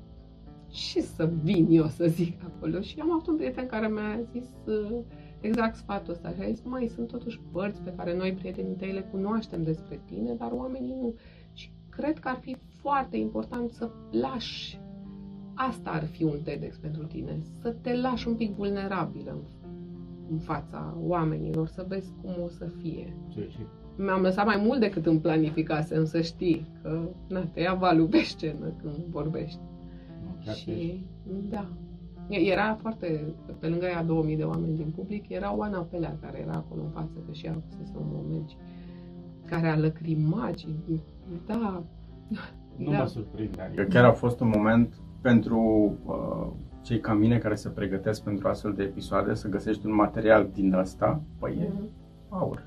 ce 0.66 1.00
să 1.00 1.30
vin 1.42 1.66
eu 1.70 1.86
să 1.86 2.06
zic 2.06 2.40
acolo. 2.44 2.80
Și 2.80 3.00
am 3.00 3.12
avut 3.12 3.26
un 3.26 3.36
prieten 3.36 3.66
care 3.66 3.88
mi-a 3.88 4.20
zis 4.32 4.48
uh, 4.66 4.98
exact 5.40 5.76
sfatul 5.76 6.12
ăsta 6.12 6.30
și 6.30 6.40
a 6.40 6.50
zis, 6.50 6.62
mai 6.64 6.86
sunt 6.94 7.08
totuși 7.08 7.40
părți 7.52 7.82
pe 7.82 7.92
care 7.96 8.16
noi, 8.16 8.32
prietenii 8.32 8.74
tăi, 8.74 8.92
le 8.92 9.08
cunoaștem 9.10 9.62
despre 9.62 10.00
tine, 10.06 10.34
dar 10.34 10.52
oamenii 10.52 10.96
nu. 11.00 11.14
Și 11.52 11.72
cred 11.90 12.18
că 12.18 12.28
ar 12.28 12.38
fi 12.40 12.56
foarte 12.80 13.16
important 13.16 13.70
să 13.70 13.90
lași 14.10 14.80
Asta 15.54 15.90
ar 15.90 16.04
fi 16.04 16.22
un 16.24 16.38
TEDx 16.44 16.76
pentru 16.76 17.02
tine, 17.04 17.38
să 17.62 17.74
te 17.80 17.96
lași 17.96 18.28
un 18.28 18.34
pic 18.34 18.54
vulnerabilă 18.54 19.30
în, 19.30 19.38
în 20.30 20.38
fața 20.38 20.94
oamenilor, 21.00 21.66
să 21.66 21.84
vezi 21.88 22.12
cum 22.22 22.30
o 22.44 22.48
să 22.48 22.64
fie. 22.80 23.16
Ce, 23.28 23.46
și 23.50 23.58
Mi-am 23.96 24.20
lăsat 24.22 24.46
mai 24.46 24.62
mult 24.66 24.80
decât 24.80 25.06
îmi 25.06 25.20
planificasem, 25.20 26.04
să 26.04 26.20
știi 26.20 26.66
că 26.82 27.08
na, 27.28 27.40
te 27.44 27.60
ia 27.60 27.74
valul 27.74 28.06
pe 28.06 28.18
scenă 28.18 28.72
când 28.82 28.94
vorbești. 29.10 29.58
nu, 30.24 30.36
chiar 30.44 30.54
ești. 30.54 30.70
Și 30.70 31.04
da, 31.50 31.68
era 32.28 32.74
foarte, 32.74 33.34
pe 33.58 33.66
lângă 33.68 33.84
ea 33.86 34.04
2000 34.04 34.36
de 34.36 34.42
oameni 34.42 34.76
din 34.76 34.92
public, 34.96 35.28
era 35.28 35.56
Oana 35.56 35.78
Pelea 35.90 36.16
care 36.20 36.38
era 36.40 36.52
acolo 36.52 36.82
în 36.82 36.90
față, 36.90 37.18
că 37.26 37.32
și 37.32 37.46
ea 37.46 37.52
avusese 37.52 37.92
un 37.98 38.06
moment 38.12 38.48
și- 38.48 38.56
care 39.46 39.68
a 39.68 39.76
lăcrimat 39.78 40.58
și 40.58 40.66
da, 41.46 41.82
Nu 42.76 42.90
Da. 42.90 42.98
mă 42.98 43.06
surprinde. 43.06 43.60
Adică 43.60 43.82
chiar 43.82 44.04
a 44.04 44.12
fost 44.12 44.40
un 44.40 44.48
moment 44.56 44.94
pentru 45.24 45.92
uh, 46.06 46.46
cei 46.82 47.00
ca 47.00 47.12
mine 47.14 47.38
care 47.38 47.54
se 47.54 47.68
pregătesc 47.68 48.22
pentru 48.22 48.48
astfel 48.48 48.72
de 48.72 48.82
episoade 48.82 49.34
să 49.34 49.48
găsești 49.48 49.86
un 49.86 49.94
material 49.94 50.48
din 50.54 50.72
ăsta, 50.74 51.20
păi 51.38 51.58
e 51.60 51.68
Mhm. 51.74 51.88
aur. 52.28 52.62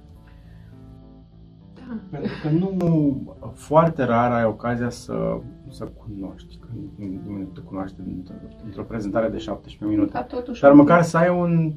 Da. 1.74 1.98
Pentru 2.12 2.32
că 2.42 2.50
nu 2.50 3.36
foarte 3.54 4.04
rar 4.04 4.32
ai 4.32 4.46
ocazia 4.46 4.90
să, 4.90 5.40
să 5.70 5.86
cunoști, 5.86 6.58
că 6.58 6.68
nimeni 6.96 7.22
nu 7.40 7.44
te 7.44 7.60
cunoaște 7.62 8.02
dintr-o, 8.06 8.34
dintr-o 8.64 8.84
prezentare 8.84 9.30
de 9.30 9.38
17 9.38 9.86
minute. 9.86 10.12
Ca 10.12 10.24
totuși 10.24 10.62
Dar 10.62 10.72
un 10.72 10.78
măcar 10.78 11.00
pic. 11.00 11.08
să 11.08 11.18
ai 11.18 11.30
un 11.40 11.74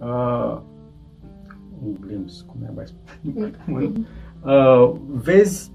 uh, 0.00 0.60
un 1.84 1.94
glimpse, 2.00 2.44
cum 2.46 2.62
e 2.62 2.72
mai 2.74 2.84
spune, 2.86 3.50
un, 3.84 4.04
uh, 4.44 4.92
vezi 5.06 5.72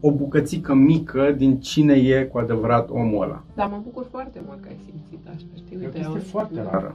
o 0.00 0.10
bucățică 0.12 0.74
mică 0.74 1.32
din 1.36 1.60
cine 1.60 1.92
e 1.94 2.24
cu 2.24 2.38
adevărat 2.38 2.90
omul 2.90 3.22
ăla. 3.22 3.42
Dar 3.54 3.68
mă 3.68 3.80
bucur 3.82 4.06
foarte 4.10 4.40
mult 4.46 4.60
că 4.60 4.68
ai 4.68 4.76
simțit 4.84 5.26
așa, 5.28 5.46
știi? 5.56 5.76
Cred 5.76 5.78
că 5.80 5.84
Uite, 5.86 5.98
este 5.98 6.10
eu- 6.14 6.20
foarte 6.24 6.62
rară. 6.70 6.94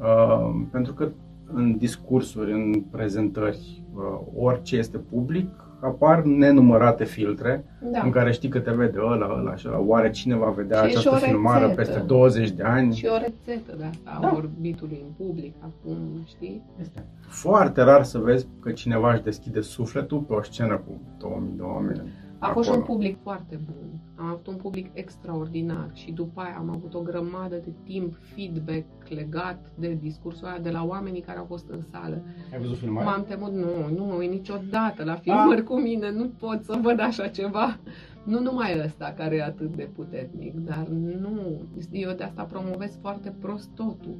Uh, 0.00 0.60
pentru 0.70 0.92
că 0.94 1.08
în 1.52 1.76
discursuri, 1.76 2.52
în 2.52 2.80
prezentări, 2.90 3.82
uh, 3.94 4.02
orice 4.36 4.76
este 4.76 4.98
public, 4.98 5.48
apar 5.80 6.22
nenumărate 6.22 7.04
filtre 7.04 7.64
Da. 7.92 8.00
în 8.04 8.10
care 8.10 8.32
știi 8.32 8.48
că 8.48 8.58
te 8.58 8.70
vede 8.70 8.98
ăla, 8.98 9.36
ăla 9.40 9.56
și 9.56 9.66
ăla. 9.68 9.80
Oare 9.80 10.10
cine 10.10 10.34
va 10.36 10.50
vedea 10.50 10.78
Și 10.80 10.86
e 10.86 10.88
și 10.90 10.96
această 10.96 11.24
o 11.24 11.28
filmare 11.28 11.60
rețetă. 11.66 11.80
peste 11.80 11.98
20 12.06 12.50
de 12.50 12.62
ani? 12.62 12.94
Și 12.94 13.06
o 13.06 13.16
rețetă 13.18 13.76
de 13.78 13.84
asta 13.84 14.18
Da. 14.20 14.28
a 14.28 14.34
orbitului 14.36 15.00
în 15.06 15.26
public 15.26 15.54
acum, 15.60 15.96
știi? 16.26 16.62
Este 16.80 17.04
foarte 17.28 17.82
rar 17.82 18.02
să 18.04 18.18
vezi 18.18 18.46
că 18.60 18.70
cineva 18.70 19.12
își 19.12 19.22
deschide 19.22 19.60
sufletul 19.60 20.18
pe 20.18 20.32
o 20.32 20.42
scenă 20.42 20.74
cu 20.86 21.00
2000 21.18 21.52
de 21.56 21.62
oameni. 21.62 22.02
A 22.44 22.52
fost 22.52 22.68
și 22.68 22.74
acolo. 22.74 22.86
un 22.88 22.94
public 22.94 23.22
foarte 23.22 23.60
bun. 23.64 24.00
Am 24.16 24.26
avut 24.26 24.46
un 24.46 24.56
public 24.56 24.90
extraordinar 24.92 25.90
și 25.92 26.12
după 26.12 26.40
aia 26.40 26.56
am 26.58 26.70
avut 26.70 26.94
o 26.94 27.00
grămadă 27.00 27.56
de 27.56 27.72
timp 27.84 28.16
feedback 28.34 28.84
legat 29.08 29.72
de 29.74 29.98
discursul 30.00 30.46
ăla 30.46 30.58
de 30.58 30.70
la 30.70 30.84
oamenii 30.84 31.20
care 31.20 31.38
au 31.38 31.44
fost 31.44 31.68
în 31.68 31.80
sală. 31.90 32.22
Ai 32.52 32.58
văzut 32.58 32.76
filmarea? 32.76 33.10
M-am 33.10 33.24
temut, 33.24 33.52
nu, 33.52 33.96
nu 33.96 34.04
mă 34.04 34.14
uit 34.14 34.30
niciodată 34.30 35.04
la 35.04 35.14
filmări 35.14 35.62
cu 35.62 35.80
mine, 35.80 36.10
nu 36.10 36.28
pot 36.38 36.64
să 36.64 36.78
văd 36.82 37.00
așa 37.00 37.28
ceva. 37.28 37.78
Nu 38.24 38.40
numai 38.40 38.80
ăsta 38.84 39.14
care 39.16 39.36
e 39.36 39.42
atât 39.42 39.76
de 39.76 39.88
puternic, 39.94 40.54
dar 40.54 40.86
nu, 41.20 41.60
eu 41.90 42.12
de 42.12 42.24
asta 42.24 42.42
promovez 42.42 42.98
foarte 43.00 43.34
prost 43.40 43.68
totul. 43.74 44.16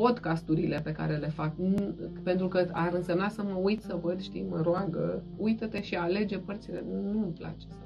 Podcasturile 0.00 0.80
pe 0.84 0.92
care 0.92 1.14
le 1.16 1.28
fac, 1.34 1.52
nu- 1.56 1.94
pentru 2.22 2.48
că 2.48 2.64
ar 2.72 2.90
însemna 2.94 3.28
să 3.28 3.42
mă 3.42 3.58
uit 3.62 3.82
să 3.82 3.98
văd, 4.02 4.20
știi, 4.20 4.46
mă 4.50 4.60
roagă, 4.62 5.22
uită-te 5.36 5.82
și 5.82 5.94
alege 5.94 6.38
părțile. 6.38 6.84
Nu-mi 7.12 7.32
place 7.38 7.66
să 7.68 7.76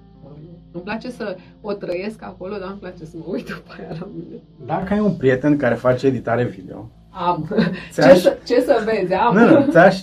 nu-mi 0.73 0.85
place 0.85 1.11
să 1.11 1.37
o 1.61 1.73
trăiesc 1.73 2.23
acolo, 2.23 2.57
dar 2.57 2.69
îmi 2.71 2.79
place 2.79 3.05
să 3.05 3.17
mă 3.19 3.25
uit 3.27 3.47
după 3.47 3.73
aia 3.79 3.97
la 4.01 4.09
mine. 4.17 4.41
Dacă 4.67 4.93
ai 4.93 5.01
un 5.01 5.15
prieten 5.17 5.57
care 5.57 5.75
face 5.75 6.07
editare 6.07 6.45
video, 6.45 6.91
Am. 7.11 7.49
Ce 7.95 8.01
ți-aș... 8.01 8.19
să, 8.19 8.39
ce 8.47 8.61
să 8.61 8.83
vezi? 8.85 9.13
Am. 9.13 9.37
Nu, 9.37 9.59
nu, 9.59 9.71
ți-aș... 9.71 10.03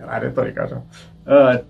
Era 0.00 0.18
retoric 0.18 0.58
așa. 0.58 0.84
Uh, 1.26 1.60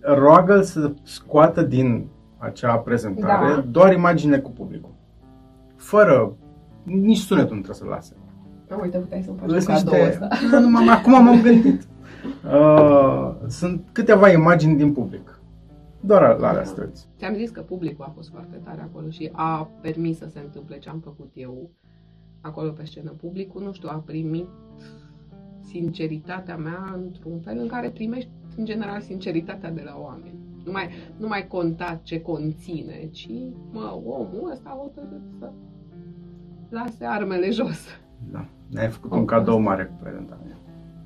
roagă 0.00 0.60
să 0.62 0.92
scoată 1.02 1.62
din 1.62 2.06
acea 2.38 2.76
prezentare 2.76 3.54
Da. 3.54 3.60
doar 3.70 3.92
imagine 3.92 4.38
cu 4.38 4.50
publicul. 4.50 4.92
Fără... 5.76 6.36
Nici 6.82 7.18
sunetul 7.18 7.56
nu 7.56 7.62
trebuie 7.62 7.74
să 7.74 7.84
lase. 7.84 8.16
Uite, 8.76 8.98
puteai 8.98 9.22
să-mi 9.22 9.36
faci 9.38 9.50
un 9.50 9.60
Sunt 9.60 9.76
cadou 9.76 9.94
niște... 9.94 10.08
ăsta. 10.08 10.28
Nu, 10.50 10.60
nu, 10.60 10.68
m-am- 10.70 10.88
Acum 10.88 11.12
m-am 11.24 11.40
gândit. 11.42 11.86
Uh, 12.44 13.34
sunt 13.48 13.88
câteva 13.92 14.30
imagini 14.30 14.76
din 14.76 14.92
public. 14.92 15.40
Doar 16.00 16.38
la 16.38 16.48
alea 16.48 16.64
străzi. 16.64 17.06
Ți-am 17.18 17.34
zis 17.34 17.50
că 17.50 17.60
publicul 17.60 18.04
a 18.08 18.12
fost 18.14 18.28
foarte 18.30 18.60
tare 18.64 18.80
acolo 18.80 19.10
și 19.10 19.28
a 19.32 19.70
permis 19.80 20.18
să 20.18 20.26
se 20.32 20.38
întâmple 20.38 20.78
ce 20.78 20.88
am 20.88 20.98
făcut 20.98 21.30
eu 21.34 21.70
acolo 22.40 22.70
pe 22.70 22.84
scenă. 22.84 23.10
Publicul, 23.10 23.62
nu 23.62 23.72
știu, 23.72 23.88
a 23.92 24.02
primit 24.06 24.46
sinceritatea 25.60 26.56
mea 26.56 26.92
într-un 26.94 27.38
fel 27.40 27.58
în 27.58 27.66
care 27.66 27.90
primești 27.90 28.30
în 28.56 28.64
general 28.64 29.00
sinceritatea 29.00 29.70
de 29.70 29.82
la 29.84 29.96
oameni. 30.00 30.38
Nu 30.64 30.72
mai, 30.72 30.88
nu 31.16 31.26
mai 31.28 31.46
conta 31.46 32.00
ce 32.02 32.20
conține, 32.20 33.08
ci, 33.12 33.30
mă, 33.72 34.00
omul 34.04 34.50
ăsta 34.52 34.68
a 34.70 34.78
hotărât 34.82 35.22
să 35.38 35.50
lase 36.68 37.04
armele 37.04 37.50
jos. 37.50 37.84
Da. 38.32 38.48
Ne-ai 38.70 38.88
făcut 38.88 39.10
un 39.10 39.24
cadou 39.24 39.58
mare 39.58 39.84
cu 39.84 39.92
prezentarea. 40.02 40.58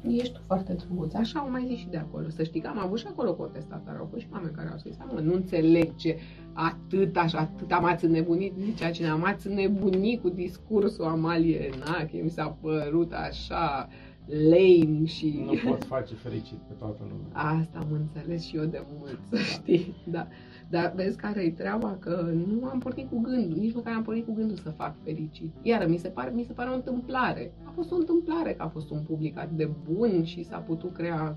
Ești 0.09 0.33
tu 0.33 0.41
foarte 0.47 0.73
drăguț. 0.73 1.15
Așa 1.15 1.39
au 1.39 1.51
mai 1.51 1.65
zis 1.67 1.79
și 1.79 1.89
de 1.89 1.97
acolo. 1.97 2.29
Să 2.29 2.43
știi 2.43 2.61
că 2.61 2.69
am 2.69 2.79
avut 2.79 2.99
și 2.99 3.07
acolo 3.09 3.35
contestatari. 3.35 3.99
Au 3.99 4.09
fost 4.11 4.23
și 4.23 4.29
oameni 4.33 4.55
care 4.55 4.69
au 4.69 4.77
zis, 4.77 4.97
mă, 5.13 5.21
nu 5.21 5.35
înțeleg 5.35 5.95
ce 5.95 6.19
atât 6.53 7.17
așa, 7.17 7.39
atât 7.39 7.81
m-ați 7.81 8.05
înnebunit, 8.05 8.53
zicea 8.59 8.91
cineva, 8.91 9.15
m-ați 9.17 9.47
înnebunit 9.47 10.21
cu 10.21 10.29
discursul 10.29 11.05
Amalie 11.05 11.71
Enache, 11.75 12.21
mi 12.23 12.31
s-a 12.31 12.57
părut 12.61 13.13
așa 13.13 13.89
lame 14.27 15.05
și... 15.05 15.43
Nu 15.47 15.53
pot 15.71 15.85
face 15.85 16.15
fericit 16.15 16.57
pe 16.59 16.73
toată 16.79 17.01
lumea. 17.01 17.59
Asta 17.61 17.79
am 17.79 17.87
înțeles 17.93 18.43
și 18.45 18.57
eu 18.57 18.65
de 18.65 18.83
mult, 18.99 19.19
să 19.31 19.37
știi. 19.55 19.95
Da. 20.11 20.27
Dar 20.71 20.93
vezi 20.97 21.17
care 21.17 21.43
e 21.43 21.51
treaba? 21.51 21.97
Că 22.01 22.31
nu 22.47 22.65
am 22.67 22.79
pornit 22.79 23.09
cu 23.11 23.21
gândul, 23.21 23.59
nici 23.59 23.75
măcar 23.75 23.95
am 23.95 24.03
pornit 24.03 24.27
cu 24.27 24.33
gândul 24.35 24.57
să 24.57 24.71
fac 24.71 24.95
fericit. 25.05 25.53
Iar 25.63 25.87
mi 25.89 25.97
se 25.97 26.09
pare, 26.09 26.31
mi 26.35 26.43
se 26.43 26.53
pare 26.53 26.71
o 26.71 26.75
întâmplare. 26.75 27.53
A 27.65 27.71
fost 27.75 27.93
o 27.93 27.95
întâmplare 27.97 28.53
că 28.53 28.63
a 28.63 28.69
fost 28.69 28.91
un 28.91 29.01
public 29.07 29.39
atât 29.39 29.57
de 29.57 29.71
bun 29.93 30.25
și 30.25 30.43
s-a 30.45 30.57
putut 30.59 30.93
crea 30.95 31.37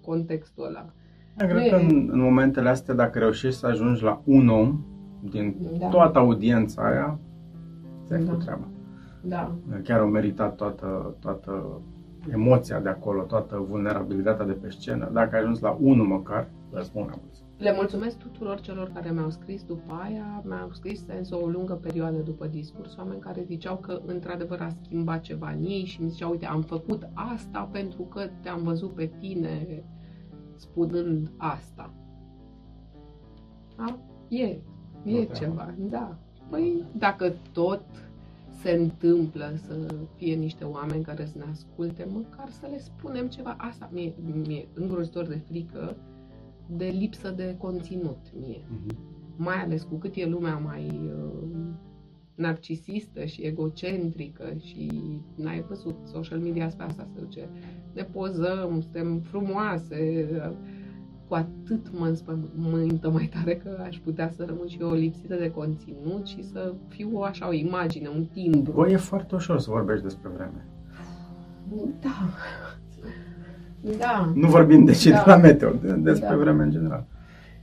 contextul 0.00 0.64
ăla. 0.66 0.92
Eu 1.40 1.46
Nu 1.46 1.52
cred 1.54 1.66
e- 1.66 1.68
că 1.70 1.76
în, 1.76 2.08
în 2.12 2.20
momentele 2.20 2.68
astea, 2.68 2.94
dacă 2.94 3.18
reușești 3.18 3.58
să 3.58 3.66
ajungi 3.66 4.02
la 4.02 4.22
un 4.24 4.48
om 4.48 4.84
din 5.30 5.56
Da. 5.78 5.88
toată 5.88 6.18
audiența 6.18 6.82
aia, 6.82 7.18
ți-ai 8.06 8.20
Da. 8.20 8.26
făcut 8.26 8.42
treaba. 8.44 8.68
Da. 9.22 9.54
Chiar 9.82 10.00
au 10.00 10.08
meritat 10.08 10.54
toată, 10.56 11.16
toată 11.20 11.80
emoția 12.32 12.80
de 12.80 12.88
acolo, 12.88 13.22
toată 13.22 13.66
vulnerabilitatea 13.68 14.44
de 14.46 14.52
pe 14.52 14.70
scenă. 14.70 15.10
Dacă 15.12 15.36
ai 15.36 15.40
ajuns 15.40 15.60
la 15.60 15.76
unul 15.80 16.06
măcar, 16.06 16.48
îți 16.70 16.86
spun 16.86 17.02
apoi. 17.02 17.48
Le 17.58 17.74
mulțumesc 17.74 18.16
tuturor 18.16 18.60
celor 18.60 18.90
care 18.94 19.10
mi-au 19.10 19.30
scris 19.30 19.64
după 19.64 20.00
aia, 20.04 20.42
mi-au 20.44 20.70
scris 20.72 21.04
sens 21.04 21.30
o 21.30 21.46
lungă 21.46 21.74
perioadă 21.74 22.16
după 22.18 22.46
discurs, 22.46 22.96
oameni 22.96 23.20
care 23.20 23.42
ziceau 23.42 23.76
că 23.76 24.00
într-adevăr 24.06 24.60
a 24.60 24.68
schimbat 24.82 25.20
ceva 25.20 25.50
în 25.50 25.64
ei 25.64 25.84
și 25.84 26.02
mi 26.02 26.08
ziceau, 26.08 26.30
uite, 26.30 26.46
am 26.46 26.62
făcut 26.62 27.08
asta 27.14 27.68
pentru 27.72 28.02
că 28.02 28.28
te-am 28.42 28.62
văzut 28.62 28.92
pe 28.92 29.10
tine 29.18 29.84
spunând 30.56 31.30
asta. 31.36 31.94
Da? 33.76 33.98
E, 34.28 34.44
e 34.44 34.60
treabă. 35.02 35.32
ceva, 35.32 35.74
da. 35.78 36.18
Păi, 36.50 36.84
dacă 36.92 37.34
tot 37.52 37.82
se 38.62 38.70
întâmplă 38.70 39.54
să 39.66 39.94
fie 40.16 40.34
niște 40.34 40.64
oameni 40.64 41.04
care 41.04 41.24
să 41.24 41.38
ne 41.38 41.44
asculte, 41.50 42.06
măcar 42.12 42.48
să 42.48 42.66
le 42.70 42.78
spunem 42.78 43.28
ceva. 43.28 43.56
Asta 43.58 43.90
mi-e, 43.92 44.14
mi-e 44.46 44.68
îngrozitor 44.74 45.26
de 45.26 45.42
frică, 45.48 45.96
de 46.66 46.84
lipsă 46.84 47.30
de 47.30 47.56
conținut 47.58 48.18
mie. 48.40 48.64
Mai 49.36 49.56
ales 49.56 49.82
cu 49.82 49.94
cât 49.94 50.14
e 50.14 50.26
lumea 50.26 50.56
mai 50.56 50.86
uh, 50.86 51.58
narcisistă 52.34 53.24
și 53.24 53.42
egocentrică 53.42 54.54
și 54.58 54.90
n-ai 55.34 55.64
văzut 55.68 55.96
social 56.04 56.38
media 56.38 56.66
asta, 56.66 56.84
asta 56.84 57.08
se 57.14 57.20
duce. 57.20 57.48
Ne 57.92 58.02
pozăm, 58.02 58.80
suntem 58.80 59.18
frumoase, 59.18 60.28
uh, 60.32 60.56
cu 61.30 61.36
atât 61.36 61.98
mă 61.98 62.06
înspământă 62.06 63.10
mai 63.10 63.30
tare 63.34 63.56
că 63.56 63.82
aș 63.86 63.96
putea 64.04 64.30
să 64.36 64.44
rămân 64.46 64.66
și 64.68 64.78
eu 64.80 64.92
lipsită 64.92 65.34
de 65.34 65.50
conținut 65.50 66.26
și 66.26 66.44
să 66.44 66.74
fiu 66.88 67.18
așa 67.18 67.48
o 67.48 67.52
imagine, 67.52 68.08
un 68.08 68.24
timbru. 68.32 68.72
Bă, 68.72 68.88
e 68.88 68.96
foarte 68.96 69.34
ușor 69.34 69.58
să 69.60 69.70
vorbești 69.70 70.02
despre 70.04 70.30
vreme. 70.36 70.64
Da. 72.00 72.28
Da. 73.98 74.32
Nu 74.34 74.48
vorbim 74.48 74.84
de 74.84 74.92
cei 74.92 75.12
Da. 75.12 75.22
de 75.24 75.30
la 75.30 75.36
meteo, 75.36 75.70
de- 75.70 75.92
despre 75.92 76.28
Da. 76.28 76.36
vreme 76.36 76.62
în 76.62 76.70
general. 76.70 77.04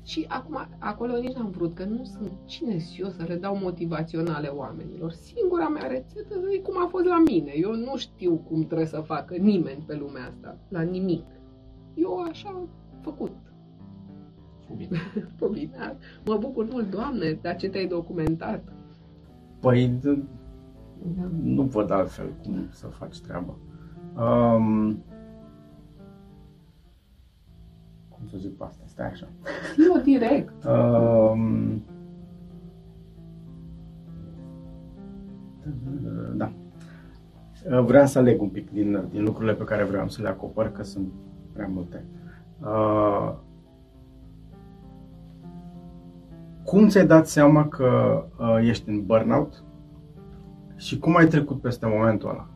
Și 0.03 0.25
acum, 0.29 0.67
acolo 0.77 1.17
nici 1.17 1.33
n-am 1.35 1.49
vrut, 1.49 1.75
că 1.75 1.83
nu 1.85 2.03
sunt 2.03 2.31
cine 2.45 2.79
și 2.79 3.01
eu 3.01 3.09
să 3.09 3.23
le 3.27 3.35
dau 3.35 3.57
motivaționale 3.61 4.47
oamenilor. 4.47 5.11
Singura 5.11 5.67
mea 5.67 5.87
rețetă 5.87 6.35
e 6.53 6.57
cum 6.57 6.73
a 6.83 6.87
fost 6.89 7.05
la 7.05 7.21
mine. 7.25 7.51
Eu 7.55 7.75
nu 7.75 7.97
știu 7.97 8.41
cum 8.49 8.65
trebuie 8.65 8.87
să 8.87 8.99
facă 9.05 9.35
nimeni 9.35 9.83
pe 9.87 9.95
lumea 9.95 10.25
asta, 10.27 10.57
la 10.69 10.81
nimic. 10.81 11.25
Eu 11.95 12.25
așa 12.29 12.49
am 12.49 12.69
făcut. 13.01 13.31
Pă, 15.37 15.47
bine, 15.47 15.77
mă 16.25 16.37
bucur 16.39 16.67
mult, 16.71 16.89
Doamne, 16.89 17.31
dar 17.41 17.55
ce 17.55 17.69
te-ai 17.69 17.87
documentat. 17.87 18.61
Păi, 19.59 19.99
d- 19.99 20.23
Da. 21.17 21.29
nu 21.43 21.61
văd 21.61 21.91
altfel 21.91 22.25
cum 22.43 22.67
să 22.69 22.87
faci 22.87 23.19
treaba. 23.19 23.55
Um, 24.15 25.03
cum 28.09 28.27
să 28.29 28.37
zic 28.37 28.57
pe 28.57 28.63
asta? 28.63 28.83
Stai 28.85 29.07
așa. 29.07 29.27
Eu 29.95 30.01
direct. 30.01 30.63
Um, 30.65 31.81
da. 36.35 36.51
Vreau 37.81 38.05
să 38.05 38.19
aleg 38.19 38.41
un 38.41 38.49
pic 38.49 38.71
din, 38.71 39.07
din 39.11 39.23
lucrurile 39.23 39.53
pe 39.53 39.63
care 39.63 39.83
vreau 39.83 40.07
să 40.09 40.21
le 40.21 40.27
acopăr, 40.27 40.71
că 40.71 40.83
sunt 40.83 41.07
prea 41.53 41.67
multe. 41.67 42.05
Uh, 42.61 43.33
cum 46.67 46.87
ți-ai 46.87 47.05
dat 47.05 47.27
seama 47.27 47.67
că 47.67 48.23
uh, 48.37 48.57
ești 48.61 48.89
în 48.89 49.05
burnout 49.05 49.63
și 50.75 50.99
cum 50.99 51.15
ai 51.15 51.27
trecut 51.27 51.61
peste 51.61 51.85
momentul 51.85 52.29
ăla? 52.29 52.49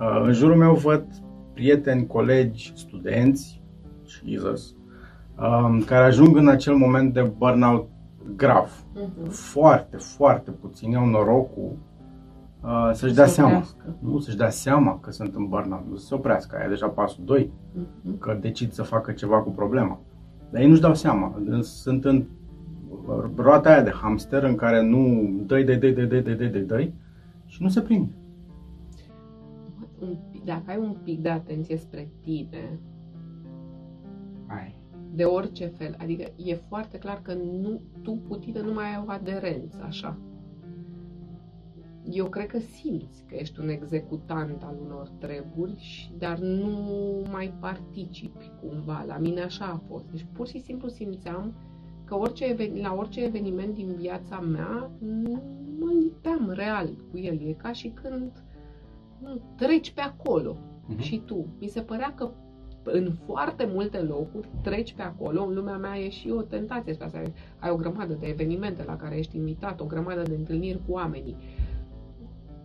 Uh, 0.00 0.26
în 0.26 0.32
jurul 0.32 0.56
meu 0.56 0.74
văd 0.74 1.04
prieteni, 1.52 2.06
colegi, 2.06 2.72
studenți, 2.76 3.62
Jesus, 4.04 4.74
um, 5.38 5.80
care 5.80 6.04
ajung 6.04 6.36
în 6.36 6.48
acel 6.48 6.74
moment 6.74 7.12
de 7.12 7.22
burnout 7.22 7.88
grav. 8.36 8.84
Uh-huh. 8.94 9.28
Foarte, 9.28 9.96
foarte 9.96 10.50
puțini 10.50 10.96
au 10.96 11.06
norocul 11.06 11.76
uh, 12.62 12.90
să-și 12.92 13.14
dea 13.14 13.26
seama. 13.26 13.62
Nu, 13.98 14.18
să-și 14.18 14.36
dea 14.36 14.50
seama 14.50 14.98
că 15.00 15.10
sunt 15.10 15.34
în 15.34 15.48
burnout, 15.48 15.86
nu 15.88 15.96
să 15.96 16.06
se 16.06 16.14
oprească. 16.14 16.56
Aia 16.56 16.68
deja 16.68 16.88
pasul 16.88 17.24
2, 17.24 17.52
uh-huh. 17.52 18.18
că 18.18 18.38
decid 18.40 18.72
să 18.72 18.82
facă 18.82 19.12
ceva 19.12 19.42
cu 19.42 19.50
problema. 19.50 20.00
Dar 20.50 20.60
ei 20.60 20.68
nu-și 20.68 20.80
dau 20.80 20.94
seama. 20.94 21.42
Sunt 21.60 22.04
în 22.04 22.24
roata 23.36 23.68
aia 23.68 23.82
de 23.82 23.90
hamster 23.90 24.42
în 24.42 24.54
care 24.54 24.82
nu 24.82 25.30
dai, 25.46 25.64
dai, 25.64 25.76
dai, 25.76 25.92
dai, 25.92 26.06
dai, 26.06 26.22
dai, 26.22 26.36
dai, 26.36 26.48
dai, 26.50 26.62
dai 26.62 26.94
și 27.46 27.62
nu 27.62 27.68
se 27.68 27.80
prinde. 27.80 28.12
Dacă 30.44 30.64
ai 30.66 30.78
un 30.78 30.96
pic 31.04 31.20
de 31.20 31.28
atenție 31.28 31.76
spre 31.76 32.10
tine, 32.20 32.80
ai. 34.46 34.74
de 35.14 35.24
orice 35.24 35.66
fel, 35.66 35.96
adică 35.98 36.32
e 36.36 36.54
foarte 36.54 36.98
clar 36.98 37.22
că 37.22 37.34
nu, 37.34 37.80
tu 38.02 38.18
cu 38.28 38.36
tine 38.36 38.60
nu 38.60 38.72
mai 38.72 38.84
ai 38.84 39.02
o 39.06 39.10
aderență, 39.10 39.82
așa. 39.86 40.18
Eu 42.10 42.26
cred 42.26 42.46
că 42.46 42.58
simți 42.58 43.24
că 43.28 43.34
ești 43.34 43.60
un 43.60 43.68
executant 43.68 44.62
al 44.62 44.76
unor 44.84 45.08
treburi, 45.18 46.12
dar 46.18 46.38
nu 46.38 46.70
mai 47.30 47.54
participi 47.60 48.50
cumva. 48.60 49.04
La 49.06 49.18
mine 49.18 49.40
așa 49.40 49.64
a 49.64 49.82
fost. 49.88 50.10
Deci 50.10 50.26
pur 50.32 50.46
și 50.46 50.60
simplu 50.60 50.88
simțeam 50.88 51.54
că 52.06 52.14
orice, 52.14 52.56
la 52.80 52.94
orice 52.94 53.24
eveniment 53.24 53.74
din 53.74 53.94
viața 53.98 54.40
mea 54.40 54.90
nu 54.98 55.42
mă 55.78 55.90
lipeam 56.00 56.50
real 56.54 56.88
cu 57.10 57.18
el. 57.18 57.40
E 57.46 57.52
ca 57.52 57.72
și 57.72 57.92
când 58.02 58.32
nu, 59.22 59.40
treci 59.56 59.92
pe 59.92 60.00
acolo 60.00 60.56
uh-huh. 60.56 60.98
și 60.98 61.22
tu. 61.24 61.46
Mi 61.60 61.68
se 61.68 61.80
părea 61.80 62.14
că 62.14 62.30
în 62.82 63.12
foarte 63.26 63.68
multe 63.72 63.98
locuri 63.98 64.48
treci 64.62 64.94
pe 64.94 65.02
acolo, 65.02 65.44
în 65.44 65.54
lumea 65.54 65.76
mea 65.76 65.98
e 65.98 66.08
și 66.08 66.30
o 66.30 66.42
tentație 66.42 66.96
asta, 67.00 67.22
ai 67.58 67.70
o 67.70 67.76
grămadă 67.76 68.16
de 68.20 68.26
evenimente 68.26 68.84
la 68.84 68.96
care 68.96 69.18
ești 69.18 69.36
invitat, 69.36 69.80
o 69.80 69.84
grămadă 69.84 70.22
de 70.22 70.34
întâlniri 70.34 70.80
cu 70.86 70.92
oamenii 70.92 71.36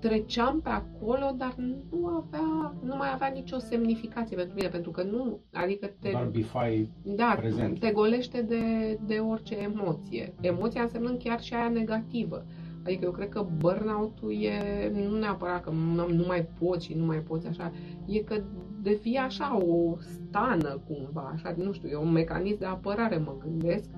treceam 0.01 0.61
pe 0.61 0.69
acolo, 0.69 1.33
dar 1.37 1.55
nu 1.57 2.05
avea, 2.05 2.73
nu 2.83 2.95
mai 2.95 3.09
avea 3.13 3.27
nicio 3.27 3.57
semnificație 3.57 4.35
pentru 4.35 4.55
mine, 4.55 4.67
pentru 4.67 4.91
că 4.91 5.03
nu, 5.03 5.39
adică 5.53 5.89
te... 5.99 6.09
Doar 6.09 6.25
bifai 6.25 6.89
da, 7.03 7.35
prezent. 7.37 7.79
te 7.79 7.91
golește 7.91 8.41
de, 8.41 8.97
de 9.05 9.17
orice 9.17 9.55
emoție. 9.55 10.33
Emoția 10.41 10.81
însemnând 10.81 11.19
chiar 11.23 11.41
și 11.41 11.53
aia 11.53 11.69
negativă. 11.69 12.45
Adică 12.85 13.05
eu 13.05 13.11
cred 13.11 13.29
că 13.29 13.45
burnout-ul 13.57 14.43
e 14.43 14.91
nu 15.09 15.19
neapărat 15.19 15.63
că 15.63 15.69
nu, 15.69 16.07
nu 16.07 16.23
mai 16.27 16.47
poți 16.59 16.85
și 16.85 16.93
nu 16.93 17.05
mai 17.05 17.17
poți 17.17 17.47
așa, 17.47 17.71
e 18.05 18.19
că 18.19 18.41
devii 18.81 19.15
așa 19.15 19.57
o 19.57 19.95
stană 19.99 20.81
cumva, 20.87 21.31
așa, 21.33 21.55
nu 21.57 21.71
știu, 21.71 21.89
e 21.89 21.95
un 21.95 22.11
mecanism 22.11 22.59
de 22.59 22.65
apărare, 22.65 23.17
mă 23.17 23.35
gândesc, 23.43 23.89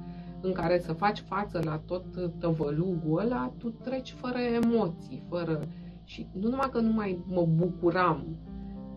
în 0.41 0.51
care 0.51 0.79
să 0.79 0.93
faci 0.93 1.19
față 1.19 1.61
la 1.63 1.81
tot 1.85 2.03
tăvălugul 2.39 3.19
ăla, 3.19 3.53
tu 3.57 3.69
treci 3.69 4.15
fără 4.17 4.39
emoții, 4.39 5.23
fără 5.29 5.67
și 6.03 6.27
nu 6.39 6.49
numai 6.49 6.69
că 6.71 6.79
nu 6.79 6.91
mai 6.91 7.23
mă 7.27 7.47
bucuram 7.55 8.37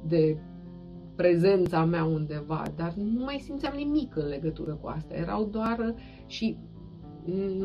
de 0.07 0.39
prezența 1.17 1.85
mea 1.85 2.05
undeva, 2.05 2.63
dar 2.77 2.93
nu 2.93 3.25
mai 3.25 3.39
simțeam 3.45 3.77
nimic 3.77 4.17
în 4.17 4.27
legătură 4.27 4.75
cu 4.75 4.89
asta. 4.89 5.15
Erau 5.15 5.45
doar 5.45 5.95
și 6.27 6.59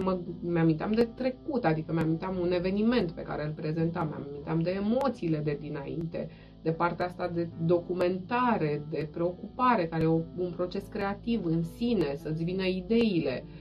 mă, 0.03 0.19
mi-aminteam 0.41 0.91
de 0.91 1.09
trecut, 1.15 1.65
adică 1.65 1.93
mi-aminteam 1.93 2.37
un 2.41 2.51
eveniment 2.51 3.11
pe 3.11 3.21
care 3.21 3.45
îl 3.45 3.51
prezentam, 3.51 4.07
mi-aminteam 4.07 4.59
de 4.59 4.69
emoțiile 4.69 5.37
de 5.37 5.57
dinainte, 5.61 6.29
de 6.61 6.71
partea 6.71 7.05
asta 7.05 7.27
de 7.27 7.49
documentare, 7.65 8.85
de 8.89 9.09
preocupare, 9.11 9.87
care 9.87 10.03
e 10.03 10.07
un 10.37 10.51
proces 10.55 10.87
creativ 10.87 11.45
în 11.45 11.63
sine, 11.63 12.15
să-ți 12.15 12.43
vină 12.43 12.63
ideile. 12.65 13.43
Uh, 13.45 13.60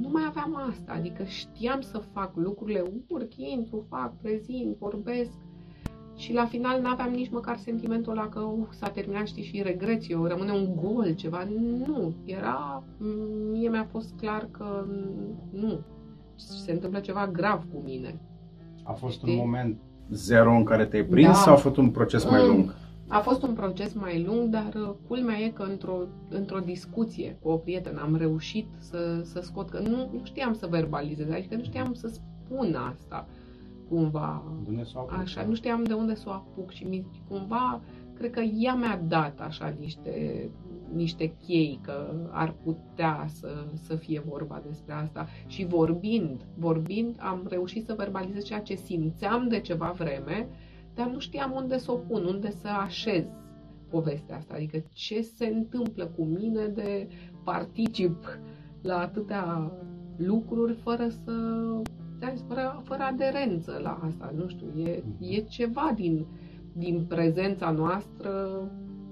nu 0.00 0.08
mai 0.12 0.22
aveam 0.26 0.56
asta, 0.70 0.92
adică 0.92 1.24
știam 1.24 1.80
să 1.80 1.98
fac 2.12 2.30
lucrurile, 2.34 2.82
urc, 3.08 3.34
intru, 3.36 3.86
fac, 3.88 4.16
prezint, 4.16 4.76
vorbesc 4.76 5.32
și 6.16 6.32
la 6.32 6.44
final 6.44 6.80
n-aveam 6.80 7.10
nici 7.10 7.30
măcar 7.30 7.56
sentimentul 7.56 8.12
ăla 8.12 8.28
că 8.28 8.40
uh, 8.40 8.66
s-a 8.70 8.88
terminat, 8.88 9.26
știi, 9.26 9.42
și 9.42 9.62
regret 9.62 10.02
eu, 10.08 10.24
rămâne 10.24 10.52
un 10.52 10.74
gol, 10.74 11.14
ceva. 11.14 11.48
Nu, 11.86 12.14
era, 12.24 12.82
mie 13.52 13.68
mi-a 13.68 13.86
fost 13.90 14.14
clar 14.16 14.48
că 14.50 14.86
nu, 15.50 15.80
se 16.36 16.72
întâmplă 16.72 17.00
ceva 17.00 17.28
grav 17.32 17.64
cu 17.72 17.82
mine. 17.84 18.20
A 18.82 18.92
fost 18.92 19.12
știi? 19.12 19.32
un 19.32 19.38
moment 19.38 19.78
zero 20.10 20.56
în 20.56 20.64
care 20.64 20.86
te-ai 20.86 21.04
prins 21.04 21.26
da. 21.26 21.32
sau 21.32 21.52
a 21.52 21.56
fost 21.56 21.76
un 21.76 21.90
proces 21.90 22.24
mai 22.24 22.42
mm. 22.42 22.48
lung? 22.48 22.74
A 23.08 23.18
fost 23.18 23.42
un 23.42 23.52
proces 23.54 23.92
mai 23.92 24.22
lung, 24.22 24.48
dar 24.48 24.74
uh, 24.74 24.94
culmea 25.06 25.38
e 25.38 25.48
că 25.48 25.62
într-o, 25.62 25.98
într-o 26.28 26.58
discuție 26.58 27.38
cu 27.42 27.48
o 27.48 27.56
prietenă 27.56 28.00
am 28.00 28.16
reușit 28.16 28.66
să, 28.78 29.20
să 29.24 29.40
scot, 29.40 29.68
că 29.68 29.78
nu, 29.78 30.10
nu 30.12 30.20
știam 30.22 30.54
să 30.54 30.66
verbalizez, 30.66 31.30
adică 31.30 31.54
nu 31.54 31.62
știam 31.62 31.94
să 31.94 32.08
spun 32.08 32.74
asta 32.74 33.28
cumva. 33.88 34.42
Așa, 35.08 35.44
nu 35.44 35.54
știam 35.54 35.84
de 35.84 35.92
unde 35.92 36.14
să 36.14 36.24
o 36.26 36.30
apuc 36.30 36.70
și 36.70 36.84
mi, 36.84 37.06
cumva 37.28 37.80
cred 38.16 38.30
că 38.30 38.40
ea 38.40 38.74
mi-a 38.74 39.00
dat 39.08 39.40
așa 39.40 39.74
niște, 39.78 40.48
niște 40.94 41.34
chei 41.46 41.80
că 41.82 42.14
ar 42.30 42.54
putea 42.62 43.26
să, 43.28 43.66
să 43.82 43.94
fie 43.94 44.22
vorba 44.28 44.62
despre 44.66 44.92
asta 44.92 45.28
și 45.46 45.66
vorbind, 45.66 46.46
vorbind 46.54 47.16
am 47.18 47.46
reușit 47.48 47.84
să 47.84 47.94
verbalizez 47.96 48.44
ceea 48.44 48.60
ce 48.60 48.74
simțeam 48.74 49.48
de 49.48 49.60
ceva 49.60 49.94
vreme 49.96 50.48
dar 50.96 51.08
nu 51.10 51.18
știam 51.18 51.52
unde 51.54 51.78
să 51.78 51.92
o 51.92 51.96
pun, 51.96 52.24
unde 52.24 52.50
să 52.50 52.68
așez 52.68 53.24
povestea 53.90 54.36
asta. 54.36 54.54
Adică 54.54 54.82
ce 54.92 55.20
se 55.20 55.46
întâmplă 55.46 56.06
cu 56.06 56.24
mine 56.24 56.66
de 56.66 57.08
particip 57.44 58.38
la 58.82 58.98
atâtea 58.98 59.72
lucruri 60.16 60.74
fără 60.74 61.08
să 61.08 61.32
fără, 62.48 62.82
fără 62.84 63.02
aderență 63.02 63.80
la 63.82 64.00
asta, 64.02 64.32
nu 64.36 64.48
știu, 64.48 64.66
e, 64.76 65.02
e 65.18 65.40
ceva 65.40 65.92
din, 65.94 66.26
din 66.72 67.04
prezența 67.08 67.70
noastră 67.70 68.60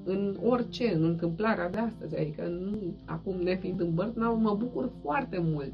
în 0.04 0.36
orice, 0.42 0.94
în 0.94 1.04
întâmplarea 1.04 1.70
de 1.70 1.78
astăzi, 1.78 2.16
adică 2.16 2.46
nu, 2.46 2.94
acum 3.04 3.36
nefiind 3.36 3.80
în 3.80 3.94
burnout, 3.94 4.40
mă 4.40 4.54
bucur 4.54 4.92
foarte 5.02 5.38
mult 5.42 5.72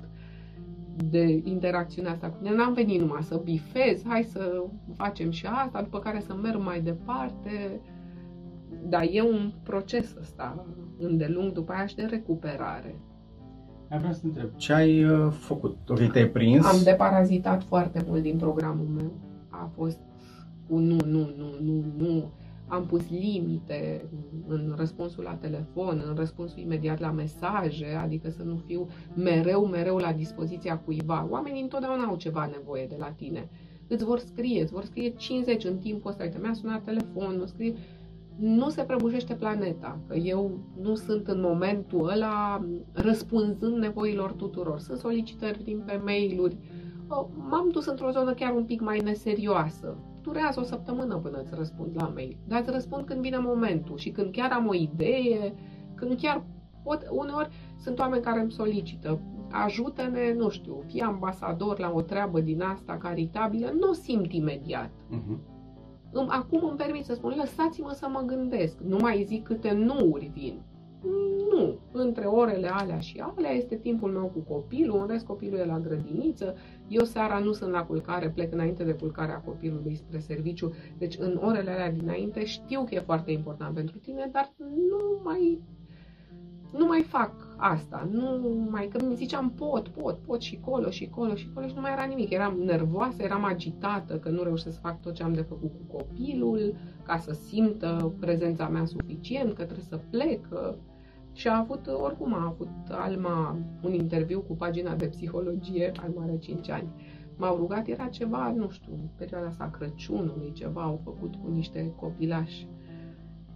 de 1.04 1.40
interacțiunea 1.44 2.12
asta 2.12 2.28
cu 2.28 2.36
mine. 2.42 2.54
N-am 2.54 2.72
venit 2.72 3.00
numai 3.00 3.22
să 3.22 3.40
bifez, 3.44 4.02
hai 4.06 4.22
să 4.22 4.64
facem 4.96 5.30
și 5.30 5.46
asta, 5.46 5.82
după 5.82 5.98
care 5.98 6.20
să 6.20 6.34
merg 6.34 6.60
mai 6.62 6.80
departe. 6.80 7.80
Dar 8.82 9.06
e 9.10 9.22
un 9.22 9.52
proces 9.62 10.14
ăsta 10.20 10.66
îndelung 10.98 11.52
după 11.52 11.72
aia 11.72 11.86
și 11.86 11.94
de 11.94 12.06
recuperare. 12.10 13.00
Ai 13.88 13.98
vrea 13.98 14.12
să 14.12 14.20
întreb, 14.24 14.48
ce 14.56 14.72
ai 14.72 15.04
uh, 15.04 15.32
făcut? 15.32 15.76
Ok, 15.88 16.12
te-ai 16.12 16.28
prins? 16.28 16.66
Am 16.66 16.82
deparazitat 16.84 17.62
foarte 17.62 18.04
mult 18.06 18.22
din 18.22 18.36
programul 18.36 18.86
meu. 18.86 19.12
A 19.48 19.70
fost 19.74 19.98
cu 20.68 20.78
nu, 20.78 20.96
nu, 21.06 21.18
nu, 21.36 21.54
nu, 21.60 21.84
nu 21.96 22.30
am 22.70 22.86
pus 22.86 23.08
limite 23.08 24.08
în 24.46 24.74
răspunsul 24.76 25.22
la 25.22 25.34
telefon, 25.34 26.02
în 26.08 26.14
răspunsul 26.14 26.58
imediat 26.58 27.00
la 27.00 27.10
mesaje, 27.10 27.86
adică 28.02 28.30
să 28.30 28.42
nu 28.42 28.56
fiu 28.66 28.86
mereu, 29.14 29.66
mereu 29.66 29.96
la 29.96 30.12
dispoziția 30.12 30.78
cuiva. 30.78 31.26
Oamenii 31.30 31.62
întotdeauna 31.62 32.04
au 32.04 32.16
ceva 32.16 32.46
nevoie 32.46 32.86
de 32.86 32.96
la 32.98 33.10
tine. 33.10 33.48
Îți 33.88 34.04
vor 34.04 34.18
scrie, 34.18 34.62
îți 34.62 34.72
vor 34.72 34.84
scrie 34.84 35.08
50 35.08 35.64
în 35.64 35.78
timpul 35.78 36.10
ăsta. 36.10 36.22
Uite, 36.22 36.38
mi-a 36.42 36.52
sunat 36.52 36.84
telefonul, 36.84 37.46
scrie... 37.46 37.74
Nu 38.38 38.68
se 38.68 38.82
prăbușește 38.82 39.34
planeta, 39.34 40.00
că 40.08 40.16
eu 40.16 40.58
nu 40.80 40.94
sunt 40.94 41.28
în 41.28 41.40
momentul 41.40 42.08
ăla 42.08 42.66
răspunzând 42.92 43.76
nevoilor 43.76 44.32
tuturor. 44.32 44.78
Sunt 44.78 44.98
solicitări 44.98 45.64
din 45.64 45.82
pe 45.86 46.00
mail-uri. 46.04 46.56
M-am 47.50 47.68
dus 47.72 47.86
într-o 47.86 48.10
zonă 48.10 48.32
chiar 48.32 48.54
un 48.54 48.64
pic 48.64 48.80
mai 48.80 48.98
neserioasă 48.98 49.96
durează 50.22 50.60
o 50.60 50.62
săptămână 50.62 51.16
până 51.16 51.40
îți 51.40 51.54
răspund 51.54 51.90
la 51.94 52.08
mail. 52.14 52.36
Dar 52.48 52.60
îți 52.60 52.70
răspund 52.70 53.04
când 53.04 53.20
vine 53.20 53.38
momentul 53.38 53.98
și 53.98 54.10
când 54.10 54.32
chiar 54.32 54.52
am 54.52 54.66
o 54.66 54.74
idee, 54.74 55.54
când 55.94 56.20
chiar 56.20 56.44
pot, 56.82 57.06
uneori 57.10 57.48
sunt 57.78 57.98
oameni 57.98 58.22
care 58.22 58.40
îmi 58.40 58.52
solicită, 58.52 59.20
ajută-ne, 59.50 60.32
nu 60.32 60.48
știu, 60.48 60.82
fii 60.86 61.00
ambasador 61.00 61.78
la 61.78 61.92
o 61.94 62.00
treabă 62.00 62.40
din 62.40 62.62
asta 62.62 62.96
caritabilă, 62.96 63.70
nu 63.80 63.88
o 63.88 63.92
simt 63.92 64.32
imediat. 64.32 64.90
Uh-huh. 64.90 65.38
Acum 66.26 66.68
îmi 66.68 66.76
permit 66.76 67.04
să 67.04 67.14
spun, 67.14 67.34
lăsați-mă 67.36 67.90
să 67.92 68.08
mă 68.08 68.22
gândesc, 68.26 68.78
nu 68.80 68.96
mai 69.00 69.24
zic 69.26 69.44
câte 69.44 69.72
nuuri 69.72 70.30
vin. 70.34 70.60
Nu, 71.50 71.78
între 71.92 72.24
orele 72.24 72.68
alea 72.68 72.98
și 72.98 73.22
alea 73.36 73.50
este 73.50 73.76
timpul 73.76 74.10
meu 74.10 74.26
cu 74.26 74.38
copilul, 74.38 75.00
în 75.00 75.06
rest 75.06 75.26
copilul 75.26 75.58
e 75.58 75.64
la 75.64 75.78
grădiniță, 75.78 76.54
eu 76.88 77.04
seara 77.04 77.38
nu 77.38 77.52
sunt 77.52 77.70
la 77.70 77.84
culcare, 77.84 78.30
plec 78.30 78.52
înainte 78.52 78.84
de 78.84 78.92
culcarea 78.92 79.40
copilului 79.40 79.94
spre 79.94 80.18
serviciu, 80.18 80.72
deci 80.98 81.16
în 81.18 81.40
orele 81.42 81.70
alea 81.70 81.92
dinainte 81.92 82.44
știu 82.44 82.84
că 82.84 82.94
e 82.94 83.00
foarte 83.00 83.30
important 83.30 83.74
pentru 83.74 83.98
tine, 83.98 84.28
dar 84.32 84.52
nu 84.58 85.20
mai, 85.24 85.60
nu 86.72 86.86
mai 86.86 87.02
fac 87.02 87.32
asta. 87.56 88.08
Nu 88.10 88.66
mai, 88.70 88.88
că 88.88 89.04
mi 89.04 89.14
ziceam 89.14 89.50
pot, 89.50 89.88
pot, 89.88 90.18
pot 90.18 90.40
și 90.40 90.60
colo 90.60 90.90
și 90.90 91.08
colo 91.08 91.34
și 91.34 91.50
colo 91.54 91.66
și 91.66 91.74
nu 91.74 91.80
mai 91.80 91.92
era 91.92 92.04
nimic. 92.04 92.30
Eram 92.30 92.58
nervoasă, 92.58 93.22
eram 93.22 93.44
agitată 93.44 94.18
că 94.18 94.28
nu 94.28 94.42
reușesc 94.42 94.74
să 94.74 94.80
fac 94.80 95.00
tot 95.00 95.14
ce 95.14 95.22
am 95.22 95.32
de 95.32 95.40
făcut 95.40 95.70
cu 95.70 95.96
copilul, 95.96 96.74
ca 97.02 97.18
să 97.18 97.32
simtă 97.32 98.14
prezența 98.20 98.68
mea 98.68 98.84
suficient, 98.84 99.52
că 99.52 99.62
trebuie 99.62 99.86
să 99.88 100.00
plec. 100.10 100.46
Și 101.32 101.48
a 101.48 101.58
avut, 101.58 101.86
oricum 101.86 102.34
a 102.34 102.46
avut 102.46 102.68
Alma 102.88 103.58
un 103.82 103.92
interviu 103.92 104.40
cu 104.40 104.54
pagina 104.54 104.94
de 104.94 105.06
psihologie, 105.06 105.92
Alma 106.02 106.22
are 106.22 106.38
5 106.38 106.70
ani. 106.70 106.88
M-au 107.36 107.56
rugat, 107.56 107.86
era 107.86 108.06
ceva, 108.06 108.52
nu 108.52 108.70
știu, 108.70 108.92
perioada 109.16 109.46
asta 109.46 109.70
Crăciunului, 109.70 110.52
ceva 110.52 110.82
au 110.82 111.00
făcut 111.04 111.34
cu 111.34 111.50
niște 111.50 111.92
copilași. 111.96 112.66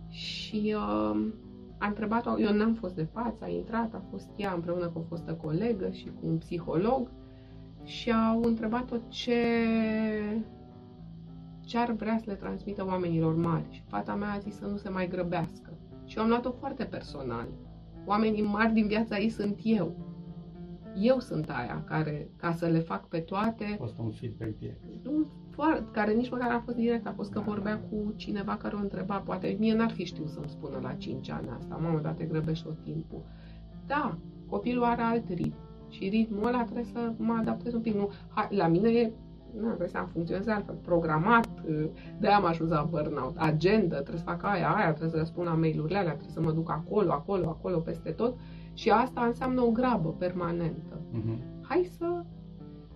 Și 0.09 0.75
uh, 0.77 1.27
a 1.79 1.87
întrebat-o, 1.87 2.41
eu 2.41 2.53
n-am 2.53 2.75
fost 2.75 2.95
de 2.95 3.09
față, 3.13 3.45
a 3.45 3.49
intrat, 3.49 3.95
a 3.95 4.03
fost 4.11 4.29
ea 4.37 4.53
împreună 4.53 4.89
cu 4.89 4.99
o 4.99 5.03
fostă 5.09 5.33
colegă 5.33 5.91
și 5.91 6.05
cu 6.05 6.27
un 6.27 6.39
psiholog 6.39 7.11
și 7.85 8.13
au 8.13 8.43
întrebat-o 8.43 8.97
ce, 9.09 9.41
ce 11.61 11.79
ar 11.79 11.93
vrea 11.93 12.19
să 12.19 12.25
le 12.27 12.35
transmită 12.35 12.85
oamenilor 12.87 13.37
mari. 13.37 13.67
Și 13.71 13.83
fata 13.89 14.15
mea 14.15 14.33
a 14.33 14.39
zis 14.39 14.57
să 14.57 14.67
nu 14.67 14.77
se 14.77 14.89
mai 14.89 15.09
grăbească. 15.09 15.73
Și 16.05 16.17
eu 16.17 16.23
am 16.23 16.29
luat-o 16.29 16.51
foarte 16.51 16.85
personal. 16.85 17.49
Oamenii 18.07 18.43
mari 18.43 18.73
din 18.73 18.87
viața 18.87 19.19
ei 19.19 19.29
sunt 19.29 19.61
eu. 19.63 19.97
Eu 20.97 21.19
sunt 21.19 21.51
aia 21.51 21.85
care, 21.87 22.29
ca 22.37 22.53
să 22.53 22.67
le 22.67 22.79
fac 22.79 23.09
pe 23.09 23.19
toate... 23.19 23.65
A 23.73 23.77
fost 23.77 23.99
un 23.99 24.11
feedback 24.11 24.59
direct. 24.59 25.07
Un 25.07 25.25
foarte, 25.51 25.85
care 25.91 26.13
nici 26.13 26.31
măcar 26.31 26.51
a 26.51 26.63
fost 26.65 26.77
direct, 26.77 27.07
a 27.07 27.13
fost 27.17 27.31
că 27.31 27.41
vorbea 27.41 27.79
cu 27.79 28.13
cineva 28.17 28.57
care 28.57 28.75
o 28.75 28.79
întreba, 28.79 29.17
poate 29.17 29.57
mie 29.59 29.75
n-ar 29.75 29.91
fi 29.91 30.05
știut 30.05 30.29
să-mi 30.29 30.49
spună 30.49 30.79
la 30.83 30.93
5 30.93 31.31
ani 31.31 31.49
asta, 31.57 31.79
mamă, 31.83 32.01
dar 32.01 32.13
te 32.13 32.25
grăbești 32.25 32.65
tot 32.65 32.83
timpul. 32.83 33.23
Da, 33.87 34.19
copilul 34.47 34.85
are 34.85 35.03
alt 35.03 35.29
ritm 35.29 35.57
și 35.89 36.09
ritmul 36.09 36.47
ăla 36.47 36.65
trebuie 36.65 36.85
să 36.85 37.13
mă 37.17 37.37
adaptez 37.41 37.73
un 37.73 37.81
pic. 37.81 37.95
Nu, 37.95 38.11
ha, 38.29 38.49
la 38.51 38.67
mine 38.67 38.89
e 38.91 39.13
nu, 39.61 39.67
trebuie 39.67 39.89
să 39.89 40.07
funcționeze 40.13 40.51
altfel, 40.51 40.75
programat, 40.75 41.49
de 42.19 42.27
aia 42.27 42.37
am 42.37 42.45
ajuns 42.45 42.71
la 42.71 42.87
burnout, 42.91 43.37
agenda, 43.37 43.95
trebuie 43.95 44.19
să 44.19 44.25
fac 44.25 44.43
aia, 44.45 44.75
aia, 44.75 44.89
trebuie 44.89 45.11
să 45.11 45.17
răspund 45.17 45.47
la 45.47 45.55
mail-urile 45.55 45.99
alea, 45.99 46.13
trebuie 46.13 46.35
să 46.35 46.41
mă 46.41 46.53
duc 46.53 46.71
acolo, 46.71 47.13
acolo, 47.13 47.49
acolo, 47.49 47.79
peste 47.79 48.11
tot 48.11 48.37
și 48.75 48.91
asta 48.91 49.21
înseamnă 49.25 49.61
o 49.61 49.71
grabă 49.71 50.15
permanentă. 50.19 51.01
Uh-huh. 51.13 51.39
Hai 51.63 51.89
să 51.99 52.23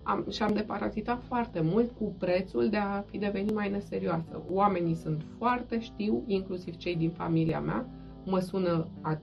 am, 0.03 0.25
și 0.29 0.43
am 0.43 0.53
deparazitat 0.53 1.23
foarte 1.23 1.61
mult 1.61 1.91
cu 1.91 2.15
prețul 2.17 2.69
de 2.69 2.77
a 2.77 3.01
fi 3.01 3.17
devenit 3.17 3.53
mai 3.53 3.69
neserioasă. 3.69 4.41
Oamenii 4.49 4.95
sunt 4.95 5.25
foarte, 5.37 5.79
știu, 5.79 6.23
inclusiv 6.25 6.75
cei 6.75 6.95
din 6.95 7.09
familia 7.09 7.59
mea, 7.59 7.85
mă 8.25 8.39
sună, 8.39 8.87
a, 9.01 9.21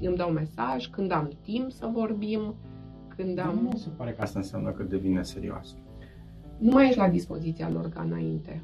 îmi 0.00 0.16
dau 0.16 0.30
mesaj 0.30 0.86
când 0.86 1.12
am 1.12 1.30
timp 1.42 1.70
să 1.70 1.90
vorbim, 1.92 2.54
când 3.16 3.38
am... 3.38 3.68
Nu 3.70 3.76
se 3.76 3.88
pare 3.96 4.10
că 4.12 4.22
asta 4.22 4.38
înseamnă 4.38 4.70
că 4.70 4.82
devine 4.82 5.22
serioasă. 5.22 5.74
Nu 6.58 6.70
mai 6.70 6.86
ești 6.86 6.98
la 6.98 7.08
dispoziția 7.08 7.70
lor 7.70 7.88
ca 7.88 8.02
înainte. 8.02 8.62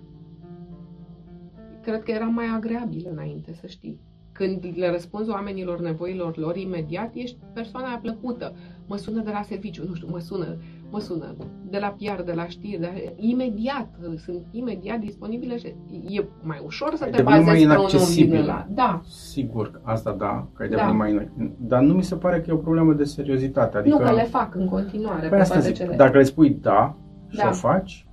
Cred 1.83 2.03
că 2.03 2.11
era 2.11 2.25
mai 2.25 2.47
agreabil 2.57 3.09
înainte, 3.11 3.53
să 3.53 3.67
știi. 3.67 4.01
Când 4.33 4.73
le 4.77 4.91
răspunzi 4.91 5.31
oamenilor 5.31 5.81
nevoilor 5.81 6.37
lor 6.37 6.57
imediat, 6.57 7.11
ești 7.15 7.37
persoana 7.53 7.99
plăcută. 8.03 8.55
Mă 8.87 8.97
sună 8.97 9.23
de 9.23 9.31
la 9.31 9.43
serviciu, 9.43 9.85
nu 9.89 9.95
știu, 9.95 10.09
mă 10.11 10.19
sună 10.19 10.57
mă 10.91 11.01
sună 11.01 11.35
de 11.71 11.79
la 11.79 11.97
PR, 11.99 12.23
de 12.23 12.33
la 12.33 12.47
știri, 12.47 12.81
de, 12.81 13.13
imediat, 13.17 13.89
sunt 14.17 14.47
imediat 14.51 14.99
disponibile 14.99 15.57
și 15.57 15.75
e 16.09 16.25
mai 16.43 16.63
ușor 16.65 16.95
să 16.95 17.05
ai 17.05 17.11
te 17.11 17.23
bazezi 17.23 17.67
mai 17.67 17.77
pe 17.77 17.81
un 17.81 18.39
om 18.39 18.65
Da. 18.69 19.01
Sigur, 19.07 19.81
asta 19.83 20.13
da, 20.19 20.47
că 20.55 20.63
ai 20.63 20.69
da. 20.69 20.83
mai 20.83 21.31
Dar 21.59 21.83
nu 21.83 21.95
mi 21.95 22.03
se 22.03 22.15
pare 22.15 22.41
că 22.41 22.47
e 22.49 22.53
o 22.53 22.57
problemă 22.57 22.93
de 22.93 23.05
seriozitate. 23.05 23.77
Adică... 23.77 23.99
Nu, 23.99 24.05
că 24.05 24.13
le 24.13 24.23
fac 24.23 24.55
în 24.55 24.69
continuare. 24.69 25.29
Păi 25.29 25.39
asta 25.39 25.59
zic, 25.59 25.75
cele... 25.75 25.97
dacă 25.97 26.17
le 26.17 26.23
spui 26.23 26.51
da 26.51 26.97
și 27.29 27.37
da. 27.37 27.49
o 27.49 27.53
faci, 27.53 28.07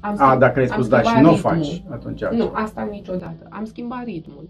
am 0.00 0.14
schimb, 0.14 0.30
A, 0.30 0.36
dacă 0.36 0.60
le 0.60 0.66
spus 0.66 0.88
da 0.88 1.02
și 1.02 1.20
nu 1.20 1.30
o 1.30 1.34
faci, 1.34 1.82
atunci 1.90 2.24
Nu, 2.24 2.50
asta 2.52 2.82
niciodată. 2.82 3.46
Am 3.50 3.64
schimbat 3.64 4.04
ritmul. 4.04 4.48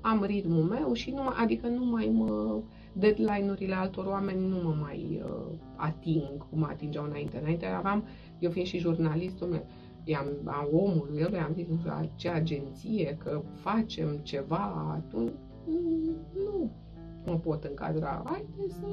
Am 0.00 0.24
ritmul 0.24 0.62
meu 0.62 0.92
și 0.92 1.10
nu, 1.10 1.22
adică 1.42 1.66
nu 1.66 1.84
mai 1.84 2.10
mă 2.14 2.60
deadline-urile 2.92 3.74
altor 3.74 4.06
oameni 4.06 4.48
nu 4.48 4.56
mă 4.62 4.74
mai 4.80 5.22
uh, 5.24 5.52
ating 5.76 6.46
cum 6.50 6.64
atingeau 6.64 7.04
înainte. 7.04 7.38
Înainte 7.40 7.66
aveam, 7.66 8.04
eu 8.38 8.50
fiind 8.50 8.66
și 8.68 8.78
jurnalist, 8.78 9.44
i-am, 10.04 10.26
a 10.44 10.68
omului, 10.72 11.18
eu 11.20 11.28
i-am 11.32 11.52
zis, 11.52 11.66
nu 11.68 11.76
știu, 11.78 12.10
ce 12.14 12.28
agenție, 12.28 13.16
că 13.24 13.42
facem 13.54 14.18
ceva, 14.22 14.92
atunci 14.96 15.32
nu, 15.64 16.16
nu 16.44 16.70
mă 17.26 17.38
pot 17.38 17.64
încadra. 17.64 18.22
Haide 18.24 18.68
să... 18.68 18.86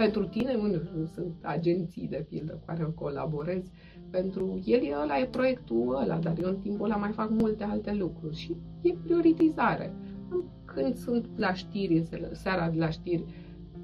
Pentru 0.00 0.26
tine, 0.26 0.54
unde 0.54 0.82
sunt 1.14 1.34
agenții, 1.42 2.08
de 2.08 2.26
pildă, 2.28 2.52
cu 2.52 2.64
care 2.66 2.92
colaborez, 2.94 3.62
pentru 4.10 4.60
el 4.64 4.82
e 4.82 4.96
ăla, 5.02 5.18
e 5.18 5.24
proiectul 5.26 5.98
ăla, 6.02 6.18
dar 6.18 6.38
eu 6.42 6.48
în 6.48 6.56
timpul 6.56 6.84
ăla 6.84 6.96
mai 6.96 7.10
fac 7.10 7.30
multe 7.30 7.64
alte 7.64 7.94
lucruri 7.94 8.36
și 8.36 8.56
e 8.80 8.94
prioritizare. 9.04 9.94
Când 10.64 10.96
sunt 10.96 11.28
la 11.36 11.52
știri, 11.52 12.06
seara 12.32 12.68
de 12.68 12.78
la 12.78 12.90
știri, 12.90 13.24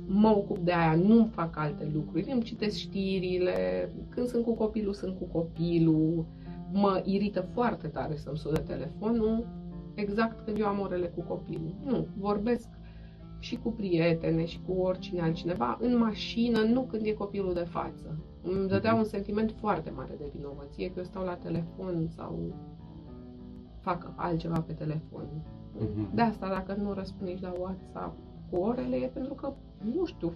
mă 0.06 0.28
ocup 0.28 0.58
de 0.58 0.72
aia, 0.72 0.94
nu 0.94 1.28
fac 1.32 1.56
alte 1.56 1.90
lucruri, 1.94 2.30
îmi 2.32 2.42
citesc 2.42 2.76
știrile, 2.76 3.54
când 4.08 4.26
sunt 4.26 4.44
cu 4.44 4.54
copilul, 4.54 4.92
sunt 4.92 5.18
cu 5.18 5.24
copilul, 5.24 6.26
mă 6.72 7.02
irită 7.04 7.48
foarte 7.52 7.86
tare 7.86 8.16
să-mi 8.16 8.38
sună 8.38 8.58
telefonul, 8.58 9.46
exact 9.94 10.44
când 10.44 10.58
eu 10.58 10.66
am 10.66 10.80
orele 10.80 11.06
cu 11.06 11.22
copilul. 11.22 11.74
Nu, 11.84 12.06
vorbesc 12.18 12.68
și 13.46 13.58
cu 13.62 13.72
prietene 13.72 14.44
și 14.44 14.60
cu 14.66 14.72
oricine 14.72 15.20
altcineva 15.20 15.78
în 15.80 15.98
mașină, 15.98 16.58
nu 16.58 16.82
când 16.82 17.06
e 17.06 17.12
copilul 17.12 17.54
de 17.54 17.66
față. 17.68 18.18
Îmi 18.42 18.68
dădea 18.68 18.90
mhm. 18.90 19.00
un 19.00 19.04
sentiment 19.04 19.54
foarte 19.58 19.90
mare 19.90 20.14
de 20.18 20.30
vinovăție 20.34 20.86
că 20.86 20.94
eu 20.96 21.04
stau 21.04 21.24
la 21.24 21.34
telefon 21.34 22.08
sau 22.08 22.54
fac 23.80 24.12
altceva 24.16 24.60
pe 24.60 24.72
telefon. 24.72 25.24
Uh-huh. 25.78 26.14
De 26.14 26.22
asta, 26.22 26.48
dacă 26.48 26.80
nu 26.80 26.92
răspundeți 26.92 27.42
la 27.42 27.52
WhatsApp 27.58 28.16
cu 28.50 28.56
orele, 28.56 28.96
e 28.96 29.06
pentru 29.06 29.34
că, 29.34 29.52
nu 29.94 30.04
știu, 30.04 30.32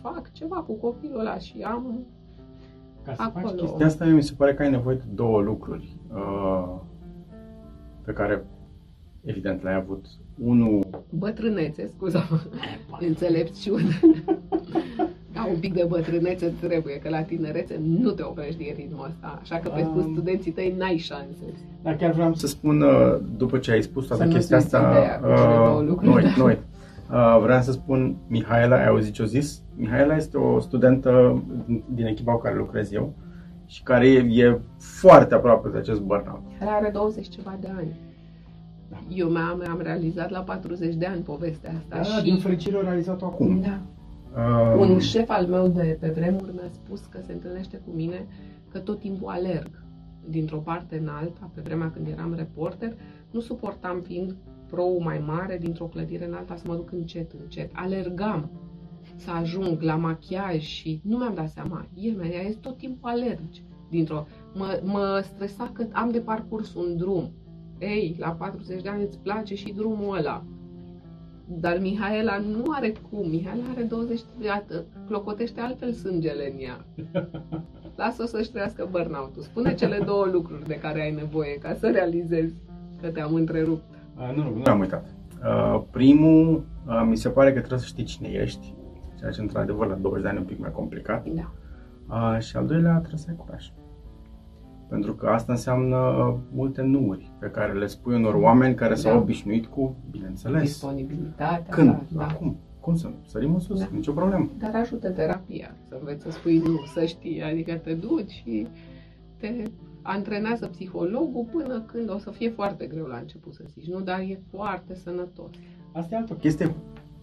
fac 0.00 0.32
ceva 0.32 0.56
cu 0.62 0.72
copilul 0.72 1.20
ăla 1.20 1.38
și 1.38 1.62
am 1.62 2.06
Ca 3.02 3.14
să 3.14 3.22
acolo. 3.22 3.46
faci 3.46 3.58
chestia 3.58 3.86
asta, 3.86 4.04
mi 4.04 4.22
se 4.22 4.34
pare 4.36 4.54
că 4.54 4.62
ai 4.62 4.70
nevoie 4.70 4.96
de 4.96 5.10
două 5.14 5.40
lucruri 5.40 5.96
uh, 6.14 6.74
pe 8.04 8.12
care, 8.12 8.46
evident, 9.24 9.62
le-ai 9.62 9.74
avut. 9.74 10.06
Unul... 10.44 10.86
Bătrânețe, 11.10 11.90
scuza-mă, 11.96 12.38
înțelepciune. 13.08 14.00
Da, 15.36 15.46
un 15.50 15.58
pic 15.60 15.74
de 15.74 15.86
bătrânețe 15.88 16.52
trebuie, 16.60 16.98
că 16.98 17.08
la 17.08 17.22
tinerețe 17.22 17.80
nu 17.82 18.10
te 18.10 18.22
oprești 18.22 18.56
din 18.56 18.72
ritmul 18.76 19.06
ăsta, 19.06 19.38
așa 19.42 19.56
că 19.56 19.68
pentru 19.68 19.98
um, 19.98 20.12
studenții 20.12 20.52
tăi 20.52 20.74
n-ai 20.78 20.96
șanse. 20.96 21.44
Dar 21.82 21.96
chiar 21.96 22.12
vreau 22.12 22.34
să 22.34 22.46
spun, 22.46 22.80
uh, 22.80 23.16
după 23.36 23.58
ce 23.58 23.70
ai 23.70 23.82
spus 23.82 24.06
toată 24.06 24.24
chestia 24.24 24.56
asta, 24.56 24.80
uh, 25.22 25.86
lucruri, 25.88 26.12
noi, 26.12 26.22
da. 26.22 26.34
noi, 26.36 26.58
uh, 27.10 27.42
vreau 27.42 27.60
să 27.60 27.72
spun, 27.72 28.16
Mihaela, 28.28 28.76
ai 28.76 28.86
auzit 28.86 29.12
ce 29.12 29.22
o 29.22 29.24
zis? 29.24 29.62
Mihaela 29.76 30.16
este 30.16 30.36
o 30.36 30.60
studentă 30.60 31.42
din 31.94 32.06
echipa 32.06 32.32
cu 32.32 32.40
care 32.40 32.56
lucrez 32.56 32.92
eu 32.92 33.12
și 33.66 33.82
care 33.82 34.08
e, 34.08 34.44
e 34.44 34.60
foarte 34.78 35.34
aproape 35.34 35.68
de 35.68 35.78
acest 35.78 36.00
burnout. 36.00 36.42
Care 36.58 36.70
are 36.70 36.90
20 36.92 37.28
ceva 37.28 37.58
de 37.60 37.68
ani. 37.76 38.05
Da. 38.90 38.96
Eu 39.08 39.28
mi-am, 39.28 39.64
am 39.68 39.80
realizat 39.80 40.30
la 40.30 40.40
40 40.40 40.94
de 40.94 41.06
ani 41.06 41.22
povestea 41.22 41.74
asta. 41.76 41.96
Da, 41.96 42.02
și... 42.02 42.22
din 42.22 42.36
fericire 42.36 42.76
o 42.76 42.80
realizat 42.80 43.22
acum. 43.22 43.60
Da. 43.60 43.80
Um... 44.74 44.90
Un 44.90 44.98
șef 44.98 45.28
al 45.28 45.46
meu 45.46 45.68
de 45.68 45.96
pe 46.00 46.08
vremuri 46.08 46.52
mi-a 46.52 46.68
spus 46.70 47.00
că 47.00 47.18
se 47.26 47.32
întâlnește 47.32 47.76
cu 47.76 47.90
mine 47.94 48.26
că 48.72 48.78
tot 48.78 48.98
timpul 48.98 49.28
alerg 49.28 49.70
dintr-o 50.28 50.58
parte 50.58 50.98
în 50.98 51.08
alta, 51.08 51.50
pe 51.54 51.60
vremea 51.60 51.90
când 51.90 52.06
eram 52.06 52.34
reporter, 52.34 52.96
nu 53.30 53.40
suportam 53.40 54.00
fiind 54.00 54.36
pro 54.66 54.98
mai 54.98 55.22
mare 55.26 55.58
dintr-o 55.58 55.84
clădire 55.84 56.26
în 56.26 56.32
alta 56.34 56.56
să 56.56 56.64
mă 56.66 56.74
duc 56.74 56.92
încet, 56.92 57.32
încet. 57.40 57.70
Alergam 57.74 58.50
să 59.16 59.30
ajung 59.30 59.80
la 59.80 59.96
machiaj 59.96 60.62
și 60.62 61.00
nu 61.04 61.16
mi-am 61.16 61.34
dat 61.34 61.50
seama. 61.50 61.86
El 61.94 62.16
mi-a 62.16 62.42
zis, 62.46 62.56
tot 62.56 62.76
timpul 62.76 63.10
alergi. 63.10 63.62
Dintr-o... 63.90 64.26
Mă, 64.54 64.80
mă 64.84 65.24
stresa 65.24 65.70
că 65.72 65.86
am 65.92 66.10
de 66.10 66.20
parcurs 66.20 66.74
un 66.74 66.96
drum. 66.96 67.30
Ei, 67.78 68.16
la 68.18 68.28
40 68.28 68.82
de 68.82 68.88
ani 68.88 69.02
îți 69.02 69.18
place 69.18 69.54
și 69.54 69.72
drumul 69.72 70.16
ăla. 70.16 70.42
Dar 71.48 71.78
Mihaela 71.78 72.38
nu 72.38 72.62
are 72.70 72.92
cum. 73.10 73.28
Mihaela 73.28 73.64
are 73.74 73.82
20 73.82 74.20
de 74.40 74.48
ani, 74.48 74.64
clocotește 75.06 75.60
altfel 75.60 75.92
sângele 75.92 76.52
în 76.52 76.58
ea. 76.60 76.84
Lasă-o 77.96 78.26
să-și 78.26 78.50
trăiască 78.50 78.88
burnout-ul. 78.90 79.42
Spune 79.42 79.74
cele 79.74 79.98
două 80.04 80.24
lucruri 80.24 80.66
de 80.66 80.78
care 80.78 81.00
ai 81.00 81.12
nevoie 81.12 81.58
ca 81.58 81.74
să 81.74 81.90
realizezi 81.90 82.54
că 83.00 83.08
te-am 83.08 83.34
întrerupt. 83.34 83.94
Uh, 84.16 84.32
nu, 84.36 84.42
nu, 84.42 84.56
nu 84.56 84.62
am 84.70 84.80
uitat. 84.80 85.06
Uh, 85.44 85.82
primul, 85.90 86.64
uh, 86.86 87.06
mi 87.08 87.16
se 87.16 87.28
pare 87.28 87.52
că 87.52 87.58
trebuie 87.58 87.78
să 87.80 87.86
știi 87.86 88.04
cine 88.04 88.28
ești, 88.28 88.74
ceea 89.18 89.30
ce 89.30 89.40
într-adevăr 89.40 89.86
la 89.86 89.94
20 89.94 90.22
de 90.22 90.28
ani 90.28 90.36
e 90.36 90.40
un 90.40 90.46
pic 90.46 90.58
mai 90.58 90.72
complicat. 90.72 91.26
Da. 91.28 91.52
Uh, 92.08 92.40
și 92.40 92.56
al 92.56 92.66
doilea, 92.66 92.96
trebuie 92.98 93.18
să 93.18 93.26
ai 93.28 93.36
curaj. 93.36 93.72
Pentru 94.88 95.14
că 95.14 95.26
asta 95.26 95.52
înseamnă 95.52 95.96
multe 96.52 96.82
nuuri 96.82 97.30
pe 97.38 97.46
care 97.46 97.72
le 97.72 97.86
spui 97.86 98.14
unor 98.14 98.34
oameni 98.34 98.74
care 98.74 98.94
da. 98.94 98.96
s-au 99.00 99.18
obișnuit 99.18 99.66
cu, 99.66 99.96
bineînțeles. 100.10 100.62
Disponibilitatea. 100.62 101.74
Când? 101.74 102.02
Da, 102.08 102.26
Acum. 102.26 102.56
cum 102.80 102.96
să 102.96 103.06
nu? 103.06 103.14
Sărim 103.26 103.52
în 103.54 103.60
sus, 103.60 103.78
Da. 103.78 103.88
nicio 103.92 104.12
problemă. 104.12 104.48
Dar 104.58 104.74
ajută 104.74 105.10
terapia 105.10 105.76
să 105.88 105.96
înveți 105.98 106.22
să 106.22 106.30
spui 106.30 106.58
nu, 106.58 106.80
să 106.94 107.04
știi, 107.04 107.42
adică 107.42 107.74
te 107.74 107.94
duci 107.94 108.30
și 108.30 108.66
te 109.36 109.62
antrenează 110.02 110.66
psihologul 110.66 111.46
până 111.52 111.80
când 111.80 112.10
o 112.10 112.18
să 112.18 112.30
fie 112.30 112.50
foarte 112.50 112.86
greu 112.86 113.04
la 113.06 113.16
început 113.16 113.54
să 113.54 113.62
zici 113.72 113.88
nu, 113.88 114.00
dar 114.00 114.18
e 114.20 114.40
foarte 114.50 114.94
sănătos. 114.94 115.50
Asta 115.92 116.14
e 116.14 116.18
altă 116.18 116.34
chestie 116.34 116.74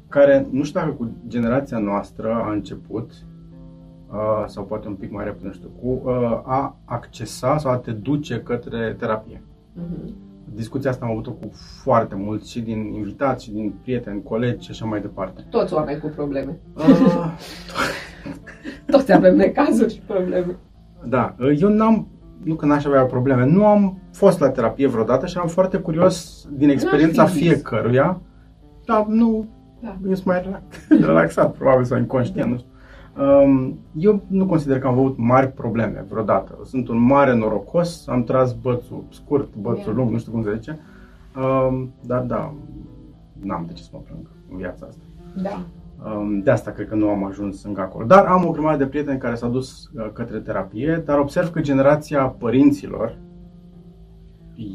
care, 0.10 0.48
nu 0.52 0.64
știu 0.64 0.80
dacă 0.80 0.92
cu 0.92 1.12
generația 1.28 1.78
noastră 1.78 2.34
a 2.34 2.52
început, 2.52 3.12
uh, 3.12 3.33
sau 4.48 4.64
poate 4.64 4.88
un 4.88 4.94
pic 4.94 5.12
mai 5.12 5.24
repede, 5.26 5.48
nu 5.48 5.54
știu, 5.54 5.70
cu 5.82 6.02
uh, 6.10 6.42
a 6.44 6.76
accesa 6.86 7.58
sau 7.58 7.72
a 7.72 7.76
te 7.78 7.92
duce 7.92 8.40
către 8.40 8.96
terapie. 9.00 9.42
Mhm. 9.74 10.14
Discuția 10.56 10.90
asta 10.90 11.06
am 11.06 11.12
avut-o 11.12 11.32
cu 11.32 11.50
foarte 11.84 12.16
mulți 12.16 12.52
și 12.52 12.62
din 12.62 12.94
invitați, 12.94 13.44
și 13.44 13.52
din 13.52 13.74
prieteni, 13.82 14.24
colegi 14.24 14.66
și 14.66 14.72
așa 14.72 14.86
mai 14.86 15.02
departe. 15.02 15.46
Toți 15.50 15.74
oameni 15.74 16.00
cu 16.00 16.08
probleme. 16.16 16.58
Uh, 16.78 17.34
Toți 18.92 19.14
avem 19.14 19.36
necazuri 19.36 19.94
și 19.94 20.00
probleme. 20.00 20.56
da, 21.06 21.36
uh, 21.40 21.58
eu 21.62 21.70
n-am, 21.70 22.08
nu 22.44 22.56
că 22.56 22.66
n-aș 22.66 22.86
avea 22.86 23.04
probleme, 23.06 23.46
nu 23.46 23.66
am 23.66 23.98
fost 24.12 24.40
la 24.40 24.50
terapie 24.50 24.88
vreodată 24.88 25.26
și 25.26 25.38
am 25.38 25.48
foarte 25.48 25.78
curios 25.78 26.46
din 26.52 26.70
experiența 26.70 27.22
N-ar 27.22 27.32
fi 27.32 27.38
zis. 27.38 27.48
fiecăruia, 27.48 28.22
dar 28.86 29.06
nu, 29.08 29.46
Da. 29.80 29.98
eu 30.08 30.14
sunt 30.14 30.26
mai 30.26 30.42
relax, 30.42 30.64
relaxat, 31.08 31.54
probabil, 31.54 31.84
sau 31.86 31.98
inconștient, 31.98 32.50
nu 32.52 32.58
știu. 32.58 32.70
Um, 33.20 33.78
Eu 33.98 34.22
nu 34.28 34.46
consider 34.46 34.80
că 34.80 34.88
am 34.88 34.94
avut 34.98 35.18
mari 35.18 35.52
probleme 35.52 36.06
vreodată. 36.10 36.58
Sunt 36.66 36.88
un 36.88 36.98
mare 36.98 37.36
norocos, 37.36 38.08
am 38.08 38.24
tras 38.24 38.54
bățul 38.54 39.04
scurt, 39.10 39.56
bățul 39.56 39.84
Yeah. 39.84 39.96
lung, 39.96 40.12
nu 40.12 40.18
știu 40.18 40.32
cum 40.32 40.44
se 40.44 40.54
zice. 40.54 40.80
Um, 41.38 41.92
Dar 42.06 42.22
da, 42.22 42.54
n-am 43.42 43.64
de 43.68 43.74
ce 43.74 43.84
să 43.84 43.90
mă 43.94 44.00
plâng 44.08 44.28
în 44.52 44.58
viața 44.58 44.86
asta. 44.90 45.02
Da. 45.42 45.66
Um, 46.10 46.40
De 46.42 46.52
asta 46.52 46.72
cred 46.72 46.88
că 46.88 46.96
nu 46.96 47.10
am 47.10 47.24
ajuns 47.26 47.64
încă 47.64 47.82
acolo. 47.82 48.06
Dar 48.06 48.26
am 48.26 48.46
o 48.46 48.52
grămadă 48.52 48.78
de 48.78 48.90
prieteni 48.90 49.20
care 49.20 49.36
s-au 49.36 49.50
dus 49.50 49.90
uh, 49.96 50.10
către 50.14 50.40
terapie, 50.40 51.02
dar 51.06 51.20
observ 51.20 51.50
că 51.52 51.62
generația 51.62 52.24
părinților 52.26 53.18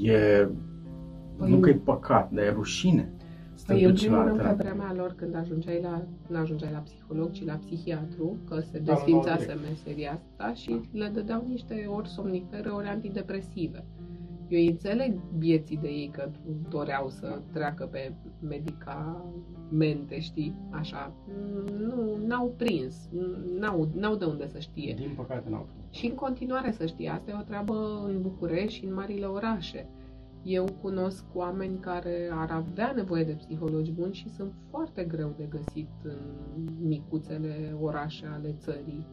e, 0.03 0.49
Păi- 0.49 1.47
nu 1.49 1.57
că 1.59 1.68
e 1.70 1.80
păcat, 1.84 2.30
dar 2.30 2.45
e 2.45 2.51
rușine. 2.53 3.12
Să 3.69 3.75
te 3.75 3.79
Păi, 3.79 3.85
în 3.85 3.91
duci 3.91 4.01
primul 4.01 4.19
la 4.19 4.25
rând, 4.25 4.37
pe 4.37 4.43
terapie. 4.43 4.64
vremea 4.64 4.93
lor, 4.95 5.12
când 5.16 5.35
ajungeai 5.35 5.81
la, 5.83 6.03
nu 6.29 6.37
ajungeai 6.39 6.73
la 6.73 6.79
psiholog, 6.79 7.31
ci 7.31 7.45
la 7.45 7.55
psihiatru, 7.55 8.37
că 8.49 8.61
se 8.61 8.79
Da, 8.79 8.93
desfințase 8.93 9.45
direct. 9.45 9.61
meseria 9.69 10.21
asta 10.31 10.55
și 10.55 10.81
le 10.93 11.11
dădeau 11.14 11.45
niște 11.49 11.87
ori 11.97 12.09
somnifere, 12.09 12.69
ori 12.69 12.87
antidepresive. 12.87 13.85
Eu 14.49 14.59
îi 14.59 14.66
înțeleg 14.69 15.14
vieții 15.39 15.77
de 15.77 15.89
ei 15.89 16.11
că 16.12 16.31
doreau 16.69 17.09
să 17.09 17.41
treacă 17.53 17.85
pe 17.91 18.12
medicamente, 18.41 20.21
știi, 20.21 20.55
așa. 20.71 21.12
Nu, 21.79 22.19
n-au 22.27 22.55
prins, 22.57 23.09
n-au, 23.59 23.89
n-au 23.95 24.14
de 24.16 24.25
unde 24.25 24.49
să 24.49 24.59
știe. 24.59 24.95
Din 24.99 25.12
păcate 25.16 25.49
n-au. 25.51 25.66
Și 25.91 26.07
în 26.07 26.14
continuare 26.14 26.71
să 26.73 26.87
știi, 26.87 27.09
asta 27.09 27.31
e 27.31 27.35
o 27.41 27.43
treabă 27.43 28.03
în 28.07 28.23
București 28.23 28.79
și 28.79 28.85
în 28.85 28.95
marile 28.95 29.27
orașe. 29.27 29.87
Eu 30.49 30.65
cunosc 30.83 31.25
oameni 31.35 31.79
care 31.79 32.29
ar 32.33 32.51
avea 32.51 32.93
nevoie 32.93 33.25
de 33.25 33.33
psihologi 33.33 33.93
buni 33.93 34.13
și 34.15 34.29
sunt 34.29 34.53
foarte 34.71 35.05
greu 35.05 35.35
de 35.37 35.45
găsit 35.49 35.91
în 36.03 36.19
micuțele 36.81 37.77
orașe 37.81 38.27
ale 38.27 38.55
țării. 38.59 39.07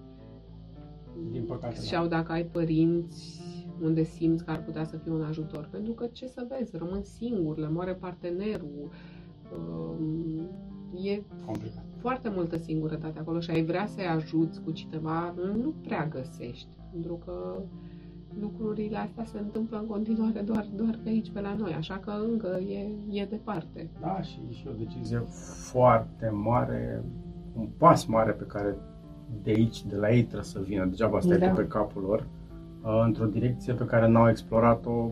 Din 1.32 1.44
păcate, 1.44 1.76
da. 1.76 1.82
Și 2.04 2.10
dacă 2.10 2.32
ai 2.32 2.44
părinți 2.46 3.42
unde 3.82 4.04
simți 4.04 4.46
că 4.46 4.52
ar 4.52 4.64
putea 4.64 4.84
să 4.84 4.98
fie 4.98 5.12
un 5.12 5.22
ajutor. 5.24 5.68
Pentru 5.72 5.94
că, 5.94 6.06
ce 6.06 6.28
să 6.28 6.48
vezi, 6.58 6.78
rămân 6.78 7.04
singur, 7.04 7.58
le 7.58 7.70
moare 7.70 7.94
partenerul. 7.94 8.90
um, 9.54 10.50
E 11.04 11.24
Complicat. 11.46 11.84
foarte 11.98 12.30
multă 12.30 12.58
singurătate 12.58 13.20
acolo 13.20 13.40
și 13.40 13.50
ai 13.52 13.64
vrea 13.66 13.86
să-i 13.86 14.06
ajuți 14.06 14.62
cu 14.62 14.72
cineva, 14.72 15.34
nu 15.56 15.74
prea 15.82 16.08
găsești. 16.08 16.68
Pentru 16.92 17.16
că 17.26 17.64
lucrurile 18.40 18.98
astea 18.98 19.24
se 19.24 19.40
întâmplă 19.40 19.78
în 19.78 19.88
continuare 19.88 20.40
doar, 20.40 20.68
doar 20.76 21.00
pe 21.04 21.10
aici, 21.10 21.32
pe 21.32 21.42
la 21.42 21.54
noi, 21.54 21.74
așa 21.74 21.98
că 21.98 22.12
încă 22.32 22.60
e, 22.60 22.88
e 23.20 23.26
departe. 23.26 23.90
Da, 24.02 24.22
și, 24.22 24.40
și 24.52 24.68
o 24.68 24.72
decizie 24.78 25.18
foarte 25.70 26.30
mare, 26.30 27.04
un 27.56 27.68
pas 27.78 28.06
mare 28.06 28.32
pe 28.32 28.44
care 28.44 28.76
de 29.44 29.52
aici, 29.52 29.86
de 29.86 29.96
la 29.96 30.12
ei 30.12 30.24
trebuie 30.24 30.44
să 30.44 30.60
vină, 30.60 30.86
degeaba 30.86 31.20
stai 31.20 31.38
Da. 31.38 31.50
tu 31.50 31.56
pe 31.56 31.68
capul 31.68 32.02
lor, 32.02 32.28
uh, 32.84 33.04
într-o 33.06 33.26
direcție 33.26 33.74
pe 33.74 33.86
care 33.86 34.08
n-au 34.08 34.30
explorat-o 34.30 35.12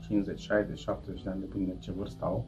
50, 0.00 0.40
60, 0.40 0.78
70 0.78 1.22
de 1.22 1.30
ani, 1.30 1.40
depinde 1.40 1.72
de 1.72 1.78
ce 1.78 1.92
vârstă 1.92 2.24
au. 2.24 2.44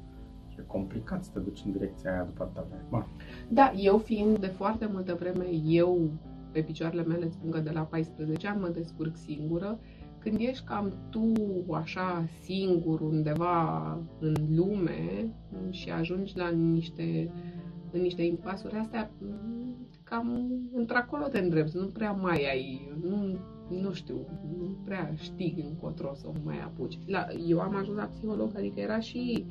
Și 0.48 0.56
e 0.58 0.64
complicat 0.66 1.24
să 1.24 1.30
te 1.32 1.38
duci 1.38 1.62
în 1.64 1.72
direcția 1.72 2.12
aia 2.12 2.22
după 2.22 2.42
atâta 2.42 2.66
vreme. 2.68 2.84
Bă, 2.90 3.02
Da, 3.48 3.72
eu 3.76 3.98
fiind 3.98 4.38
de 4.38 4.46
foarte 4.46 4.88
multă 4.92 5.14
vreme, 5.14 5.44
eu 5.64 6.10
pe 6.50 6.60
picioarele 6.60 7.02
mele 7.02 7.24
îți 7.24 7.34
spun 7.34 7.50
că 7.50 7.58
de 7.58 7.70
la 7.70 7.80
14 7.80 8.48
ani 8.48 8.60
mă 8.60 8.68
descurc 8.68 9.16
singură, 9.16 9.78
când 10.18 10.40
ești 10.40 10.64
cam 10.64 10.92
tu 11.10 11.32
așa 11.70 12.24
singur 12.42 13.00
undeva 13.00 13.92
în 14.20 14.34
lume 14.54 15.32
și 15.70 15.90
ajungi 15.90 16.36
la 16.36 16.48
niște, 16.48 17.30
în 17.92 18.00
niște 18.00 18.22
impasuri 18.22 18.74
astea, 18.74 19.10
cam 20.02 20.48
într-acolo 20.72 21.26
te 21.26 21.38
îndrepți, 21.38 21.76
nu 21.76 21.86
prea 21.86 22.12
mai 22.12 22.50
ai, 22.50 22.92
nu, 23.02 23.38
nu 23.68 23.92
știu, 23.92 24.16
nu 24.58 24.76
prea 24.84 25.12
știi 25.14 25.64
încotro 25.68 26.14
să 26.14 26.26
o 26.28 26.32
mai 26.44 26.58
apuci. 26.58 26.98
La, 27.06 27.26
eu 27.46 27.60
am 27.60 27.76
ajuns 27.76 27.98
la 27.98 28.04
psiholog, 28.04 28.50
adică 28.56 28.80
era 28.80 28.98
și 28.98 29.46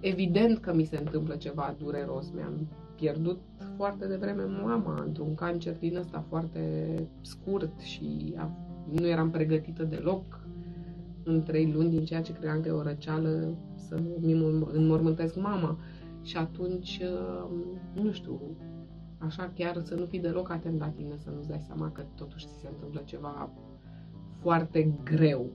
evident 0.00 0.58
că 0.58 0.74
mi 0.74 0.84
se 0.84 0.96
întâmplă 0.96 1.34
ceva 1.34 1.76
dureros. 1.78 2.30
Mi-am 2.30 2.68
pierdut 2.96 3.40
foarte 3.76 4.06
devreme 4.06 4.44
mama 4.44 5.02
într-un 5.06 5.34
cancer 5.34 5.78
din 5.78 5.96
ăsta 5.96 6.24
foarte 6.28 6.94
scurt 7.20 7.80
și 7.80 8.34
a, 8.36 8.50
nu 8.90 9.06
eram 9.06 9.30
pregătită 9.30 9.84
deloc 9.84 10.40
în 11.24 11.42
trei 11.42 11.72
luni 11.72 11.90
din 11.90 12.04
ceea 12.04 12.22
ce 12.22 12.32
credeam 12.32 12.60
că 12.60 12.68
e 12.68 12.72
o 12.72 12.82
răceală 12.82 13.54
să 13.74 14.00
mi 14.20 14.32
înmormântesc 14.72 15.36
mama. 15.36 15.78
Și 16.22 16.36
atunci, 16.36 17.00
uh, 17.02 17.50
nu 18.02 18.12
știu, 18.12 18.40
așa 19.18 19.52
chiar 19.54 19.80
să 19.82 19.94
nu 19.94 20.04
fii 20.04 20.20
deloc 20.20 20.50
atent 20.50 20.78
la 20.78 20.88
tine, 20.88 21.16
să 21.16 21.30
nu-ți 21.30 21.48
dai 21.48 21.62
seama 21.66 21.90
că 21.90 22.02
totuși 22.14 22.46
ți 22.46 22.60
se 22.60 22.68
întâmplă 22.68 23.02
ceva 23.04 23.50
foarte 24.40 24.94
greu 25.04 25.50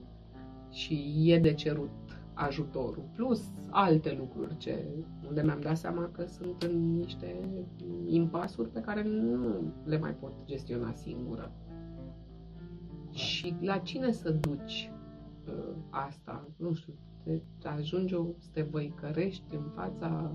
și 0.70 1.22
e 1.24 1.38
de 1.38 1.52
cerut 1.54 1.90
ajutorul, 2.34 3.04
plus 3.14 3.42
alte 3.70 4.16
lucruri 4.18 4.56
ce, 4.56 4.84
unde 5.28 5.42
mi-am 5.42 5.60
dat 5.60 5.76
seama 5.76 6.08
că 6.12 6.24
sunt 6.26 6.62
în 6.62 6.96
niște 6.96 7.36
impasuri 8.06 8.68
pe 8.68 8.80
care 8.80 9.02
nu 9.02 9.72
le 9.84 9.98
mai 9.98 10.14
pot 10.14 10.32
gestiona 10.44 10.92
singură. 10.92 11.52
Și 13.14 13.54
la 13.60 13.78
cine 13.78 14.12
să 14.12 14.30
duci 14.30 14.90
uh, 15.46 15.74
asta? 15.90 16.48
Nu 16.56 16.72
știu, 16.72 16.92
te, 17.22 17.40
te 17.58 17.68
ajungi 17.68 18.14
o, 18.14 18.24
să 18.38 18.48
te 18.52 18.62
văicărești 18.62 19.54
în 19.54 19.64
fața 19.74 20.32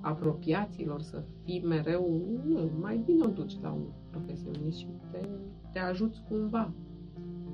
apropiaților, 0.00 1.00
să 1.00 1.22
fii 1.44 1.64
mereu, 1.64 2.22
nu, 2.44 2.70
mai 2.80 3.02
bine 3.04 3.24
o 3.24 3.28
duci 3.28 3.60
la 3.62 3.70
un 3.72 3.82
profesionist 4.10 4.78
și 4.78 4.86
te, 5.10 5.18
te 5.72 5.78
ajuți 5.78 6.22
cumva. 6.28 6.72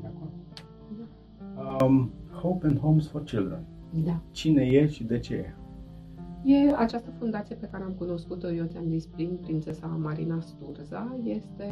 de 0.00 0.06
acord. 0.06 0.32
Um, 1.82 2.10
Hope 2.32 2.66
and 2.66 2.78
Homes 2.78 3.08
for 3.08 3.22
Children. 3.22 3.64
Da. 4.04 4.20
Cine 4.30 4.62
e 4.62 4.86
și 4.86 5.04
de 5.04 5.18
ce 5.18 5.34
e? 5.34 5.54
E 6.44 6.74
această 6.74 7.10
fundație 7.18 7.54
pe 7.54 7.68
care 7.70 7.84
am 7.84 7.92
cunoscut-o, 7.92 8.50
eu 8.52 8.66
ți-am 8.66 8.88
zis, 8.88 9.06
prin 9.06 9.38
prințesa 9.40 9.86
Marina 9.86 10.40
Sturza. 10.40 11.18
Este 11.22 11.70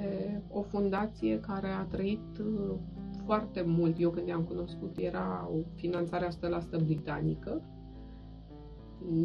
o 0.50 0.62
fundație 0.62 1.40
care 1.40 1.68
a 1.68 1.82
trăit 1.82 2.38
uh, 2.38 2.74
foarte 3.24 3.62
mult. 3.66 3.96
Eu 3.98 4.10
când 4.10 4.26
i-am 4.26 4.42
cunoscut 4.42 4.96
era 4.96 5.48
o 5.52 5.56
finanțare 5.74 6.28
100% 6.80 6.84
britanică, 6.84 7.62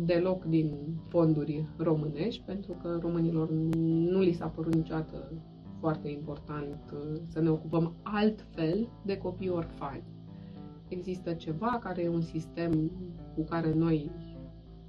deloc 0.06 0.46
din 0.46 0.76
fonduri 1.08 1.68
românești, 1.78 2.44
pentru 2.46 2.74
că 2.82 2.98
românilor 3.02 3.50
nu 3.80 4.20
li 4.20 4.34
s-a 4.34 4.48
părut 4.48 4.76
niciodată 4.76 5.32
foarte 5.80 6.10
important 6.10 6.94
uh, 6.94 7.20
să 7.28 7.42
ne 7.42 7.50
ocupăm 7.50 7.94
altfel 8.04 8.90
de 9.06 9.18
copii 9.18 9.50
orfani. 9.50 10.04
Există 10.88 11.34
ceva 11.34 11.80
care 11.82 12.02
e 12.02 12.10
un 12.10 12.22
sistem 12.22 12.92
cu 13.36 13.44
care 13.44 13.74
noi 13.74 14.12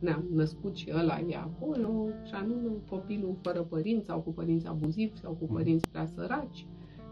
ne-am 0.05 0.24
născut 0.34 0.76
și 0.76 0.90
ăla 0.94 1.18
e 1.28 1.36
acolo, 1.36 2.09
și 2.26 2.34
anume 2.34 2.70
copilul 2.88 3.36
fără 3.42 3.61
părinți 3.61 4.07
sau 4.07 4.20
cu 4.20 4.30
părinți 4.32 4.66
abuzivi 4.66 5.18
sau 5.18 5.32
cu 5.32 5.44
părinți 5.44 5.88
prea 5.88 6.07
săraci 6.07 6.66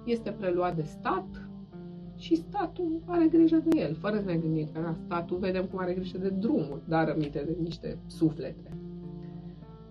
este 0.05 0.31
preluat 0.31 0.77
de 0.77 0.83
stat 0.83 1.49
și 2.17 2.37
statul 2.37 3.03
are 3.07 3.27
grijă 3.29 3.57
de 3.57 3.81
el, 3.81 3.95
fără 3.95 4.19
să 4.19 4.25
ne 4.25 4.37
gândim 4.37 4.69
că 4.73 4.81
na, 4.81 4.93
statul 4.93 5.39
vedem 5.39 5.65
cum 5.65 5.79
are 5.79 5.95
grijă 5.95 6.19
de 6.19 6.29
drumuri, 6.29 6.81
dar 6.89 7.07
rămite 7.07 7.43
de 7.47 7.57
niște 7.63 7.99
suflete. 8.07 8.77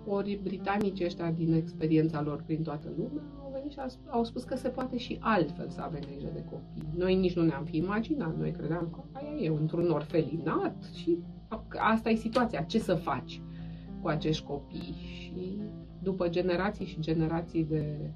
Ori 0.05 0.39
britanicii 0.43 1.05
ăștia, 1.05 1.31
din 1.31 1.53
experiența 1.53 2.21
lor 2.21 2.43
prin 2.45 2.61
toată 2.61 2.87
lumea, 2.97 3.23
au 3.43 3.51
venit 3.53 3.71
și 3.71 3.79
au 4.09 4.23
spus 4.23 4.43
că 4.43 4.55
se 4.55 4.69
poate 4.69 4.97
și 4.97 5.17
altfel 5.19 5.69
să 5.69 5.81
avem 5.81 6.01
grijă 6.11 6.29
de 6.33 6.43
copii. 6.43 6.97
Noi 6.97 7.15
nici 7.15 7.35
nu 7.35 7.43
ne-am 7.43 7.63
fi 7.63 7.77
imaginat, 7.77 8.37
noi 8.37 8.51
credeam 8.51 8.89
că 8.91 9.01
aia 9.11 9.41
e 9.41 9.47
într-un 9.47 9.89
orfelinat 9.89 10.83
și 10.93 11.17
asta 11.77 12.09
e 12.09 12.15
situația, 12.15 12.61
ce 12.61 12.79
să 12.79 12.95
faci 12.95 13.41
cu 14.01 14.07
acești 14.07 14.43
copii 14.45 14.95
și 14.97 15.61
după 16.03 16.29
generații 16.29 16.85
și 16.85 16.99
generații 16.99 17.63
de 17.63 18.13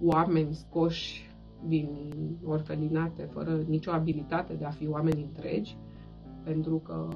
oameni 0.00 0.54
scoși 0.54 1.30
din 1.66 1.88
orfelinate, 2.44 3.22
fără 3.22 3.64
nicio 3.68 3.90
abilitate 3.90 4.54
de 4.54 4.64
a 4.64 4.70
fi 4.70 4.88
oameni 4.88 5.22
întregi, 5.22 5.76
pentru 6.44 6.78
că 6.78 7.08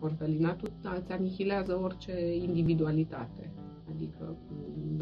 orfelinatul 0.00 0.72
îți 0.98 1.12
anihilează 1.12 1.80
orice 1.82 2.36
individualitate. 2.36 3.52
Adică 3.94 4.36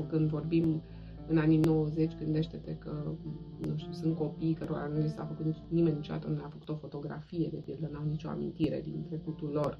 când 0.08 0.28
vorbim 0.28 0.82
în 1.26 1.38
anii 1.38 1.58
90, 1.58 2.16
gândește-te 2.18 2.76
că, 2.78 3.12
nu 3.58 3.76
știu, 3.76 3.92
sunt 3.92 4.16
copii 4.16 4.54
cărora 4.54 4.90
nu 4.94 5.06
s-a 5.06 5.24
făcut 5.24 5.54
nimeni 5.68 5.96
niciodată, 5.96 6.28
nu 6.28 6.40
a 6.44 6.48
făcut 6.48 6.68
o 6.68 6.74
fotografie 6.74 7.48
de 7.52 7.56
pildă, 7.56 7.88
n-au 7.92 8.04
nicio 8.08 8.28
amintire 8.28 8.80
din 8.84 9.04
trecutul 9.06 9.50
lor. 9.52 9.78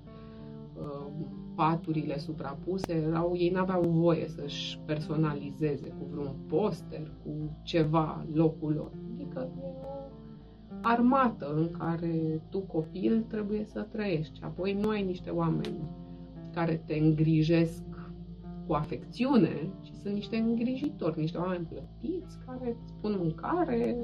Uh, 0.75 1.07
paturile 1.55 2.19
suprapuse 2.19 2.93
erau, 2.93 3.37
ei 3.37 3.51
n-aveau 3.51 3.83
voie 3.83 4.29
să-și 4.29 4.79
personalizeze 4.79 5.89
cu 5.89 6.07
vreun 6.11 6.35
poster, 6.47 7.13
cu 7.25 7.31
ceva 7.63 8.27
locul 8.33 8.73
lor. 8.73 8.93
Adică 9.15 9.49
e 9.59 9.61
o 9.61 9.95
armată 10.83 11.55
în 11.55 11.71
care 11.79 12.43
tu, 12.49 12.61
copil, 12.61 13.25
trebuie 13.29 13.65
să 13.65 13.87
trăiești. 13.91 14.41
Apoi 14.43 14.79
nu 14.81 14.89
ai 14.89 15.05
niște 15.05 15.31
oameni 15.31 15.89
care 16.53 16.83
te 16.87 16.95
îngrijesc 16.95 17.83
cu 18.67 18.73
afecțiune, 18.73 19.71
ci 19.83 19.91
sunt 20.05 20.17
niște 20.17 20.37
îngrijitori, 20.37 21.21
niște 21.21 21.39
oameni 21.39 21.67
plătiți 21.67 22.39
care 22.47 22.77
îți 22.83 22.95
pun 23.01 23.15
mâncare 23.19 23.97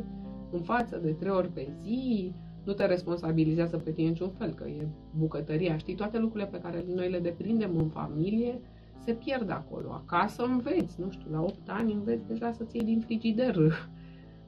în 0.50 0.60
față 0.60 0.96
de 0.96 1.12
trei 1.12 1.30
ori 1.30 1.48
pe 1.48 1.72
zi, 1.82 2.32
nu 2.64 2.72
te 2.72 2.86
responsabilizează 2.86 3.76
pe 3.76 3.90
tine 3.90 4.08
niciun 4.08 4.30
fel, 4.30 4.54
că 4.54 4.68
e 4.68 4.88
bucătăria, 5.18 5.76
știi, 5.76 5.94
toate 5.94 6.18
lucrurile 6.18 6.48
pe 6.50 6.60
care 6.60 6.84
noi 6.94 7.10
le 7.10 7.18
deprindem 7.18 7.76
în 7.76 7.88
familie 7.88 8.60
se 9.04 9.12
pierd 9.12 9.50
acolo. 9.50 9.90
Acasă 9.90 10.42
înveți, 10.42 11.00
nu 11.00 11.10
știu, 11.10 11.30
la 11.30 11.42
8 11.42 11.54
ani 11.66 11.92
înveți 11.92 12.26
deja 12.26 12.52
să-ți 12.52 12.76
iei 12.76 12.84
din 12.84 13.00
frigider 13.00 13.56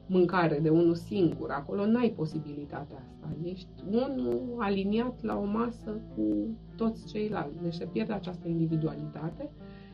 mâncare 0.06 0.58
de 0.58 0.68
unul 0.68 0.94
singur. 0.94 1.50
Acolo 1.50 1.86
n-ai 1.86 2.12
posibilitatea 2.16 2.96
asta. 3.06 3.36
Ești 3.42 3.68
unul 3.90 4.56
aliniat 4.58 5.22
la 5.22 5.38
o 5.38 5.44
masă 5.44 6.00
cu 6.14 6.22
toți 6.76 7.06
ceilalți. 7.06 7.62
Deci 7.62 7.74
se 7.74 7.88
pierde 7.92 8.12
această 8.12 8.48
individualitate 8.48 9.50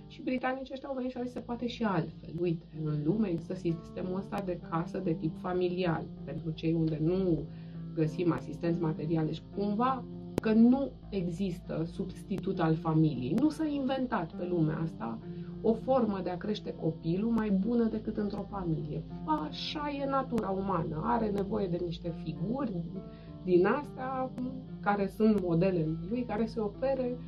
și 0.08 0.22
britanicii 0.22 0.72
ăștia 0.72 0.88
au 0.88 0.94
venit 0.94 1.10
și 1.10 1.16
au 1.16 1.22
zis 1.22 1.32
se 1.32 1.40
poate 1.40 1.66
și 1.66 1.82
altfel. 1.82 2.34
Uite, 2.40 2.66
în 2.84 3.02
lume 3.04 3.28
există 3.28 3.54
sistemul 3.54 4.18
ăsta 4.18 4.42
de 4.44 4.60
casă 4.70 4.98
de 4.98 5.12
tip 5.12 5.36
familial, 5.40 6.04
pentru 6.24 6.50
cei 6.50 6.72
unde 6.72 6.98
nu 7.02 7.46
găsim 7.94 8.32
asistenți 8.32 8.80
materiale 8.80 9.32
și 9.32 9.42
cumva 9.56 10.04
că 10.40 10.52
nu 10.52 10.90
există 11.08 11.84
substitut 11.92 12.60
al 12.60 12.74
familiei. 12.74 13.34
Nu 13.40 13.50
s-a 13.50 13.66
inventat 13.66 14.32
pe 14.32 14.46
lumea 14.46 14.78
asta 14.82 15.18
o 15.60 15.72
formă 15.72 16.20
de 16.22 16.30
a 16.30 16.36
crește 16.36 16.74
copilul 16.74 17.30
mai 17.30 17.50
bună 17.50 17.84
decât 17.84 18.16
într-o 18.16 18.46
familie. 18.50 19.02
Așa 19.24 19.90
e 20.02 20.08
natura 20.08 20.48
umană. 20.48 21.02
Are 21.04 21.30
nevoie 21.30 21.66
de 21.66 21.78
niște 21.84 22.14
figuri 22.22 22.72
din 23.44 23.66
astea 23.66 24.30
care 24.80 25.06
sunt 25.06 25.40
modelele 25.42 25.98
lui, 26.08 26.24
care 26.24 26.46
se 26.46 26.60
ofere 26.60 27.18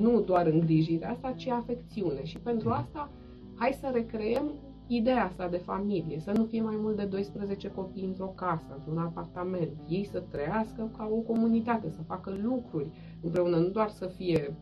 nu 0.00 0.20
doar 0.20 0.46
îngrijirea 0.46 1.10
asta, 1.10 1.32
ci 1.36 1.46
afecțiune. 1.46 2.24
Și 2.24 2.38
pentru 2.38 2.70
asta, 2.70 3.10
hai 3.54 3.78
să 3.80 3.90
recreăm 3.92 4.52
ideea 4.86 5.24
asta 5.24 5.48
de 5.48 5.56
familie, 5.56 6.20
să 6.20 6.32
nu 6.36 6.44
fie 6.44 6.62
mai 6.62 6.76
mult 6.78 6.96
de 6.96 7.04
12 7.04 7.70
copii 7.70 8.04
într-o 8.04 8.26
casă, 8.26 8.74
într-un 8.76 8.98
apartament, 8.98 9.70
ei 9.88 10.04
să 10.04 10.22
trăiască 10.30 10.90
ca 10.96 11.08
o 11.12 11.16
comunitate, 11.16 11.90
să 11.90 12.02
facă 12.06 12.38
lucruri 12.42 12.90
împreună, 13.20 13.56
nu 13.56 13.68
doar 13.68 13.88
să 13.88 14.06
fie 14.06 14.56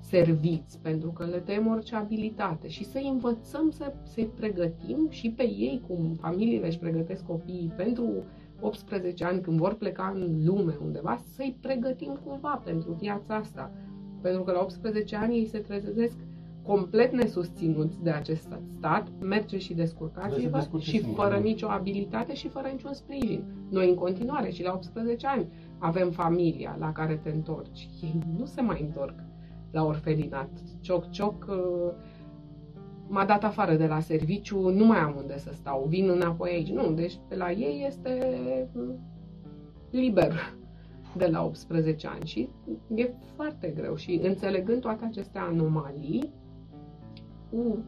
serviți, 0.00 0.78
pentru 0.78 1.10
că 1.10 1.24
le 1.24 1.38
tăiem 1.38 1.66
orice 1.66 1.94
abilitate. 1.94 2.68
Și 2.68 2.84
să 2.84 3.00
învățăm 3.10 3.70
să, 3.70 3.94
să-i 4.02 4.30
pregătim 4.36 5.06
și 5.08 5.30
pe 5.30 5.42
ei, 5.42 5.82
cum 5.86 6.16
familiile 6.20 6.66
își 6.66 6.78
pregătesc 6.78 7.26
copiii 7.26 7.72
pentru 7.76 8.24
18 8.60 9.24
ani 9.24 9.40
când 9.40 9.58
vor 9.58 9.74
pleca 9.74 10.12
în 10.14 10.44
lume 10.44 10.78
undeva, 10.84 11.20
să-i 11.34 11.56
pregătim 11.60 12.18
cumva 12.24 12.60
pentru 12.64 12.92
viața 12.92 13.34
asta 13.34 13.70
pentru 14.22 14.42
că 14.42 14.52
la 14.52 14.60
18 14.60 15.16
ani 15.16 15.36
ei 15.36 15.46
se 15.46 15.58
trezesc 15.58 16.16
complet 16.62 17.12
nesusținuți 17.12 18.02
de 18.02 18.10
acest 18.10 18.48
stat, 18.76 19.08
merge 19.20 19.58
și 19.58 19.74
descurcați-vă 19.74 20.66
și 20.78 20.98
fără 20.98 21.36
nicio 21.36 21.66
abilitate 21.66 22.34
și 22.34 22.48
fără 22.48 22.68
niciun 22.68 22.92
sprijin. 22.92 23.44
Noi 23.70 23.88
în 23.88 23.94
continuare 23.94 24.50
și 24.50 24.62
la 24.62 24.72
18 24.72 25.26
ani 25.26 25.46
avem 25.78 26.10
familia 26.10 26.76
la 26.78 26.92
care 26.92 27.20
te 27.22 27.30
întorci. 27.30 27.88
Ei 28.02 28.18
nu 28.38 28.44
se 28.44 28.60
mai 28.60 28.80
întorc 28.80 29.14
la 29.70 29.84
orfelinat. 29.84 30.50
Cioc, 30.80 31.10
cioc, 31.10 31.46
uh, 31.48 31.92
m-a 33.08 33.24
dat 33.24 33.44
afară 33.44 33.74
de 33.74 33.86
la 33.86 34.00
serviciu, 34.00 34.68
nu 34.68 34.84
mai 34.84 34.98
am 34.98 35.14
unde 35.18 35.38
să 35.38 35.50
stau, 35.52 35.86
vin 35.88 36.08
înapoi 36.08 36.50
aici. 36.50 36.70
Nu, 36.70 36.92
deci 36.92 37.18
pe 37.28 37.36
la 37.36 37.50
ei 37.50 37.84
este 37.86 38.18
mm, 38.74 38.98
liber 39.90 40.32
de 41.16 41.26
la 41.26 41.44
18 41.44 42.06
ani 42.06 42.26
și 42.26 42.48
e 42.94 43.10
foarte 43.34 43.68
greu 43.68 43.96
și 43.96 44.20
înțelegând 44.22 44.80
toate 44.80 45.04
aceste 45.04 45.38
anomalii, 45.38 46.32
cu 47.50 47.84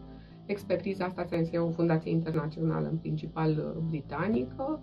expertiza 0.47 1.05
asta 1.05 1.25
se 1.43 1.59
o 1.59 1.71
fundație 1.71 2.11
internațională, 2.11 2.89
în 2.89 2.97
principal 2.97 3.51
uh, 3.51 3.83
britanică, 3.89 4.83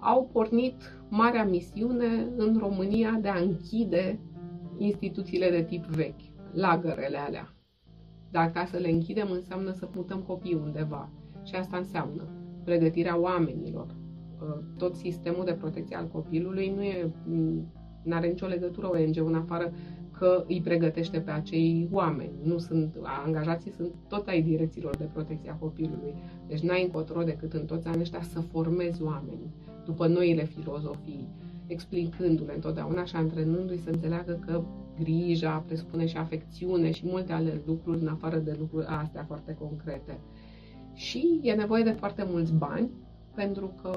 au 0.00 0.28
pornit 0.32 0.98
marea 1.08 1.44
misiune 1.44 2.28
în 2.36 2.56
România 2.58 3.18
de 3.20 3.28
a 3.28 3.38
închide 3.38 4.20
instituțiile 4.76 5.50
de 5.50 5.62
tip 5.62 5.84
vechi, 5.84 6.20
lagărele 6.52 7.16
alea. 7.16 7.54
Dar 8.30 8.50
ca 8.50 8.64
să 8.64 8.76
le 8.76 8.90
închidem 8.90 9.30
înseamnă 9.30 9.72
să 9.72 9.88
mutăm 9.94 10.20
copiii 10.20 10.54
undeva. 10.54 11.10
Și 11.42 11.54
asta 11.54 11.76
înseamnă 11.76 12.28
pregătirea 12.64 13.20
oamenilor, 13.20 13.86
tot 14.78 14.94
sistemul 14.94 15.44
de 15.44 15.52
protecție 15.52 15.96
al 15.96 16.08
copilului 16.08 16.72
nu 16.76 16.82
e, 16.82 17.10
nu 18.02 18.14
are 18.14 18.26
nicio 18.26 18.46
legătură 18.46 18.86
ONG 18.86 19.16
în 19.16 19.34
afară 19.34 19.72
că 20.18 20.44
îi 20.48 20.60
pregătește 20.64 21.20
pe 21.20 21.30
acei 21.30 21.88
oameni. 21.92 22.32
Nu 22.42 22.58
sunt, 22.58 22.96
angajații 23.24 23.70
sunt 23.70 23.92
tot 24.08 24.28
ai 24.28 24.42
direcțiilor 24.42 24.96
de 24.96 25.08
protecție 25.12 25.50
a 25.50 25.54
copilului. 25.54 26.14
Deci 26.48 26.60
n-ai 26.60 26.82
încotro 26.82 27.22
decât 27.22 27.52
în 27.52 27.64
toți 27.64 27.86
anii 27.86 28.00
ăștia 28.00 28.22
să 28.22 28.40
formezi 28.40 29.02
oameni 29.02 29.54
după 29.84 30.06
noile 30.06 30.44
filozofii, 30.44 31.28
explicându-le 31.66 32.52
întotdeauna 32.54 33.04
și 33.04 33.16
antrenându-i 33.16 33.78
să 33.78 33.90
înțeleagă 33.90 34.40
că 34.46 34.62
grija 34.98 35.64
presupune 35.66 36.06
și 36.06 36.16
afecțiune 36.16 36.90
și 36.90 37.06
multe 37.06 37.32
ale 37.32 37.62
lucruri 37.66 38.00
în 38.00 38.08
afară 38.08 38.38
de 38.38 38.56
lucruri 38.58 38.86
astea 38.86 39.24
foarte 39.24 39.56
concrete. 39.58 40.20
Și 40.94 41.40
e 41.42 41.52
nevoie 41.52 41.82
de 41.82 41.90
foarte 41.90 42.24
mulți 42.28 42.52
bani 42.52 42.90
pentru 43.34 43.74
că 43.82 43.90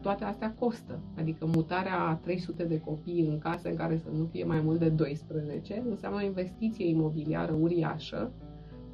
toate 0.00 0.24
astea 0.24 0.54
costă. 0.58 0.98
Adică 1.18 1.46
mutarea 1.46 1.98
a 1.98 2.14
300 2.14 2.64
de 2.64 2.80
copii 2.80 3.26
în 3.28 3.38
case 3.38 3.68
în 3.70 3.76
care 3.76 3.96
să 3.96 4.08
nu 4.16 4.24
fie 4.24 4.44
mai 4.44 4.60
mult 4.60 4.78
de 4.78 4.88
12 4.88 5.82
înseamnă 5.88 6.20
o 6.20 6.24
investiție 6.24 6.88
imobiliară 6.88 7.52
uriașă 7.52 8.32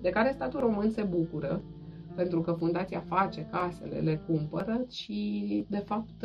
de 0.00 0.10
care 0.10 0.32
statul 0.32 0.60
român 0.60 0.90
se 0.90 1.02
bucură 1.02 1.62
pentru 2.14 2.40
că 2.40 2.52
fundația 2.52 3.00
face 3.00 3.48
casele, 3.50 3.98
le 3.98 4.22
cumpără 4.26 4.84
și, 4.90 5.64
de 5.68 5.76
fapt, 5.78 6.24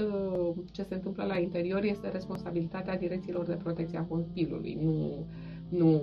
ce 0.71 0.83
se 0.83 0.93
întâmplă 0.93 1.23
la 1.23 1.37
interior 1.39 1.83
este 1.83 2.09
responsabilitatea 2.09 2.97
direcțiilor 2.97 3.45
de 3.45 3.59
protecție 3.63 3.97
a 3.97 4.03
copilului. 4.03 4.77
Nu, 4.81 5.25
nu, 5.69 6.01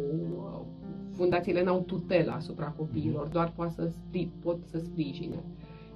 fundațiile 1.12 1.62
n-au 1.62 1.81
tutela 1.81 2.33
asupra 2.33 2.66
copiilor, 2.77 3.27
doar 3.27 3.53
pot 3.57 3.70
să, 3.70 3.91
pot 4.43 4.59
să 4.64 4.79
sprijine. 4.79 5.45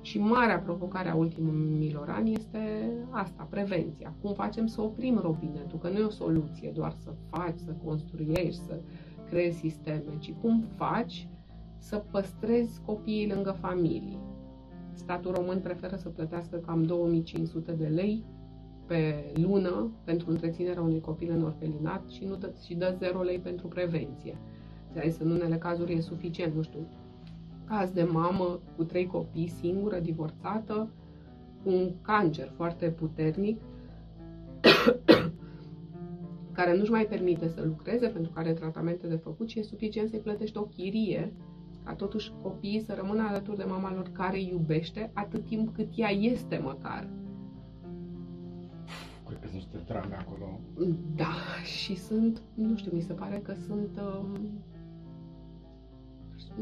Și 0.06 0.18
marea 0.18 0.58
provocare 0.58 1.08
a 1.08 1.14
ultimilor 1.14 2.08
ani 2.08 2.34
este 2.34 2.92
asta, 3.10 3.46
prevenția. 3.50 4.14
Cum 4.20 4.34
facem 4.34 4.66
să 4.66 4.80
oprim 4.80 5.18
robinetul, 5.18 5.78
că 5.78 5.88
nu 5.88 5.98
e 5.98 6.02
o 6.02 6.10
soluție 6.10 6.70
doar 6.74 6.92
să 6.92 7.12
faci, 7.30 7.58
să 7.58 7.74
construiești, 7.84 8.64
să 8.64 8.80
creezi 9.28 9.58
sisteme, 9.58 10.18
ci 10.18 10.32
cum 10.40 10.64
faci 10.76 11.28
să 11.78 12.04
păstrezi 12.10 12.80
copiii 12.84 13.28
lângă 13.28 13.50
familii. 13.60 14.18
Statul 14.92 15.32
român 15.32 15.60
preferă 15.60 15.96
să 15.96 16.08
plătească 16.08 16.56
cam 16.56 16.82
2500 16.82 17.72
de 17.72 17.86
lei 17.86 18.24
pe 18.86 19.32
lună 19.34 19.90
pentru 20.04 20.30
întreținerea 20.30 20.82
unui 20.82 21.00
copil 21.00 21.30
în 21.30 21.42
orfelinat 21.42 22.08
și, 22.08 22.24
nu 22.24 22.36
dă, 22.36 22.50
și 22.64 22.74
dă 22.74 22.96
0 22.98 23.22
lei 23.22 23.38
pentru 23.38 23.68
prevenție. 23.68 24.38
Deci, 24.92 25.14
în 25.18 25.30
unele 25.30 25.56
cazuri 25.56 25.92
e 25.92 26.00
suficient, 26.00 26.54
nu 26.54 26.62
știu, 26.62 26.86
caz 27.68 27.90
de 27.90 28.02
mamă 28.02 28.60
cu 28.76 28.84
trei 28.84 29.06
copii, 29.06 29.48
singură, 29.48 29.98
divorțată, 29.98 30.88
cu 31.62 31.70
un 31.70 31.92
cancer 32.02 32.52
foarte 32.56 32.86
puternic, 32.90 33.60
care 36.56 36.76
nu-și 36.76 36.90
mai 36.90 37.06
permite 37.06 37.48
să 37.48 37.62
lucreze 37.64 38.06
pentru 38.06 38.32
că 38.32 38.38
are 38.38 38.52
tratamente 38.52 39.06
de 39.06 39.16
făcut 39.16 39.48
și 39.48 39.58
e 39.58 39.62
suficient 39.62 40.08
să-i 40.08 40.18
plătești 40.18 40.56
o 40.56 40.62
chirie 40.62 41.32
ca 41.84 41.94
totuși 41.94 42.32
copiii 42.42 42.80
să 42.80 42.94
rămână 42.94 43.22
alături 43.28 43.56
de 43.56 43.64
mama 43.64 43.94
lor 43.94 44.08
care 44.12 44.40
iubește 44.40 45.10
atât 45.14 45.44
timp 45.44 45.74
cât 45.74 45.88
ea 45.94 46.10
este 46.10 46.60
măcar. 46.64 47.08
Cred 49.26 49.38
că 49.40 49.46
sunt 49.46 49.54
niște 49.54 49.78
drame 49.86 50.14
acolo. 50.14 50.60
Da, 51.14 51.34
și 51.64 51.96
sunt, 51.96 52.42
nu 52.54 52.76
știu, 52.76 52.90
mi 52.94 53.00
se 53.00 53.12
pare 53.12 53.40
că 53.44 53.54
sunt 53.66 54.00
um, 54.00 54.38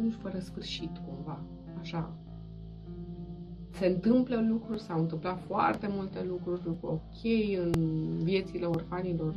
nu 0.02 0.10
știu, 0.10 0.20
fără 0.22 0.38
sfârșit 0.38 0.90
cumva, 1.06 1.42
așa. 1.78 2.12
Se 3.70 3.86
întâmplă 3.86 4.44
lucruri, 4.48 4.80
s-au 4.80 4.98
întâmplat 4.98 5.42
foarte 5.46 5.86
multe 5.90 6.24
lucruri 6.24 6.60
ok 6.80 7.24
în 7.58 7.72
viețile 8.22 8.66
orfanilor 8.66 9.34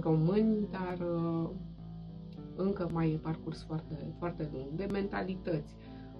români, 0.00 0.68
dar 0.70 0.98
uh, 1.08 1.50
încă 2.56 2.88
mai 2.92 3.12
e 3.12 3.16
parcurs 3.16 3.62
foarte, 3.62 4.14
foarte 4.18 4.48
lung 4.52 4.66
de 4.76 4.86
mentalități. 4.92 5.74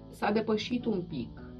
S-a 0.09 0.31
depășit 0.31 0.85
un 0.85 1.01
pic 1.01 1.50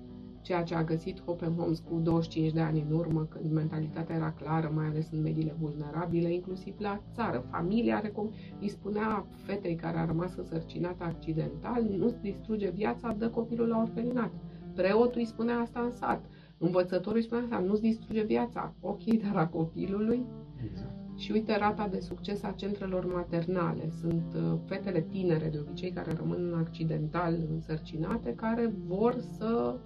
ceea 0.41 0.63
ce 0.63 0.75
a 0.75 0.83
găsit 0.83 1.23
Holmes 1.23 1.79
cu 1.79 1.99
25 2.03 2.51
de 2.53 2.59
ani 2.59 2.85
în 2.89 2.95
urmă, 2.95 3.27
când 3.29 3.51
mentalitatea 3.51 4.15
era 4.15 4.31
clară, 4.31 4.71
mai 4.75 4.85
ales 4.85 5.09
în 5.11 5.21
mediile 5.21 5.55
vulnerabile, 5.59 6.33
inclusiv 6.33 6.73
la 6.77 7.01
țară. 7.13 7.45
Familia 7.51 8.01
recom- 8.01 8.59
îi 8.59 8.69
spunea 8.69 9.25
fetei 9.45 9.75
care 9.75 9.97
a 9.97 10.05
rămas 10.05 10.35
însărcinată 10.35 11.03
accidental, 11.03 11.83
nu-ți 11.97 12.21
distruge 12.21 12.69
viața, 12.69 13.15
dă 13.17 13.29
copilul 13.29 13.67
la 13.67 13.77
orfelinat. 13.77 14.31
Preotul 14.75 15.19
îi 15.19 15.25
spunea 15.25 15.57
asta 15.59 15.79
în 15.79 15.91
sat. 15.91 16.25
Învățătorul 16.57 17.17
îi 17.17 17.23
spunea 17.23 17.43
asta, 17.43 17.59
nu-ți 17.59 17.81
distruge 17.81 18.23
viața. 18.23 18.73
Ok, 18.81 19.03
dar 19.03 19.35
a 19.35 19.47
copilului? 19.47 20.25
Exact. 20.63 21.01
Și 21.17 21.31
uite 21.31 21.57
rata 21.57 21.87
de 21.87 21.99
succes 21.99 22.43
a 22.43 22.51
centrelor 22.51 23.13
maternale. 23.13 23.89
Sunt 23.99 24.35
uh, 24.35 24.59
fetele 24.65 25.01
tinere, 25.01 25.49
de 25.49 25.59
obicei, 25.59 25.91
care 25.91 26.13
rămân 26.13 26.53
accidental 26.57 27.37
însărcinate, 27.53 28.33
care 28.35 28.73
vor 28.87 29.19
să 29.37 29.79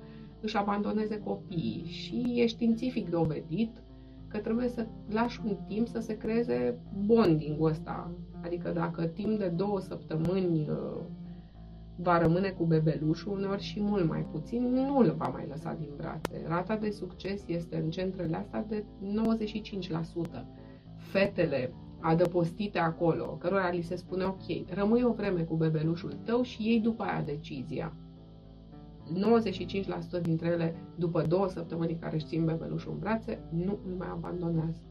își 0.46 0.58
abandoneze 0.58 1.20
copiii 1.20 1.86
și 1.86 2.34
e 2.36 2.46
științific 2.46 3.10
dovedit 3.10 3.84
că 4.28 4.38
trebuie 4.38 4.68
să 4.68 4.86
lași 5.10 5.42
un 5.46 5.58
timp 5.68 5.88
să 5.88 6.00
se 6.00 6.18
creeze 6.18 6.80
bonding-ul 7.06 7.70
ăsta. 7.70 8.12
Adică 8.44 8.70
dacă 8.70 9.06
timp 9.06 9.40
de 9.40 9.48
două 9.48 9.80
săptămâni 9.80 10.70
uh, 10.70 11.02
va 11.96 12.18
rămâne 12.18 12.50
cu 12.50 12.64
bebelușul, 12.64 13.32
uneori 13.32 13.62
și 13.62 13.82
mult 13.82 14.08
mai 14.08 14.28
puțin, 14.32 14.74
nu 14.74 14.98
îl 14.98 15.16
va 15.18 15.28
mai 15.28 15.46
lăsa 15.50 15.74
din 15.80 15.90
brațe. 15.98 16.44
Rata 16.48 16.76
de 16.76 16.90
succes 16.90 17.44
este 17.48 17.76
în 17.76 17.90
centrele 17.90 18.36
astea 18.36 18.66
de 18.68 18.84
95%. 20.40 20.44
Fetele 20.98 21.74
adăpostite 22.00 22.80
acolo, 22.80 23.26
cărora 23.26 23.70
li 23.70 23.82
se 23.82 23.96
spune 23.96 24.24
ok, 24.24 24.74
rămâi 24.74 25.04
o 25.04 25.14
vreme 25.14 25.42
cu 25.42 25.56
bebelușul 25.56 26.18
tău 26.26 26.42
și 26.42 26.68
iei 26.68 26.80
după 26.80 27.04
aia 27.04 27.22
decizia. 27.22 27.94
95% 30.20 30.22
dintre 30.22 30.48
ele, 30.48 30.76
după 30.96 31.22
două 31.22 31.48
săptămâni 31.48 31.98
care 32.00 32.16
își 32.16 32.26
țin 32.26 32.46
bebelușul 32.46 32.92
în 32.92 33.00
brațe, 33.00 33.40
nu 33.50 33.78
îl 33.88 33.96
mai 33.98 34.08
abandonează. 34.12 34.82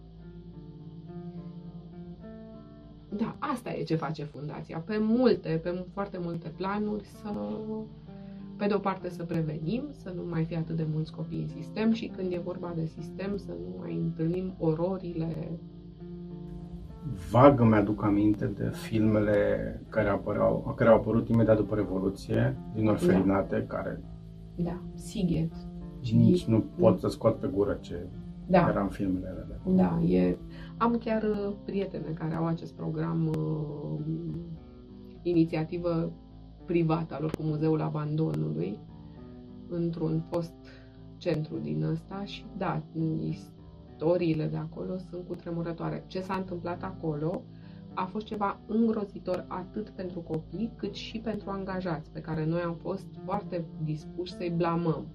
Da, 3.17 3.37
asta 3.39 3.73
e 3.73 3.83
ce 3.83 3.97
face 3.97 4.25
fundația. 4.25 4.79
Pe 4.79 4.99
multe, 5.01 5.61
pe 5.63 5.85
foarte 5.93 6.19
multe 6.19 6.49
planuri 6.49 7.05
să 7.05 7.33
pe 8.57 8.67
de 8.67 8.75
o 8.75 8.79
parte 8.79 9.09
să 9.09 9.25
prevenim, 9.25 9.83
să 9.91 10.13
nu 10.17 10.23
mai 10.31 10.45
fie 10.45 10.57
atât 10.57 10.77
de 10.77 10.87
mulți 10.93 11.13
copii 11.13 11.41
în 11.41 11.49
sistem 11.49 11.93
și 11.93 12.07
când 12.07 12.33
e 12.33 12.39
vorba 12.39 12.73
de 12.75 12.85
sistem 12.87 13.37
să 13.37 13.51
nu 13.51 13.77
mai 13.79 13.95
întâlnim 13.95 14.55
ororile 14.59 15.59
vag 17.31 17.61
îmi 17.61 17.75
aduc 17.75 18.03
aminte 18.05 18.47
de 18.47 18.71
filmele 18.73 19.81
care, 19.89 20.09
apăreau, 20.09 20.75
care 20.77 20.91
au 20.91 20.97
apărut 20.97 21.29
imediat 21.29 21.57
după 21.57 21.75
Revoluție, 21.75 22.57
din 22.75 22.89
orfelinate, 22.89 23.67
da. 23.69 23.77
care... 23.77 24.03
Da, 24.57 24.81
Siget. 24.95 25.53
Nici 26.13 26.45
nu 26.45 26.65
pot 26.79 27.01
să 27.01 27.09
scot 27.09 27.39
pe 27.39 27.51
gură 27.55 27.79
ce 27.81 28.07
da. 28.47 28.67
era 28.69 28.83
în 28.83 28.89
filmele 28.89 29.29
alea. 29.29 29.61
Da, 29.67 30.03
e... 30.03 30.37
Am 30.77 30.99
chiar 31.05 31.23
uh, 31.23 31.55
prietene 31.65 32.09
care 32.15 32.35
au 32.35 32.47
acest 32.47 32.73
program, 32.73 33.27
uh, 33.27 34.05
inițiativă 35.23 36.13
privată 36.65 37.15
a 37.15 37.21
lor 37.21 37.31
cu 37.31 37.43
Muzeul 37.43 37.81
Abandonului, 37.81 38.79
într-un 39.69 40.23
fost 40.31 40.53
centru 41.17 41.59
din 41.59 41.83
ăsta 41.83 42.25
și 42.25 42.45
da, 42.57 42.83
istoriile 43.95 44.47
de 44.47 44.57
acolo 44.57 44.97
sunt 45.11 45.27
cutremurătoare. 45.27 46.05
Ce 46.07 46.21
s-a 46.21 46.35
întâmplat 46.35 46.83
acolo 46.83 47.43
a 47.95 48.05
fost 48.05 48.27
ceva 48.27 48.61
îngrozitor 48.67 49.45
atât 49.49 49.89
pentru 49.89 50.21
copii 50.21 50.73
cât 50.77 50.95
și 50.95 51.19
pentru 51.19 51.51
angajați, 51.51 52.11
pe 52.11 52.21
care 52.21 52.45
noi 52.47 52.61
am 52.61 52.75
fost 52.75 53.07
foarte 53.25 53.65
dispuși 53.85 54.33
să-i 54.33 54.53
blamăm. 54.57 55.07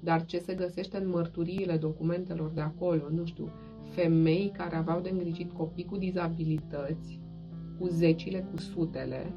Dar 0.00 0.24
ce 0.24 0.38
se 0.38 0.54
găsește 0.54 0.96
în 0.96 1.08
mărturiile 1.08 1.76
documentelor 1.76 2.50
de 2.50 2.60
acolo, 2.60 3.02
nu 3.10 3.24
știu, 3.24 3.50
femei 3.82 4.52
care 4.56 4.76
aveau 4.76 5.00
de 5.00 5.08
îngrijit 5.08 5.52
copii 5.52 5.84
cu 5.84 5.96
dizabilități, 5.96 7.20
cu 7.78 7.86
zecile, 7.86 8.48
cu 8.50 8.56
sutele, 8.56 9.32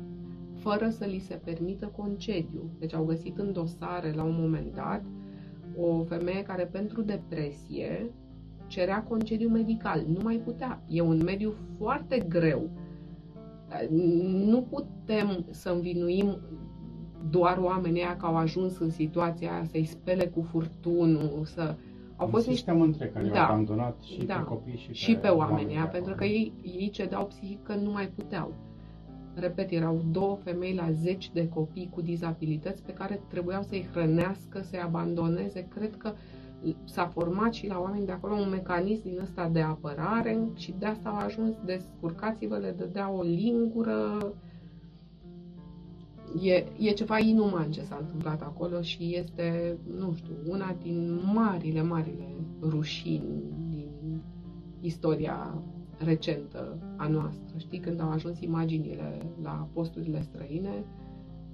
fără 0.55 0.89
să 0.89 1.05
li 1.05 1.19
se 1.19 1.35
permită 1.43 1.85
concediu. 1.97 2.69
Deci 2.79 2.93
au 2.93 3.03
găsit 3.05 3.37
în 3.37 3.51
dosare 3.51 4.11
la 4.11 4.23
un 4.23 4.35
moment 4.39 4.73
dat 4.73 5.03
o 5.77 6.03
femeie 6.03 6.43
care 6.43 6.65
pentru 6.65 7.01
depresie 7.01 8.11
cerea 8.71 9.03
concediu 9.03 9.49
medical, 9.49 10.03
nu 10.07 10.19
mai 10.23 10.35
putea. 10.35 10.81
E 10.87 11.01
un 11.01 11.21
mediu 11.23 11.53
foarte 11.77 12.19
greu. 12.19 12.69
Nu 14.49 14.61
putem 14.61 15.45
să 15.49 15.69
învinuim 15.69 16.37
doar 17.29 17.57
oamenii 17.57 18.01
aia 18.01 18.17
că 18.17 18.25
au 18.25 18.35
ajuns 18.35 18.79
în 18.79 18.89
situația 18.89 19.51
aia 19.51 19.63
să-i 19.63 19.85
spele 19.85 20.25
cu 20.25 20.41
furtunul, 20.41 21.41
să... 21.43 21.75
Au 22.15 22.27
fost 22.27 22.47
un 22.47 22.53
sistem 22.53 22.81
întreg 22.81 23.13
care 23.13 23.27
da, 23.27 23.47
abandonat 23.47 24.01
și 24.01 24.23
da, 24.23 24.35
pe 24.35 24.43
copii 24.43 24.77
și 24.77 24.87
pe, 24.87 24.93
și 24.93 25.15
pe 25.15 25.27
oamenii 25.27 25.75
aia, 25.75 25.87
pentru 25.87 26.15
că 26.15 26.23
ei, 26.23 26.53
ei 26.79 26.89
cedeau 26.89 27.25
psihic 27.25 27.63
că 27.63 27.75
nu 27.75 27.91
mai 27.91 28.07
puteau. 28.07 28.53
Repet, 29.33 29.71
erau 29.71 30.03
două 30.11 30.35
femei 30.43 30.73
la 30.73 30.91
zeci 30.91 31.31
de 31.31 31.47
copii 31.47 31.89
cu 31.93 32.01
dizabilități 32.01 32.83
pe 32.83 32.93
care 32.93 33.21
trebuiau 33.27 33.61
să-i 33.61 33.87
hrănească, 33.91 34.61
să-i 34.61 34.79
abandoneze. 34.79 35.67
Cred 35.67 35.97
că 35.97 36.11
uh, 36.13 36.19
s-a 36.83 37.07
format 37.07 37.53
și 37.53 37.67
la 37.67 37.79
oameni 37.79 38.05
de 38.05 38.11
acolo 38.11 38.33
un 38.33 38.49
mecanism 38.49 39.03
din 39.03 39.19
ăsta 39.21 39.49
de 39.49 39.61
apărare 39.61 40.49
și 40.55 40.73
de 40.79 40.85
asta 40.85 41.09
au 41.09 41.17
ajuns, 41.17 41.55
descurcați-vă, 41.65 42.57
le 42.57 42.75
dădea 42.77 43.11
o 43.11 43.21
lingură. 43.21 44.33
E, 46.41 46.65
e 46.77 46.91
ceva 46.91 47.19
inuman 47.19 47.71
ce 47.71 47.83
s-a 47.83 47.97
întâmplat 47.99 48.41
acolo 48.41 48.81
și 48.81 49.15
este, 49.15 49.77
nu 49.97 50.13
știu, 50.13 50.33
una 50.47 50.75
din 50.81 51.19
marile, 51.33 51.81
marile 51.81 52.27
rușini 52.61 53.43
din 53.69 54.21
istoria 54.81 55.63
recentă 55.97 56.77
a 56.97 57.07
noastră. 57.07 57.57
Știi, 57.57 57.79
când 57.79 58.01
au 58.01 58.09
ajuns 58.09 58.41
imaginile 58.41 59.17
la 59.41 59.67
posturile 59.73 60.21
străine, 60.21 60.85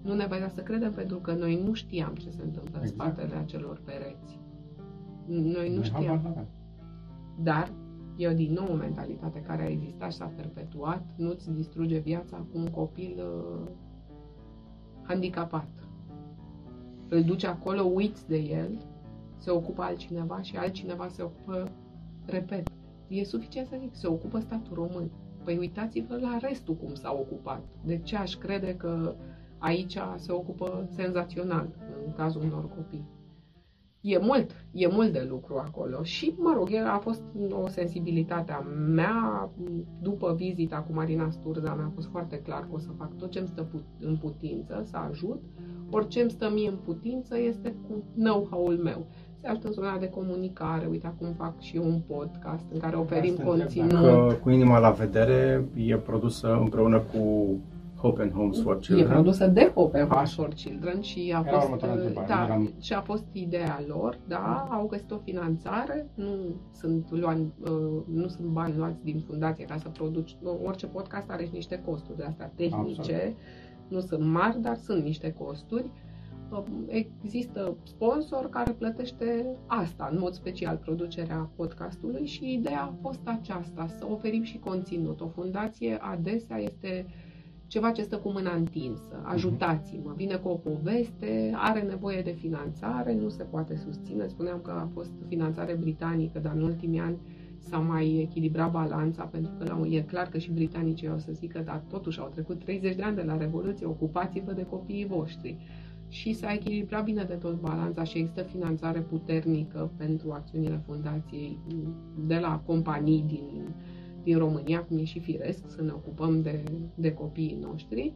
nu 0.01 0.13
ne 0.13 0.25
vedea 0.25 0.49
să 0.49 0.61
credem 0.61 0.91
pentru 0.91 1.17
că 1.17 1.33
noi 1.33 1.61
nu 1.65 1.73
știam 1.73 2.13
ce 2.15 2.29
se 2.29 2.43
întâmplă 2.43 2.79
exact. 2.81 2.83
în 2.83 2.87
spatele 2.87 3.35
acelor 3.35 3.81
pereți. 3.85 4.39
Noi 5.27 5.75
nu 5.75 5.83
știam. 5.83 6.47
Dar 7.43 7.71
e 8.15 8.33
din 8.33 8.53
nou 8.53 8.71
o 8.71 8.75
mentalitate 8.75 9.41
care 9.41 9.61
a 9.61 9.69
existat 9.69 10.11
și 10.11 10.17
s-a 10.17 10.31
perpetuat. 10.35 11.03
Nu-ți 11.15 11.51
distruge 11.51 11.97
viața 11.97 12.37
cu 12.37 12.57
un 12.57 12.67
copil 12.67 13.19
uh, 13.19 13.69
handicapat. 15.03 15.67
Îl 17.09 17.23
duci 17.23 17.43
acolo, 17.43 17.81
uiți 17.81 18.27
de 18.27 18.37
el, 18.37 18.77
se 19.37 19.51
ocupă 19.51 19.81
altcineva 19.81 20.41
și 20.41 20.57
altcineva 20.57 21.07
se 21.07 21.23
ocupă, 21.23 21.71
repet, 22.25 22.67
e 23.07 23.23
suficient 23.23 23.67
să 23.67 23.77
zic, 23.79 23.95
se 23.95 24.07
ocupă 24.07 24.39
statul 24.39 24.75
român. 24.75 25.11
Păi 25.43 25.57
uitați-vă 25.57 26.17
la 26.17 26.37
restul 26.41 26.75
cum 26.75 26.93
s-a 26.93 27.11
ocupat. 27.11 27.63
De 27.85 27.97
ce 27.97 28.15
aș 28.15 28.33
crede 28.35 28.75
că 28.75 29.15
aici 29.57 29.97
se 30.15 30.31
ocupă 30.31 30.87
senzațional 30.91 31.69
în 32.05 32.13
cazul 32.13 32.41
unor 32.41 32.69
copii? 32.75 33.05
E 34.01 34.17
mult, 34.17 34.51
e 34.71 34.87
mult 34.87 35.11
de 35.13 35.27
lucru 35.29 35.55
acolo 35.57 36.03
și, 36.03 36.33
mă 36.37 36.53
rog, 36.55 36.69
a 36.87 36.97
fost 36.97 37.21
o 37.63 37.67
sensibilitate 37.67 38.51
a 38.51 38.59
mea, 38.95 39.49
după 40.01 40.33
vizita 40.37 40.77
cu 40.77 40.93
Marina 40.93 41.29
Sturza 41.29 41.75
mi-a 41.75 41.91
fost 41.93 42.07
foarte 42.07 42.37
clar 42.37 42.59
că 42.59 42.69
o 42.71 42.77
să 42.77 42.89
fac 42.97 43.17
tot 43.17 43.31
ce 43.31 43.39
îmi 43.39 43.47
stă 43.47 43.67
în 43.99 44.17
putință 44.17 44.81
să 44.85 44.97
ajut, 45.09 45.41
orice 45.89 46.21
îmi 46.21 46.31
stă 46.31 46.49
mie 46.53 46.69
în 46.69 46.77
putință 46.85 47.39
este 47.39 47.75
cu 47.87 48.03
know-how-ul 48.15 48.77
meu. 48.83 49.05
Se 49.41 49.47
ajută 49.47 49.67
în 49.67 49.73
zona 49.73 49.97
de 49.97 50.09
comunicare, 50.09 50.87
uite 50.89 51.07
acum 51.07 51.33
fac 51.33 51.59
și 51.59 51.77
un 51.77 52.01
podcast 52.07 52.65
în 52.73 52.79
care 52.79 52.95
oferim 52.95 53.35
conținut. 53.35 53.91
Că 53.91 54.35
cu 54.41 54.49
inima 54.49 54.79
la 54.79 54.89
vedere 54.89 55.65
e 55.75 55.95
produsă 55.95 56.57
împreună 56.61 56.99
cu 56.99 57.55
Hope 57.97 58.21
and 58.21 58.31
Homes 58.31 58.61
for 58.61 58.79
Children. 58.79 59.09
E 59.09 59.13
produsă 59.13 59.47
de 59.47 59.71
Hope 59.73 59.99
and 59.99 60.09
Homes 60.09 60.33
for 60.33 60.53
Children 60.53 61.01
și 61.01 61.33
a 61.35 61.43
Era 61.47 61.59
fost, 61.59 61.81
da, 62.27 62.43
eram... 62.43 62.73
și 62.79 62.93
a 62.93 63.01
fost 63.01 63.25
ideea 63.31 63.83
lor, 63.87 64.19
da, 64.27 64.67
au 64.69 64.87
găsit 64.87 65.11
o 65.11 65.17
finanțare, 65.17 66.09
nu 66.15 66.55
sunt, 66.71 67.11
luani, 67.11 67.53
uh, 67.61 68.03
nu 68.13 68.27
sunt 68.27 68.47
bani 68.47 68.77
luați 68.77 69.03
din 69.03 69.23
fundație 69.27 69.65
ca 69.65 69.77
să 69.77 69.89
produci, 69.89 70.37
orice 70.63 70.85
podcast 70.85 71.29
are 71.29 71.45
și 71.45 71.51
niște 71.53 71.81
costuri 71.85 72.17
de 72.17 72.23
astea 72.23 72.51
tehnice, 72.55 72.99
Absolut. 72.99 73.37
nu 73.87 73.99
sunt 73.99 74.23
mari, 74.31 74.61
dar 74.61 74.75
sunt 74.75 75.03
niște 75.03 75.31
costuri. 75.31 75.91
Um, 76.51 76.85
există 76.87 77.77
sponsor 77.83 78.49
care 78.49 78.71
plătește 78.71 79.45
asta, 79.65 80.09
în 80.11 80.17
mod 80.19 80.33
special, 80.33 80.77
producerea 80.77 81.49
podcastului 81.55 82.25
și 82.25 82.53
ideea 82.53 82.81
a 82.81 82.93
fost 83.01 83.19
aceasta, 83.23 83.87
să 83.87 84.05
oferim 84.09 84.43
și 84.43 84.57
conținut. 84.57 85.21
O 85.21 85.27
fundație 85.27 85.97
adesea 86.01 86.57
este 86.57 87.05
ceva 87.67 87.91
ce 87.91 88.01
stă 88.01 88.17
cu 88.17 88.31
mâna 88.31 88.55
întinsă. 88.55 89.21
Ajutați-mă, 89.23 90.13
vine 90.15 90.35
cu 90.35 90.47
o 90.47 90.55
poveste, 90.55 91.51
are 91.55 91.81
nevoie 91.81 92.21
de 92.21 92.31
finanțare, 92.31 93.13
nu 93.13 93.29
se 93.29 93.43
poate 93.43 93.75
susține. 93.75 94.27
Spuneam 94.27 94.59
că 94.59 94.71
a 94.71 94.89
fost 94.93 95.11
finanțare 95.27 95.73
britanică, 95.73 96.39
dar 96.39 96.53
în 96.55 96.61
ultimii 96.61 96.99
ani 96.99 97.17
s-a 97.59 97.77
mai 97.77 98.19
echilibrat 98.21 98.71
balanța, 98.71 99.23
pentru 99.23 99.51
că 99.57 99.63
la, 99.63 99.87
e 99.87 100.01
clar 100.01 100.27
că 100.27 100.37
și 100.37 100.51
britanicii 100.51 101.09
o 101.09 101.17
să 101.17 101.31
zică, 101.31 101.61
dar 101.65 101.83
totuși 101.89 102.19
au 102.19 102.29
trecut 102.33 102.59
30 102.59 102.95
de 102.95 103.03
ani 103.03 103.15
de 103.15 103.21
la 103.21 103.37
Revoluție, 103.37 103.85
ocupați-vă 103.85 104.51
de 104.51 104.65
copiii 104.65 105.05
voștri. 105.05 105.57
Și 106.09 106.33
s-a 106.33 106.53
echilibrat 106.53 107.03
bine 107.03 107.23
de 107.23 107.33
tot 107.33 107.59
balanța 107.59 108.03
și 108.03 108.17
există 108.17 108.41
finanțare 108.41 108.99
puternică 108.99 109.91
pentru 109.97 110.31
acțiunile 110.31 110.81
fundației 110.85 111.59
de 112.27 112.37
la 112.37 112.61
companii 112.65 113.23
din, 113.27 113.75
din 114.27 114.37
România, 114.37 114.83
cum 114.83 114.97
e 114.97 115.03
și 115.03 115.19
firesc, 115.19 115.69
să 115.69 115.81
ne 115.81 115.91
ocupăm 115.91 116.41
de, 116.41 116.63
de 116.95 117.13
copiii 117.13 117.57
noștri. 117.61 118.13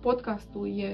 Podcastul 0.00 0.78
e, 0.78 0.90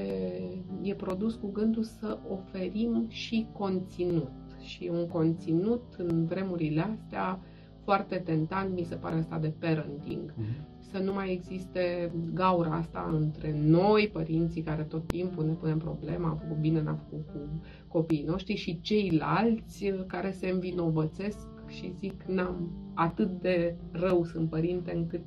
e 0.82 0.94
produs 0.94 1.34
cu 1.34 1.50
gândul 1.50 1.82
să 1.82 2.18
oferim 2.28 3.06
și 3.08 3.46
conținut. 3.52 4.30
Și 4.60 4.90
un 4.92 5.06
conținut 5.06 5.82
în 5.96 6.26
vremurile 6.26 6.80
astea 6.80 7.40
foarte 7.84 8.16
tentant, 8.16 8.74
mi 8.74 8.84
se 8.84 8.94
pare 8.94 9.16
asta 9.16 9.38
de 9.38 9.52
parenting. 9.58 10.32
Uh-huh. 10.32 10.80
Să 10.90 10.98
nu 10.98 11.12
mai 11.12 11.32
existe 11.32 12.12
gaura 12.34 12.74
asta 12.74 13.10
între 13.12 13.54
noi, 13.64 14.10
părinții 14.12 14.62
care 14.62 14.82
tot 14.82 15.06
timpul 15.06 15.44
ne 15.44 15.52
punem 15.52 15.78
problema, 15.78 16.28
am 16.28 16.36
făcut 16.36 16.56
bine, 16.56 16.82
n-am 16.82 16.96
făcut 17.08 17.26
cu 17.26 17.60
copiii 17.88 18.24
noștri 18.24 18.54
și 18.54 18.80
ceilalți 18.80 19.92
care 20.06 20.30
se 20.30 20.48
învinovățesc 20.48 21.49
și 21.70 21.92
zic, 21.98 22.22
n-am 22.26 22.70
atât 22.94 23.40
de 23.40 23.76
rău 23.92 24.24
sunt 24.24 24.48
părinte 24.48 24.94
încât 24.94 25.24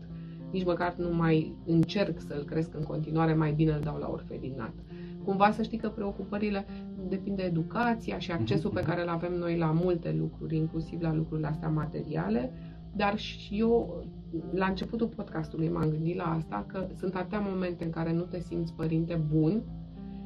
nici 0.51 0.65
măcar 0.65 0.95
nu 0.97 1.15
mai 1.15 1.55
încerc 1.65 2.19
să-l 2.19 2.43
cresc 2.43 2.75
în 2.75 2.83
continuare, 2.83 3.33
mai 3.33 3.51
bine 3.51 3.71
îl 3.71 3.81
dau 3.83 3.97
la 3.97 4.09
orfelinat. 4.09 4.73
Cumva 5.23 5.51
să 5.51 5.61
știi 5.61 5.77
că 5.77 5.89
preocupările 5.89 6.65
depinde 7.07 7.41
de 7.41 7.47
educația 7.47 8.17
și 8.17 8.31
accesul 8.31 8.69
pe 8.69 8.79
mhm. 8.79 8.89
care 8.89 9.01
îl 9.01 9.07
avem 9.07 9.33
noi 9.33 9.57
la 9.57 9.71
multe 9.71 10.15
lucruri, 10.19 10.57
inclusiv 10.57 11.01
la 11.01 11.13
lucrurile 11.13 11.47
astea 11.47 11.69
materiale, 11.69 12.51
dar 12.95 13.17
și 13.17 13.59
eu, 13.59 14.03
la 14.51 14.65
începutul 14.65 15.07
podcastului 15.07 15.69
m-am 15.69 15.89
gândit 15.89 16.15
la 16.15 16.23
asta, 16.23 16.65
că 16.67 16.87
sunt 16.95 17.15
atâtea 17.15 17.39
momente 17.39 17.83
în 17.83 17.89
care 17.89 18.13
nu 18.13 18.21
te 18.21 18.39
simți 18.39 18.73
părinte 18.73 19.21
bun 19.31 19.63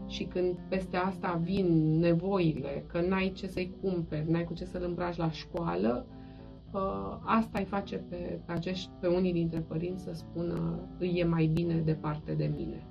și 0.08 0.24
când 0.24 0.58
peste 0.68 0.98
asta 0.98 1.40
vin 1.44 2.00
nevoile, 2.00 2.84
că 2.88 3.02
n-ai 3.02 3.32
ce 3.36 3.48
să-i 3.48 3.76
cumperi, 3.82 4.32
n-ai 4.32 4.44
cu 4.44 4.54
ce 4.54 4.66
să-l 4.66 4.84
îmbraci 4.84 5.18
la 5.18 5.32
școală, 5.32 6.06
uh, 6.72 7.18
asta 7.24 7.60
îi 7.60 7.66
face 7.66 7.96
pe, 7.96 8.40
acești, 8.46 8.90
pe 9.00 9.08
unii 9.08 9.34
dintre 9.34 9.60
părinți 9.60 10.04
să 10.04 10.12
spună 10.14 10.80
îi 10.98 11.14
e 11.16 11.26
mai 11.26 11.46
bine 11.46 11.76
departe 11.76 12.34
de 12.34 12.52
mine. 12.56 12.86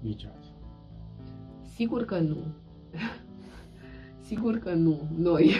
Nici 0.00 0.28
azi. 0.36 0.52
Sigur 1.62 2.04
că 2.04 2.18
nu. 2.18 2.36
Sigur 4.28 4.56
că 4.56 4.74
nu, 4.74 5.00
noi. 5.16 5.50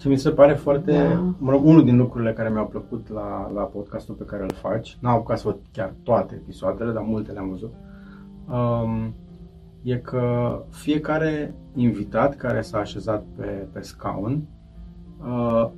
Ce 0.00 0.08
mi 0.08 0.16
se 0.16 0.30
pare 0.30 0.54
foarte, 0.54 0.92
da. 0.92 1.34
mă 1.38 1.50
rog, 1.50 1.64
unul 1.64 1.84
din 1.84 1.96
lucrurile 1.96 2.32
care 2.32 2.50
mi-au 2.50 2.66
plăcut 2.66 3.08
la, 3.08 3.50
la 3.54 3.62
podcastul 3.62 4.14
pe 4.14 4.24
care 4.24 4.42
îl 4.42 4.52
faci, 4.52 4.98
n-am 5.00 5.14
apucat 5.14 5.38
să 5.38 5.48
văd 5.48 5.58
chiar 5.72 5.94
toate 6.02 6.34
episoadele, 6.34 6.92
dar 6.92 7.02
multe 7.02 7.32
le-am 7.32 7.48
văzut, 7.48 7.72
um, 8.48 9.14
e 9.82 9.96
că 9.96 10.56
fiecare 10.70 11.54
invitat 11.74 12.36
care 12.36 12.60
s-a 12.60 12.78
așezat 12.78 13.24
pe, 13.36 13.68
pe 13.72 13.80
scaun 13.80 14.42
uh, 15.20 15.70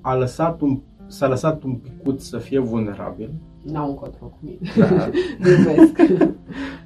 a 0.00 0.14
lăsat 0.14 0.60
un, 0.60 0.80
s-a 1.06 1.28
lăsat 1.28 1.62
un 1.62 1.74
picut 1.74 2.20
să 2.20 2.38
fie 2.38 2.58
vulnerabil. 2.58 3.30
N-au 3.62 3.88
încotro 3.88 4.26
cu 4.26 4.38
mine. 4.40 4.58
Da. 4.76 5.10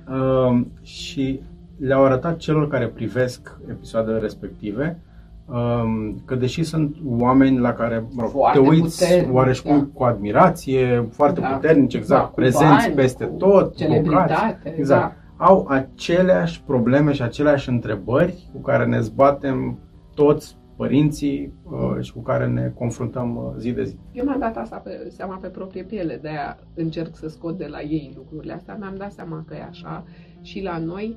uh, 0.16 0.66
și 0.82 1.40
le-au 1.76 2.04
arătat 2.04 2.36
celor 2.36 2.68
care 2.68 2.86
privesc 2.86 3.58
episoadele 3.68 4.18
respective 4.18 4.86
um, 4.86 5.09
că 6.24 6.34
deși 6.34 6.62
sunt 6.62 6.96
oameni 7.06 7.58
la 7.58 7.72
care 7.72 8.04
mă 8.10 8.22
rog, 8.22 8.50
te 8.52 8.58
uiți 8.58 9.04
puternic, 9.04 9.34
oareși 9.34 9.64
da. 9.64 9.86
cu 9.92 10.02
admirație, 10.02 11.08
foarte 11.12 11.40
da. 11.40 11.46
puternici, 11.46 11.94
exact, 11.94 12.22
da, 12.22 12.32
prezenți 12.34 12.84
bani, 12.84 12.94
peste 12.94 13.24
tot, 13.24 13.76
celebritate, 13.76 14.74
exact, 14.76 15.16
da. 15.38 15.44
au 15.44 15.66
aceleași 15.68 16.62
probleme 16.62 17.12
și 17.12 17.22
aceleași 17.22 17.68
întrebări 17.68 18.48
cu 18.52 18.60
care 18.60 18.86
ne 18.86 19.00
zbatem 19.00 19.78
toți 20.14 20.58
părinții 20.76 21.52
uh, 21.64 22.02
și 22.02 22.12
cu 22.12 22.20
care 22.20 22.46
ne 22.46 22.72
confruntăm 22.74 23.36
uh, 23.36 23.42
zi 23.58 23.70
de 23.72 23.84
zi. 23.84 23.96
Eu 24.12 24.24
mi-am 24.24 24.38
dat 24.38 24.56
asta 24.56 24.76
pe, 24.76 25.06
seama 25.08 25.38
pe 25.40 25.48
proprie 25.48 25.82
piele, 25.82 26.18
de-aia 26.22 26.58
încerc 26.74 27.16
să 27.16 27.28
scot 27.28 27.58
de 27.58 27.66
la 27.66 27.80
ei 27.80 28.12
lucrurile 28.16 28.52
astea. 28.52 28.76
Mi-am 28.78 28.94
dat 28.96 29.12
seama 29.12 29.44
că 29.46 29.54
e 29.54 29.66
așa 29.68 30.04
și 30.42 30.62
la 30.62 30.78
noi. 30.78 31.16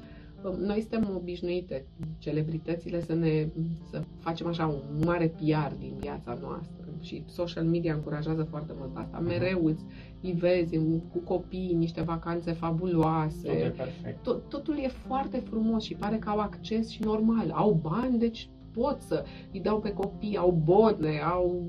Noi 0.50 0.82
suntem 0.82 1.16
obișnuite, 1.16 1.86
celebritățile, 2.18 3.02
să 3.02 3.14
ne 3.14 3.48
să 3.90 4.02
facem 4.20 4.48
așa 4.48 4.66
un 4.68 5.06
mare 5.06 5.28
PR 5.28 5.76
din 5.80 5.94
viața 6.00 6.38
noastră 6.42 6.86
și 7.02 7.24
social 7.28 7.64
media 7.64 7.94
încurajează 7.94 8.44
foarte 8.44 8.74
mult 8.78 8.92
asta. 8.94 9.18
Mhm. 9.18 9.28
Mereu 9.28 9.66
îți 9.66 9.84
îi 10.22 10.32
vezi 10.32 10.78
cu 11.12 11.18
copii 11.24 11.74
niște 11.74 12.02
vacanțe 12.02 12.52
fabuloase. 12.52 13.48
Tot 13.48 13.56
e 13.56 13.74
perfect. 13.78 14.24
Tot, 14.24 14.50
totul 14.50 14.78
e 14.78 14.88
foarte 14.88 15.38
frumos 15.38 15.84
și 15.84 15.94
pare 15.94 16.18
că 16.18 16.30
au 16.30 16.40
acces 16.40 16.90
și 16.90 17.04
normal. 17.04 17.52
Au 17.52 17.80
bani, 17.82 18.20
deci 18.20 18.50
pot 18.72 19.02
să 19.02 19.24
îi 19.52 19.60
dau 19.60 19.80
pe 19.80 19.94
copii, 19.94 20.38
au 20.38 20.62
bone, 20.64 21.20
au 21.20 21.64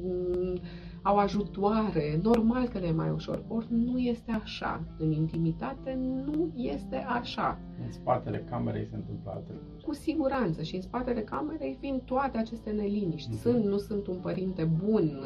au 1.07 1.17
ajutoare, 1.17 2.21
normal 2.23 2.69
că 2.69 2.79
le 2.79 2.87
e 2.87 2.93
mai 2.93 3.11
ușor. 3.11 3.45
Ori 3.49 3.67
nu 3.69 3.99
este 3.99 4.31
așa. 4.31 4.85
În 4.99 5.13
intimitate 5.13 5.99
nu 6.27 6.53
este 6.55 6.97
așa. 6.97 7.59
În 7.85 7.93
spatele 7.93 8.45
camerei 8.51 8.87
se 8.87 8.95
întâmplă 8.97 9.31
alte 9.35 9.53
lucruri. 9.53 9.85
Cu 9.85 9.95
siguranță. 9.95 10.63
Și 10.63 10.75
în 10.75 10.81
spatele 10.81 11.21
camerei 11.21 11.79
vin 11.81 12.03
toate 12.05 12.39
aceste 12.39 12.71
neliniști. 12.71 13.31
Mm-hmm. 13.31 13.41
Sunt, 13.41 13.65
nu 13.65 13.77
sunt 13.77 14.07
un 14.07 14.17
părinte 14.17 14.65
bun, 14.85 15.21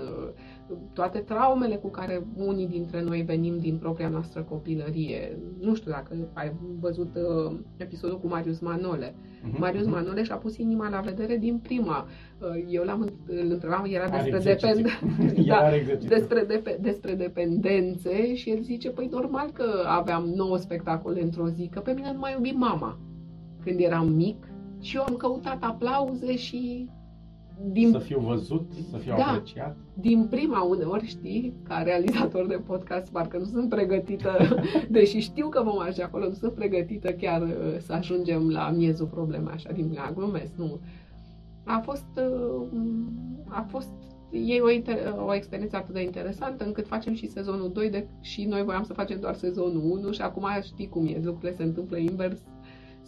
toate 0.92 1.18
traumele 1.18 1.76
cu 1.76 1.88
care 1.88 2.26
unii 2.36 2.66
dintre 2.66 3.02
noi 3.02 3.22
venim 3.22 3.58
din 3.58 3.78
propria 3.78 4.08
noastră 4.08 4.42
copilărie. 4.42 5.38
Nu 5.60 5.74
știu 5.74 5.90
dacă 5.90 6.30
ai 6.32 6.52
văzut 6.80 7.14
uh, 7.14 7.58
episodul 7.76 8.20
cu 8.20 8.26
Marius 8.26 8.58
Manole. 8.58 9.14
Uh-huh. 9.14 9.58
Marius 9.58 9.84
mhm. 9.84 9.94
Manole 9.94 10.22
și-a 10.22 10.36
pus 10.36 10.56
inima 10.56 10.88
la 10.88 11.00
vedere 11.00 11.36
din 11.36 11.58
prima. 11.58 12.06
Uh, 12.38 12.64
eu 12.68 12.84
l-am 12.84 13.12
îl 13.28 13.50
întrebam, 13.50 13.86
era 13.88 14.08
despre, 14.08 14.38
depend... 14.38 14.86
da, 15.46 15.70
despre, 16.08 16.46
dep- 16.46 16.80
despre 16.80 17.14
dependențe 17.14 18.34
și 18.34 18.50
el 18.50 18.60
zice, 18.60 18.90
păi 18.90 19.08
normal 19.10 19.50
că 19.52 19.64
aveam 19.86 20.32
9 20.36 20.56
spectacole 20.56 21.22
într-o 21.22 21.48
zi, 21.48 21.68
că 21.72 21.80
pe 21.80 21.92
mine 21.92 22.12
nu 22.12 22.18
mai 22.18 22.32
iubi 22.32 22.50
mama 22.50 22.98
când 23.64 23.80
eram 23.80 24.08
mic 24.08 24.48
și 24.80 24.96
eu 24.96 25.02
am 25.02 25.14
căutat 25.14 25.62
aplauze 25.62 26.36
și 26.36 26.88
din, 27.64 27.90
să 27.90 27.98
fiu 27.98 28.20
văzut, 28.20 28.72
să 28.90 28.96
fiu 28.96 29.14
da, 29.16 29.24
apreciat. 29.24 29.76
Din 29.94 30.26
prima 30.30 30.62
uneori 30.62 31.06
știi, 31.06 31.54
ca 31.62 31.82
realizator 31.82 32.46
de 32.46 32.60
podcast, 32.66 33.12
parcă 33.12 33.38
nu 33.38 33.44
sunt 33.44 33.68
pregătită, 33.68 34.30
deși 34.88 35.18
știu 35.18 35.48
că 35.48 35.62
vom 35.62 35.78
ajunge 35.78 36.02
acolo, 36.02 36.24
nu 36.26 36.34
sunt 36.34 36.52
pregătită 36.52 37.12
chiar 37.12 37.42
uh, 37.42 37.76
să 37.78 37.92
ajungem 37.92 38.50
la 38.50 38.70
miezul 38.70 39.06
problemei 39.06 39.52
așa 39.52 39.70
din 39.72 39.92
la 39.94 40.12
glumesc, 40.14 40.52
nu. 40.56 40.80
A 41.68 41.78
fost, 41.78 42.06
uh, 42.16 42.66
a 43.48 43.66
fost 43.68 43.92
e 44.30 44.60
o, 44.60 44.70
inter- 44.70 45.14
o 45.26 45.34
experiență 45.34 45.76
atât 45.76 45.94
de 45.94 46.02
interesantă 46.02 46.64
încât 46.64 46.86
facem 46.86 47.14
și 47.14 47.30
sezonul 47.30 47.72
2 47.72 47.90
de, 47.90 48.06
și 48.20 48.44
noi 48.44 48.62
voiam 48.62 48.82
să 48.82 48.92
facem 48.92 49.20
doar 49.20 49.34
sezonul 49.34 49.82
1 49.90 50.10
și 50.12 50.22
acum 50.22 50.46
știi 50.62 50.88
cum 50.88 51.06
e, 51.06 51.20
lucrurile 51.22 51.56
se 51.56 51.62
întâmplă 51.62 51.96
invers 51.96 52.40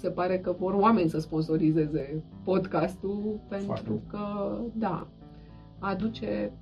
se 0.01 0.11
pare 0.11 0.39
că 0.39 0.55
vor 0.59 0.75
oameni 0.75 1.09
să 1.09 1.19
sponsorizeze 1.19 2.23
podcastul 2.45 3.41
pentru 3.49 3.67
Foarte. 3.67 4.03
că, 4.09 4.59
da, 4.73 5.07
aduce, 5.79 6.53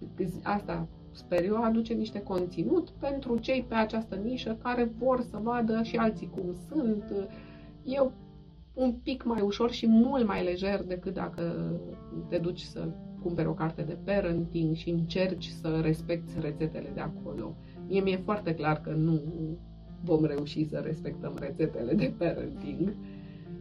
asta 0.42 0.86
sper 1.10 1.44
eu, 1.44 1.62
aduce 1.62 1.94
niște 1.94 2.22
conținut 2.22 2.90
pentru 2.90 3.38
cei 3.38 3.64
pe 3.68 3.74
această 3.74 4.14
nișă 4.14 4.58
care 4.62 4.92
vor 4.98 5.20
să 5.20 5.38
vadă 5.42 5.82
și 5.82 5.96
alții 5.96 6.30
cum 6.34 6.54
sunt. 6.68 7.28
Eu 7.84 8.12
un 8.78 8.92
pic 8.92 9.24
mai 9.24 9.40
ușor 9.40 9.70
și 9.70 9.86
mult 9.86 10.26
mai 10.26 10.44
lejer 10.44 10.84
decât 10.84 11.14
dacă 11.14 11.72
te 12.28 12.38
duci 12.38 12.60
să 12.60 12.88
cumperi 13.22 13.48
o 13.48 13.54
carte 13.54 13.82
de 13.82 13.98
parenting 14.04 14.76
și 14.76 14.90
încerci 14.90 15.46
să 15.46 15.80
respecti 15.82 16.32
rețetele 16.40 16.90
de 16.94 17.00
acolo. 17.00 17.56
Mie 17.88 18.00
mi-e 18.00 18.20
foarte 18.24 18.54
clar 18.54 18.80
că 18.80 18.90
nu 18.90 19.20
vom 20.04 20.24
reuși 20.24 20.68
să 20.68 20.80
respectăm 20.84 21.36
rețetele 21.40 21.94
de 21.94 22.14
parenting 22.18 22.94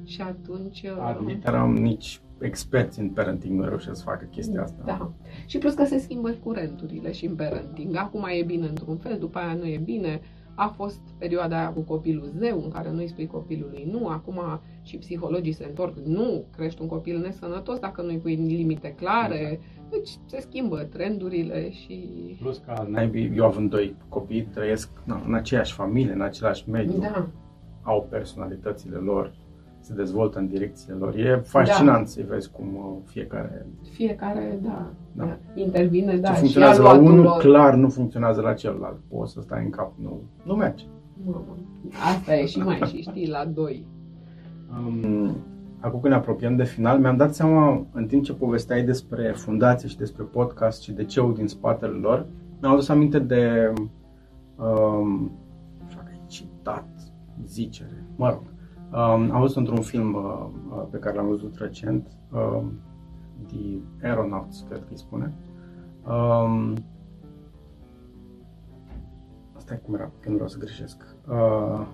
și 0.04 0.22
atunci... 0.22 0.86
Ad 1.00 1.20
uh, 1.20 1.26
literam 1.28 1.74
nici 1.74 2.22
experți 2.40 3.00
în 3.00 3.10
parenting 3.10 3.60
nu 3.60 3.66
reușesc 3.66 3.98
să 3.98 4.04
facă 4.04 4.26
chestia 4.26 4.62
asta. 4.62 4.84
Da. 4.86 5.12
Și 5.46 5.58
plus 5.58 5.74
că 5.74 5.86
se 5.86 5.98
schimbă 5.98 6.30
curenturile 6.30 7.12
și 7.12 7.26
în 7.26 7.36
parenting. 7.36 7.96
Acum 7.96 8.26
e 8.40 8.44
bine 8.44 8.68
într-un 8.68 8.98
fel, 8.98 9.18
după 9.20 9.38
aia 9.38 9.54
nu 9.54 9.66
e 9.66 9.82
bine. 9.84 10.22
A 10.60 10.68
fost 10.68 11.00
perioada 11.18 11.58
aia 11.58 11.70
cu 11.70 11.82
copilul 11.82 12.32
zeu, 12.38 12.62
în 12.64 12.70
care 12.70 12.92
nu 12.92 12.98
îi 12.98 13.08
spui 13.08 13.28
copilului 13.28 13.88
nu. 13.92 14.08
Acum 14.08 14.42
și 14.82 14.98
psihologii 14.98 15.52
se 15.52 15.66
întorc. 15.66 15.98
Nu 16.06 16.46
crești 16.56 16.82
un 16.82 16.88
copil 16.88 17.20
nesănătos 17.20 17.80
dacă 17.80 18.02
nu 18.02 18.08
îi 18.08 18.18
pui 18.18 18.36
limite 18.36 18.94
clare. 18.94 19.40
Exact. 19.40 19.62
Deci 19.90 20.10
se 20.26 20.40
schimbă 20.40 20.84
trendurile 20.84 21.72
și... 21.72 22.10
Plus 22.40 22.58
că 22.58 22.86
naibii, 22.90 23.34
eu 23.36 23.46
având 23.46 23.70
doi 23.70 23.96
copii, 24.10 24.44
trăiesc 24.44 24.90
na, 25.04 25.22
în 25.26 25.34
aceeași 25.34 25.74
familie, 25.74 26.14
în 26.14 26.22
același 26.22 26.70
mediu, 26.70 27.00
Da, 27.00 27.28
au 27.82 28.08
personalitățile 28.10 28.98
lor, 28.98 29.34
se 29.88 29.94
dezvoltă 29.94 30.40
în 30.40 30.48
direcțiile 30.48 30.96
lor. 30.96 31.16
E 31.16 31.42
fascinant 31.44 32.00
Da. 32.00 32.06
să-i 32.06 32.24
vezi 32.24 32.52
cum 32.52 32.76
uh, 32.76 32.98
fiecare 33.06 33.66
fiecare, 33.92 34.60
da, 34.64 34.92
Da. 35.12 35.24
da. 35.26 35.38
intervine, 35.56 36.18
da, 36.18 36.28
ce 36.28 36.34
și 36.34 36.40
funcționează 36.40 36.82
la 36.82 36.90
aluatul 36.90 37.12
unul, 37.12 37.24
lor. 37.24 37.38
clar 37.42 37.74
nu 37.76 37.90
funcționează 37.90 38.42
la 38.42 38.54
celălalt. 38.54 38.98
Poți 39.08 39.32
să 39.34 39.42
stai 39.42 39.64
în 39.64 39.70
cap, 39.70 39.92
nu, 40.02 40.22
nu 40.44 40.54
merge. 40.56 40.84
Mamă, 41.26 41.44
Asta 42.16 42.36
e 42.36 42.46
și 42.46 42.60
mai 42.60 42.80
și 42.86 43.02
știi, 43.02 43.28
la 43.30 43.46
doi. 43.46 43.86
Um, 44.72 45.36
acum 45.80 46.00
când 46.00 46.14
ne 46.14 46.20
apropiem 46.20 46.56
de 46.56 46.64
final, 46.64 47.00
mi-am 47.00 47.18
dat 47.18 47.34
seama, 47.36 47.86
în 47.92 48.06
timp 48.06 48.24
ce 48.24 48.34
povesteai 48.34 48.84
despre 48.84 49.32
fundație 49.36 49.90
și 49.90 49.98
despre 49.98 50.24
podcast 50.24 50.82
și 50.82 50.92
de 50.92 51.04
ce 51.04 51.32
din 51.36 51.48
spatele 51.48 51.92
lor, 51.92 52.26
mi-am 52.62 52.72
adus 52.74 52.90
aminte 52.90 53.20
de 53.20 53.74
um, 54.56 55.32
nu 55.82 55.86
știu 55.88 56.02
dacă 56.02 56.12
e 56.14 56.28
citat, 56.28 56.88
zicere, 57.46 58.04
mă 58.16 58.30
rog. 58.30 58.42
Um, 58.92 59.32
am 59.32 59.40
văzut 59.40 59.56
într-un 59.58 59.82
film 59.82 60.14
uh, 60.14 60.46
uh, 60.78 60.84
pe 60.92 60.98
care 60.98 61.16
l-am 61.16 61.28
văzut 61.28 61.56
recent, 61.58 62.08
um, 62.32 62.72
The 63.48 63.78
Aeronauts, 64.08 64.66
cred 64.70 64.80
că 64.80 64.88
îi 64.90 64.98
spune. 64.98 65.34
Um, 66.08 66.74
asta 69.56 69.74
e 69.74 69.78
cum 69.86 69.94
era, 69.94 70.12
că 70.20 70.28
nu 70.30 70.34
vreau 70.34 70.50
să 70.50 70.58
greșesc. 70.58 71.16
Uh, 71.30 71.86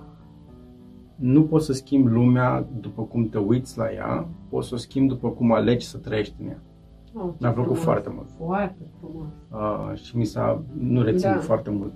nu 1.16 1.44
poți 1.44 1.66
să 1.66 1.74
schimbi 1.74 2.10
lumea 2.10 2.68
după 2.80 3.02
cum 3.04 3.30
te 3.30 3.38
uiți 3.38 3.78
la 3.78 3.92
ea, 3.92 4.28
poți 4.50 4.68
să 4.68 4.74
o 4.74 4.78
schimbi 4.78 5.14
după 5.14 5.30
cum 5.30 5.52
alegi 5.52 5.86
să 5.86 5.98
trăiești 5.98 6.36
în 6.42 6.48
ea. 6.48 6.62
Oh, 7.16 7.30
ce 7.30 7.36
Mi-a 7.40 7.52
plăcut 7.52 7.78
frumos. 7.78 7.84
foarte 7.84 8.10
mult. 8.16 8.30
Foarte 8.38 8.84
frumos. 9.00 9.28
Uh, 9.52 9.98
și 10.00 10.18
mi 10.18 10.26
s-a, 10.26 10.64
nu 10.78 11.02
rețin 11.02 11.30
Da. 11.32 11.38
foarte 11.40 11.70
mult 11.70 11.94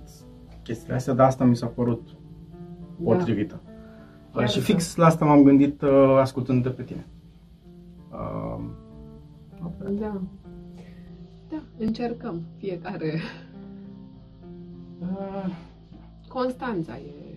chestiile 0.62 0.94
astea, 0.94 1.14
dar 1.14 1.26
asta 1.26 1.44
mi 1.44 1.56
s-a 1.56 1.66
părut 1.66 2.08
potrivită. 3.04 3.60
Chiar 3.64 3.67
Uh, 4.34 4.46
și 4.46 4.56
da. 4.58 4.62
fix 4.64 4.96
la 4.96 5.06
asta 5.06 5.24
m-am 5.24 5.42
gândit 5.42 5.82
uh, 5.82 6.18
ascultând 6.20 6.62
de 6.62 6.68
pe 6.68 6.82
tine. 6.82 7.06
Uh, 8.10 8.64
Da. 9.90 10.20
Da, 11.48 11.62
încercăm 11.78 12.42
fiecare. 12.56 13.20
uh, 15.00 15.50
Constanța 16.28 16.96
e 16.96 17.27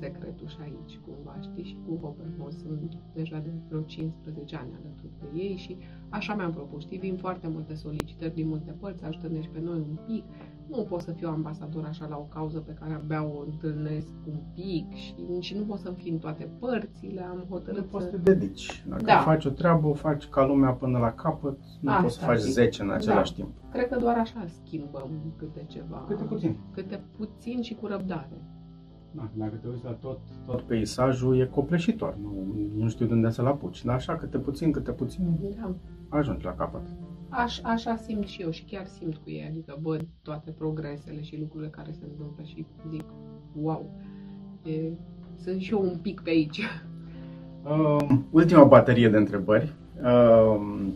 secretul 0.00 0.46
și 0.48 0.56
aici, 0.62 1.00
cumva, 1.06 1.34
știi, 1.40 1.64
și 1.64 1.76
cu 1.86 1.98
Hoppenhaus 2.02 2.58
sunt 2.58 2.92
deja 3.14 3.38
de 3.38 3.50
vreo 3.68 3.80
15 3.80 4.56
ani 4.56 4.70
alături 4.78 5.12
de 5.20 5.38
ei 5.42 5.56
și 5.56 5.76
așa 6.08 6.34
mi-am 6.34 6.52
propus, 6.52 6.80
știi, 6.82 6.98
vin 6.98 7.16
foarte 7.16 7.48
multe 7.48 7.74
solicitări 7.74 8.34
din 8.34 8.48
multe 8.48 8.74
părți, 8.80 9.04
ajută-ne 9.04 9.40
și 9.40 9.48
pe 9.48 9.60
noi 9.60 9.78
un 9.78 9.96
pic. 10.06 10.24
Nu 10.68 10.82
pot 10.82 11.00
să 11.00 11.12
fiu 11.12 11.28
ambasador 11.28 11.84
așa 11.84 12.06
la 12.06 12.16
o 12.16 12.22
cauză 12.34 12.58
pe 12.58 12.72
care 12.80 12.92
abia 12.92 13.24
o 13.24 13.40
întâlnesc 13.44 14.12
un 14.26 14.38
pic 14.54 14.94
și 14.94 15.14
nici 15.28 15.54
nu 15.54 15.64
pot 15.64 15.78
să 15.78 15.90
fi 15.90 16.08
în 16.08 16.18
toate 16.18 16.48
părțile, 16.58 17.22
am 17.22 17.36
nu 17.36 17.44
hotărât 17.48 17.86
poți 17.86 18.04
să 18.04 18.10
să... 18.10 18.16
te 18.16 18.34
dedici. 18.34 18.84
Dacă 18.88 19.02
Da. 19.04 19.18
faci 19.18 19.44
o 19.44 19.50
treabă, 19.50 19.86
o 19.86 19.94
faci 19.94 20.26
ca 20.28 20.46
lumea 20.46 20.70
până 20.70 20.98
la 20.98 21.12
capăt, 21.12 21.58
nu 21.80 21.90
Asta 21.90 22.02
poți 22.02 22.14
să 22.14 22.24
faci 22.24 22.38
zic. 22.38 22.52
10 22.52 22.82
în 22.82 22.90
același 22.90 23.34
timp. 23.34 23.48
Cred 23.72 23.88
că 23.88 23.98
doar 23.98 24.16
așa 24.18 24.44
schimbăm 24.62 25.10
câte 25.36 25.64
ceva. 25.68 26.04
Câte 26.08 26.24
puțin. 26.24 26.56
Câte 26.72 27.00
puțin 27.16 27.62
și 27.62 27.74
cu 27.74 27.86
răbdare. 27.86 28.42
Da, 29.12 29.30
dacă 29.34 29.56
te 29.62 29.68
uiți 29.68 29.84
la 29.84 29.90
tot, 29.90 30.18
tot 30.46 30.60
peisajul, 30.62 31.40
e 31.40 31.46
copleșitor. 31.46 32.16
Nu, 32.22 32.54
nu 32.76 32.88
știu 32.88 33.06
de 33.06 33.12
unde 33.12 33.30
să-l 33.30 33.46
apuci. 33.46 33.84
Dar 33.84 33.94
așa, 33.94 34.16
câte 34.16 34.38
puțin, 34.38 34.72
câte 34.72 34.90
puțin, 34.90 35.38
Da. 35.60 35.74
ajungi 36.08 36.44
la 36.44 36.54
capăt. 36.54 36.82
Aș, 37.28 37.60
așa 37.62 37.96
simt 37.96 38.26
și 38.26 38.42
eu 38.42 38.50
și 38.50 38.64
chiar 38.64 38.86
simt 38.86 39.16
cu 39.16 39.30
ei, 39.30 39.46
adică 39.48 39.78
văd 39.82 40.06
toate 40.22 40.50
progresele 40.50 41.22
și 41.22 41.38
lucrurile 41.40 41.70
care 41.70 41.92
se 41.92 42.04
întâmplă 42.10 42.42
și 42.44 42.66
zic, 42.88 43.04
wow, 43.60 43.90
e, 44.64 44.90
sunt 45.36 45.60
și 45.60 45.72
eu 45.72 45.82
un 45.82 45.98
pic 46.02 46.20
pe 46.20 46.30
aici. 46.30 46.60
Uh, 47.64 48.06
ultima 48.30 48.64
baterie 48.64 49.08
de 49.08 49.16
întrebări. 49.16 49.72
Uh, 50.02 50.86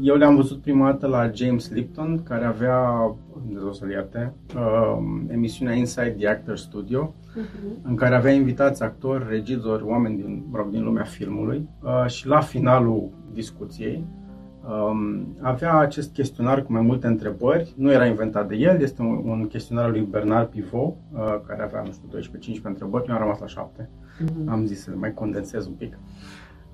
eu 0.00 0.16
le-am 0.16 0.36
văzut 0.36 0.60
prima 0.60 0.90
dată 0.90 1.06
la 1.06 1.30
James 1.34 1.70
Lipton, 1.70 2.22
care 2.22 2.44
avea, 2.44 3.10
Dumnezeu 3.44 3.72
să-l 3.72 3.90
ierte, 3.90 4.32
uh, 4.56 4.98
emisiunea 5.28 5.74
Inside 5.74 6.14
the 6.18 6.28
Actor 6.28 6.56
Studio, 6.56 7.14
în 7.82 7.94
care 7.94 8.14
avea 8.14 8.32
invitați 8.32 8.82
actori, 8.82 9.26
regizori, 9.28 9.82
oameni 9.82 10.16
din, 10.16 10.44
mă 10.50 10.56
rog, 10.56 10.70
din 10.70 10.84
lumea 10.84 11.04
filmului 11.04 11.68
uh, 11.82 12.06
și 12.06 12.26
la 12.26 12.40
finalul 12.40 13.10
discuției 13.32 14.04
um, 14.68 15.36
avea 15.40 15.78
acest 15.78 16.12
chestionar 16.12 16.62
cu 16.62 16.72
mai 16.72 16.82
multe 16.82 17.06
întrebări. 17.06 17.74
Nu 17.76 17.92
era 17.92 18.06
inventat 18.06 18.48
de 18.48 18.56
el, 18.56 18.80
este 18.80 19.02
un, 19.02 19.22
un 19.24 19.46
chestionar 19.46 19.84
al 19.84 19.90
lui 19.90 20.00
Bernard 20.00 20.48
Pivot, 20.48 20.94
uh, 21.12 21.40
care 21.46 21.62
avea, 21.62 21.82
nu 21.82 21.92
știu, 21.92 22.38
12-15 22.60 22.62
întrebări, 22.62 23.08
eu 23.08 23.14
am 23.14 23.20
rămas 23.20 23.38
la 23.38 23.46
7. 23.46 23.88
Am 24.46 24.66
zis 24.66 24.82
să 24.82 24.90
le 24.90 24.96
mai 24.96 25.14
condensez 25.14 25.66
un 25.66 25.72
pic. 25.72 25.98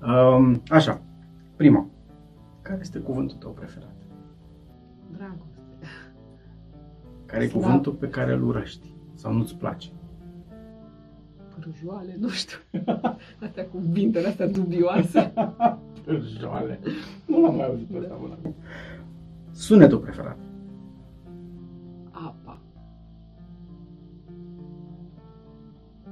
Um, 0.07 0.61
așa, 0.69 1.01
prima. 1.55 1.87
Care 2.65 2.79
este 2.81 2.99
cuvântul 2.99 3.37
tău 3.37 3.51
preferat? 3.51 3.95
Dragoste. 5.11 5.59
Care 7.25 7.43
e 7.43 7.47
Slav. 7.47 7.61
cuvântul 7.63 7.93
pe 7.93 8.09
care 8.09 8.33
îl 8.33 8.43
urăști 8.43 8.93
sau 9.13 9.33
nu-ți 9.33 9.55
place? 9.55 9.89
Pârjoale, 11.59 12.15
nu 12.19 12.29
știu. 12.29 12.57
Astea 13.45 13.63
cu 13.65 13.77
cuvintele 13.77 14.27
astea 14.27 14.47
dubioase. 14.47 15.33
Joale. 16.39 16.79
Nu 17.25 17.41
l-am 17.41 17.55
mai 17.55 17.65
auzit 17.65 17.87
pe 17.87 17.93
Da. 17.93 17.99
ăsta 17.99 18.13
până 18.15 18.33
acum. 18.33 18.55
Sunetul 19.51 19.99
preferat. 19.99 20.37
Apa. 22.11 22.61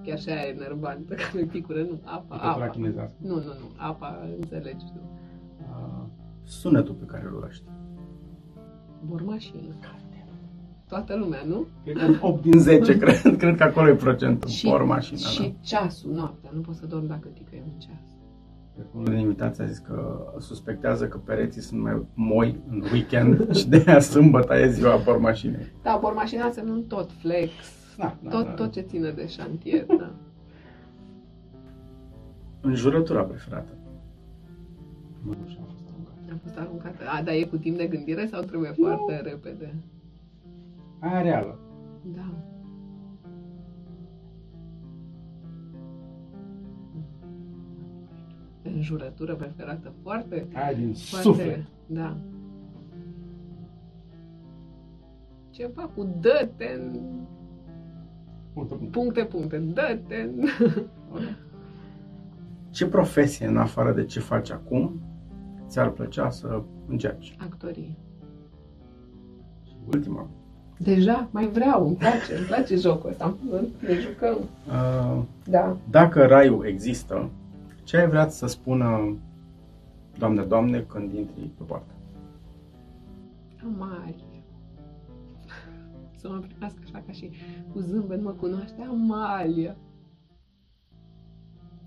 Chiar 0.03 0.19
și 0.19 0.29
aia 0.29 0.41
e 0.47 0.49
enervantă, 0.49 1.13
că 1.13 1.21
mi 1.33 1.43
picură, 1.43 1.81
nu, 1.81 1.99
apa, 2.03 2.35
Picătura 2.35 2.49
apa. 2.65 2.67
chinezească. 2.69 3.15
Nu, 3.21 3.35
nu, 3.35 3.41
nu, 3.43 3.71
apa, 3.77 4.19
înțelegi 4.39 4.85
tu. 4.85 4.99
Uh, 6.43 6.49
sunetul 6.49 6.93
pe 6.93 7.05
care 7.05 7.23
îl 7.27 7.35
urăști. 7.35 7.63
Bormașină. 9.05 9.59
Toată 10.87 11.15
lumea, 11.15 11.43
nu? 11.47 11.65
Cred 11.83 11.95
că 12.19 12.25
8 12.25 12.41
din 12.41 12.59
10, 12.59 12.97
cred, 12.99 13.37
cred 13.37 13.55
că 13.57 13.63
acolo 13.63 13.89
e 13.89 13.93
procentul. 13.95 14.49
Și, 14.49 14.67
Por 14.67 14.83
mașina, 14.83 15.17
și 15.19 15.41
da. 15.41 15.53
ceasul, 15.61 16.11
noaptea, 16.11 16.49
nu 16.53 16.61
pot 16.61 16.75
să 16.75 16.85
dorm 16.85 17.07
dacă 17.07 17.27
ticăie 17.27 17.63
un 17.65 17.79
ceas. 17.79 18.07
Cred 18.73 18.85
că 18.85 18.97
unul 18.97 19.09
din 19.09 19.19
invitați 19.19 19.61
a 19.61 19.65
zis 19.65 19.77
că 19.77 20.25
suspectează 20.39 21.07
că 21.07 21.17
pereții 21.17 21.61
sunt 21.61 21.81
mai 21.81 22.05
moi 22.13 22.59
în 22.69 22.83
weekend 22.91 23.49
și 23.55 23.67
de 23.69 23.83
aia 23.87 23.99
sâmbătă 23.99 24.55
e 24.55 24.69
ziua 24.69 24.95
por 24.95 25.17
mașinei. 25.17 25.71
Da, 25.83 25.97
bormașina 26.01 26.45
însemnând 26.45 26.87
tot, 26.87 27.11
flex, 27.11 27.51
Da, 27.97 28.17
da, 28.23 28.29
tot, 28.29 28.45
da. 28.45 28.51
tot 28.51 28.71
ce 28.71 28.81
ține 28.81 29.11
de 29.11 29.27
șantier, 29.27 29.85
da. 29.85 30.11
Înjurătura 32.61 33.23
preferată. 33.23 33.73
Nu, 35.25 35.33
așa 36.33 36.41
a 36.41 36.47
fost 36.47 36.57
aruncat. 36.57 36.85
Am 36.85 36.91
fost 36.91 37.01
aruncată. 37.01 37.19
A, 37.19 37.23
dar 37.23 37.33
e 37.33 37.43
cu 37.43 37.57
timp 37.57 37.77
de 37.77 37.87
gândire 37.87 38.25
sau 38.25 38.41
trebuie 38.41 38.71
foarte 38.71 39.21
repede? 39.21 39.73
Aia 40.99 41.21
reală. 41.21 41.59
Da. 42.15 42.33
Înjurătură 48.61 49.35
preferată 49.35 49.93
foarte, 50.01 50.47
Aia 50.53 50.73
din 50.73 50.93
foarte, 50.93 51.27
suflet. 51.27 51.65
da. 51.85 52.17
Ceva 55.49 55.81
cu 55.95 56.07
dă-te 56.21 56.65
în 56.79 56.99
Puncte, 58.53 58.75
puncte. 58.75 58.89
puncte, 58.99 59.25
puncte, 59.25 59.57
dă-te 59.57 60.15
în... 60.15 60.43
Ce 62.69 62.85
profesie, 62.87 63.47
în 63.47 63.57
afară 63.57 63.91
de 63.93 64.05
ce 64.05 64.19
faci 64.19 64.51
acum, 64.51 65.01
ți-ar 65.73 65.89
plăcea 65.89 66.29
să 66.29 66.61
încerci? 66.87 67.35
Actorie. 67.39 67.95
Și 69.65 69.73
ultima. 69.93 70.27
Deja, 70.77 71.27
mai 71.31 71.47
vreau, 71.47 71.87
îmi 71.87 71.95
place, 71.95 72.35
îmi 72.37 72.45
place 72.45 72.75
jocul 72.75 73.09
ăsta, 73.09 73.35
ne 73.79 73.93
jucăm. 73.93 74.37
Uh, 74.67 75.21
Da. 75.49 75.77
dacă 75.89 76.25
raiul 76.25 76.65
există, 76.65 77.29
ce 77.83 77.97
ai 77.97 78.07
vrea 78.07 78.29
să 78.29 78.47
spună 78.47 79.17
Doamne, 80.17 80.41
Doamne, 80.43 80.79
când 80.79 81.13
intri 81.13 81.51
pe 81.57 81.63
poartă? 81.63 81.93
Amalie. 83.65 84.43
Să 86.19 86.29
mă 86.29 86.39
primească 86.39 86.79
așa 86.83 87.03
ca 87.05 87.11
și 87.11 87.31
cu 87.71 87.79
zâmbet 87.79 88.21
mă 88.21 88.31
cunoaște. 88.31 88.87
Amalia. 88.89 89.75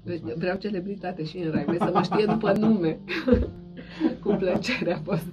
Deci, 0.03 0.21
Vreau 0.21 0.57
celebritate 0.57 1.25
și 1.25 1.39
în 1.39 1.51
rai. 1.51 1.65
Vrei 1.65 1.79
să 1.79 1.91
mă 1.95 2.03
știe 2.03 2.25
după 2.25 2.53
nume. 2.53 2.99
cu 4.23 4.35
plăcere 4.39 4.93
a 4.93 4.99
fost. 4.99 5.27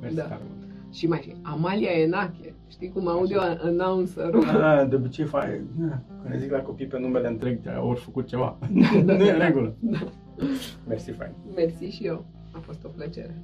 Mersi 0.00 0.16
Da. 0.16 0.22
tare 0.22 0.40
mult. 0.50 0.94
Și 0.94 1.06
mai 1.06 1.20
și 1.22 1.34
Amalia 1.42 1.90
Enache. 1.90 2.54
Știi 2.70 2.88
cum 2.88 3.08
aud 3.08 3.30
eu 3.30 3.40
announcerul? 3.40 4.44
Da, 4.44 4.84
de 4.84 4.94
obicei 4.94 5.24
faci, 5.24 5.60
da, 5.76 6.00
când 6.22 6.40
zic 6.40 6.50
la 6.50 6.58
copii 6.58 6.86
pe 6.86 6.98
numele 6.98 7.28
întreg, 7.28 7.60
te 7.60 7.68
ori 7.70 8.00
făcut 8.00 8.26
ceva. 8.26 8.58
Da, 9.04 9.16
nu 9.16 9.24
e 9.24 9.30
în 9.32 9.38
da. 9.38 9.46
regulă. 9.46 9.74
Da. 9.78 9.98
Mersi, 10.88 11.10
fain. 11.10 11.32
Mersi 11.56 11.84
și 11.84 12.04
eu. 12.06 12.24
A 12.52 12.58
fost 12.58 12.84
o 12.84 12.88
plăcere. 12.88 13.42